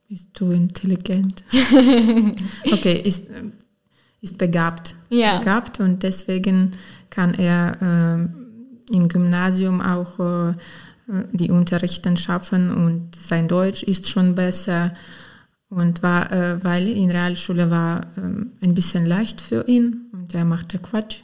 ist 0.09 0.37
zu 0.37 0.51
intelligent. 0.51 1.45
okay, 2.73 3.01
ist, 3.05 3.29
ist 4.21 4.39
begabt, 4.39 4.95
ja. 5.09 5.39
begabt 5.39 5.79
und 5.79 6.03
deswegen 6.03 6.73
kann 7.11 7.35
er 7.35 8.29
äh, 8.91 8.95
im 8.95 9.09
Gymnasium 9.09 9.81
auch 9.81 10.19
äh, 10.19 10.55
die 11.33 11.51
Unterrichten 11.51 12.17
schaffen 12.17 12.73
und 12.73 13.15
sein 13.17 13.47
Deutsch 13.47 13.83
ist 13.83 14.09
schon 14.09 14.35
besser 14.35 14.95
und 15.71 16.03
war, 16.03 16.31
äh, 16.31 16.63
weil 16.63 16.87
in 16.89 17.11
Realschule 17.11 17.71
war 17.71 18.07
ähm, 18.19 18.53
ein 18.61 18.75
bisschen 18.75 19.07
leicht 19.07 19.41
für 19.41 19.67
ihn 19.67 20.11
und 20.13 20.35
er 20.35 20.45
machte 20.45 20.79
Quatsch 20.79 21.21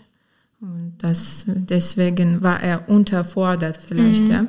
und 0.61 0.95
das, 0.99 1.45
deswegen 1.47 2.43
war 2.43 2.63
er 2.63 2.89
unterfordert 2.89 3.77
vielleicht, 3.77 4.25
mhm. 4.25 4.31
ja, 4.31 4.47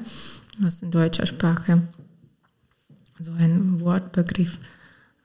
aus 0.66 0.80
der 0.80 0.90
deutschen 0.90 1.26
Sprache. 1.26 1.82
So 3.20 3.32
ein 3.34 3.82
Wortbegriff. 3.82 4.58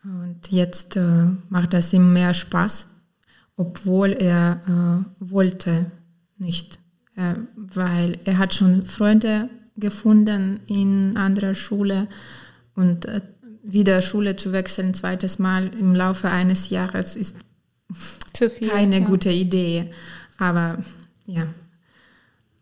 Und 0.02 0.50
jetzt 0.50 0.96
äh, 0.96 1.26
macht 1.48 1.72
das 1.72 1.92
ihm 1.92 2.12
mehr 2.12 2.34
Spaß, 2.34 2.88
obwohl 3.56 4.10
er 4.12 4.60
äh, 4.66 5.30
wollte 5.30 5.86
nicht, 6.38 6.80
äh, 7.14 7.34
weil 7.54 8.18
er 8.24 8.38
hat 8.38 8.54
schon 8.54 8.84
Freunde 8.84 9.48
gefunden 9.76 10.60
in 10.66 11.16
anderer 11.16 11.54
Schule 11.54 12.08
und 12.74 13.04
äh, 13.04 13.20
wieder 13.62 14.02
Schule 14.02 14.36
zu 14.36 14.52
wechseln, 14.52 14.94
zweites 14.94 15.38
Mal 15.38 15.70
im 15.78 15.94
Laufe 15.94 16.28
eines 16.30 16.70
Jahres 16.70 17.16
ist 17.16 17.36
viel, 18.36 18.68
keine 18.68 19.00
ja. 19.00 19.04
gute 19.04 19.30
Idee. 19.30 19.90
Aber 20.38 20.78
ja, 21.26 21.46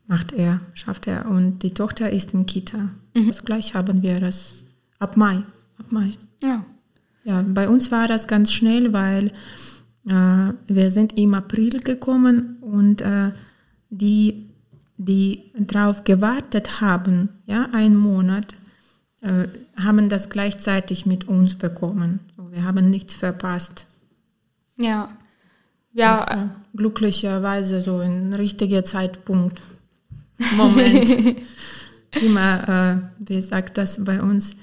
macht 0.06 0.32
er, 0.32 0.60
schafft 0.74 1.06
er. 1.06 1.26
Und 1.26 1.60
die 1.62 1.72
Tochter 1.72 2.10
ist 2.10 2.34
in 2.34 2.46
Kita. 2.46 2.90
Mhm. 3.14 3.28
Also 3.28 3.42
gleich 3.44 3.74
haben 3.74 4.02
wir 4.02 4.20
das 4.20 4.54
ab 4.98 5.16
Mai. 5.16 5.42
Ab 5.78 5.86
Mai. 5.90 6.12
Ja. 6.42 6.64
Ja, 7.24 7.44
bei 7.46 7.68
uns 7.68 7.90
war 7.90 8.08
das 8.08 8.26
ganz 8.26 8.52
schnell, 8.52 8.92
weil 8.92 9.30
Äh, 10.06 10.52
wir 10.66 10.90
sind 10.90 11.18
im 11.18 11.34
April 11.34 11.80
gekommen 11.80 12.56
und 12.60 13.02
äh, 13.02 13.30
die, 13.90 14.46
die 14.96 15.42
darauf 15.58 16.04
gewartet 16.04 16.80
haben, 16.80 17.28
ja, 17.46 17.68
einen 17.72 17.96
Monat, 17.96 18.54
äh, 19.22 19.48
haben 19.76 20.08
das 20.08 20.30
gleichzeitig 20.30 21.06
mit 21.06 21.28
uns 21.28 21.54
bekommen. 21.54 22.20
Wir 22.50 22.64
haben 22.64 22.90
nichts 22.90 23.14
verpasst. 23.14 23.86
Ja. 24.76 25.10
Ja. 25.92 26.24
Das 26.24 26.48
glücklicherweise 26.74 27.80
so 27.80 27.98
ein 27.98 28.32
richtiger 28.32 28.84
Zeitpunkt. 28.84 29.60
Moment. 30.56 31.10
Immer, 32.22 32.68
äh, 32.68 32.96
wie 33.18 33.42
sagt 33.42 33.78
das 33.78 34.04
bei 34.04 34.20
uns, 34.20 34.56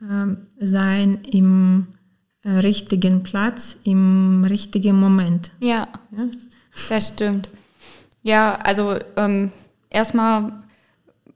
äh, 0.00 0.34
sein 0.64 1.18
im 1.30 1.88
äh, 2.42 2.50
richtigen 2.50 3.22
Platz, 3.22 3.76
im 3.84 4.44
richtigen 4.44 4.98
Moment. 4.98 5.50
Ja, 5.60 5.88
ja? 6.12 6.28
das 6.88 7.08
stimmt. 7.08 7.50
Ja, 8.22 8.56
also 8.56 8.98
ähm, 9.16 9.50
erstmal, 9.90 10.52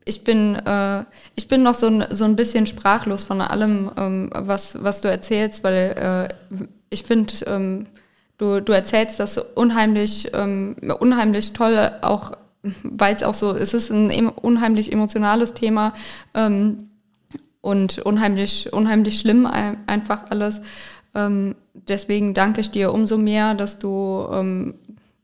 ich 0.05 0.25
bin, 0.25 0.57
äh, 0.57 1.05
ich 1.35 1.49
bin 1.49 1.63
noch 1.63 1.75
so 1.75 1.87
ein, 1.87 2.05
so 2.11 2.25
ein 2.25 2.37
bisschen 2.37 2.67
sprachlos 2.67 3.25
von 3.25 3.41
allem, 3.41 3.91
ähm, 3.97 4.31
was, 4.35 4.83
was 4.83 5.01
du 5.01 5.09
erzählst, 5.09 5.63
weil 5.63 6.29
äh, 6.31 6.69
ich 6.89 7.03
finde, 7.05 7.35
ähm, 7.47 7.87
du, 8.39 8.61
du 8.61 8.73
erzählst 8.73 9.21
das 9.21 9.39
unheimlich, 9.39 10.31
ähm, 10.33 10.77
unheimlich 10.99 11.53
toll, 11.53 11.93
auch 12.03 12.33
weil 12.83 13.15
es 13.15 13.23
auch 13.23 13.35
so, 13.35 13.55
es 13.55 13.73
ist 13.73 13.91
ein 13.91 14.29
unheimlich 14.29 14.93
emotionales 14.93 15.55
Thema 15.55 15.95
ähm, 16.35 16.91
und 17.61 17.99
unheimlich, 18.01 18.73
unheimlich 18.73 19.21
schlimm 19.21 19.47
einfach 19.47 20.31
alles. 20.31 20.61
Ähm, 21.15 21.55
deswegen 21.73 22.35
danke 22.35 22.61
ich 22.61 22.71
dir 22.71 22.93
umso 22.93 23.19
mehr, 23.19 23.55
dass 23.55 23.79
du, 23.79 24.27
ähm, 24.33 24.75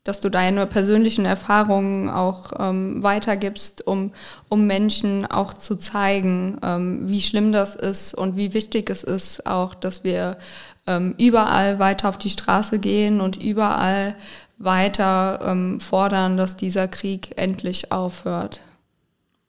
dass 0.07 0.20
du 0.20 0.30
deine 0.30 0.66
persönlichen 0.66 1.24
Erfahrungen 1.24 2.09
auch 2.09 2.52
ähm, 2.61 3.02
weitergibst, 3.02 3.84
um, 3.86 4.12
um 4.48 4.66
Menschen 4.66 5.26
auch 5.26 5.52
zu 5.52 5.76
zeigen, 5.76 6.59
ähm, 6.62 7.09
wie 7.11 7.20
schlimm 7.20 7.50
das 7.50 7.74
ist 7.74 8.14
und 8.14 8.36
wie 8.36 8.54
wichtig 8.54 8.88
es 8.88 9.02
ist, 9.02 9.46
auch, 9.46 9.74
dass 9.74 10.04
wir 10.04 10.38
ähm, 10.86 11.16
überall 11.18 11.80
weiter 11.80 12.09
auf 12.09 12.18
die 12.18 12.30
Straße 12.30 12.78
gehen 12.78 13.20
und 13.20 13.42
überall 13.42 14.14
weiter 14.59 15.40
ähm, 15.44 15.80
fordern, 15.80 16.36
dass 16.36 16.57
dieser 16.57 16.86
Krieg 16.86 17.32
endlich 17.36 17.90
aufhört. 17.90 18.61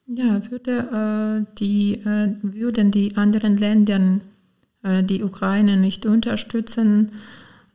Ja, 0.07 0.41
würde, 0.49 1.45
äh, 1.45 1.55
die, 1.59 2.01
äh, 2.03 2.33
würden 2.41 2.89
die 2.89 3.15
anderen 3.15 3.57
Länder 3.57 3.99
äh, 4.81 5.03
die 5.03 5.23
Ukraine 5.23 5.77
nicht 5.77 6.07
unterstützen, 6.07 7.11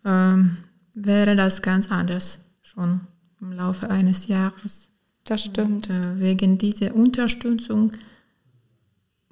ähm, 0.05 0.57
wäre 0.95 1.37
das 1.37 1.63
ganz 1.63 1.89
anders 1.89 2.41
schon 2.73 3.01
im 3.41 3.53
Laufe 3.53 3.91
eines 3.91 4.29
Jahres. 4.29 4.91
Das 5.25 5.43
stimmt. 5.43 5.91
Und, 5.91 5.91
äh, 5.91 6.19
wegen 6.21 6.59
dieser 6.59 6.95
Unterstützung 6.95 7.93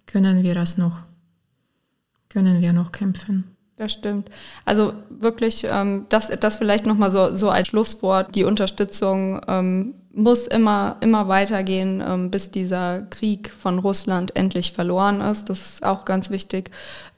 können 0.07 0.43
wir 0.43 0.55
das 0.55 0.77
noch, 0.77 1.01
können 2.29 2.61
wir 2.61 2.73
noch 2.73 2.93
kämpfen. 2.93 3.45
Das 3.77 3.93
stimmt. 3.93 4.29
Also 4.67 4.93
wirklich, 5.09 5.67
ähm, 5.69 6.05
das, 6.11 6.29
das 6.29 6.59
vielleicht 6.59 6.85
nochmal 6.85 7.11
so, 7.11 7.35
so 7.35 7.49
als 7.49 7.69
Schlusswort. 7.69 8.35
Die 8.35 8.45
Unterstützung 8.45 9.41
ähm, 9.49 9.95
muss 10.13 10.47
immer, 10.47 10.97
immer 11.01 11.29
weitergehen, 11.29 12.03
ähm, 12.07 12.31
bis 12.31 12.51
dieser 12.51 13.03
Krieg 13.03 13.51
von 13.51 13.79
Russland 13.79 14.37
endlich 14.37 14.73
verloren 14.73 15.23
ist. 15.23 15.49
Das 15.49 15.63
ist 15.63 15.83
auch 15.83 16.05
ganz 16.05 16.29
wichtig 16.29 16.71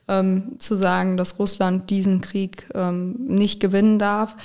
ähm, 0.07 0.57
zu 0.59 0.77
sagen, 0.77 1.17
dass 1.17 1.39
Russland 1.41 1.91
diesen 1.91 2.21
Krieg 2.21 2.69
ähm, 2.75 3.17
nicht 3.27 3.59
gewinnen 3.59 3.99
darf. 3.99 4.37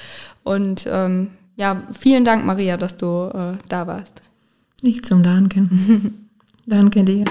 Und 0.44 0.86
ähm, 0.88 1.37
ja, 1.58 1.84
vielen 2.00 2.24
Dank, 2.24 2.46
Maria, 2.46 2.78
dass 2.78 2.98
du 2.98 3.30
äh, 3.34 3.58
da 3.68 3.88
warst. 3.88 4.22
Nicht 4.82 5.06
zum 5.06 5.24
Danken. 5.24 6.30
Danke 6.66 7.04
dir. 7.04 7.26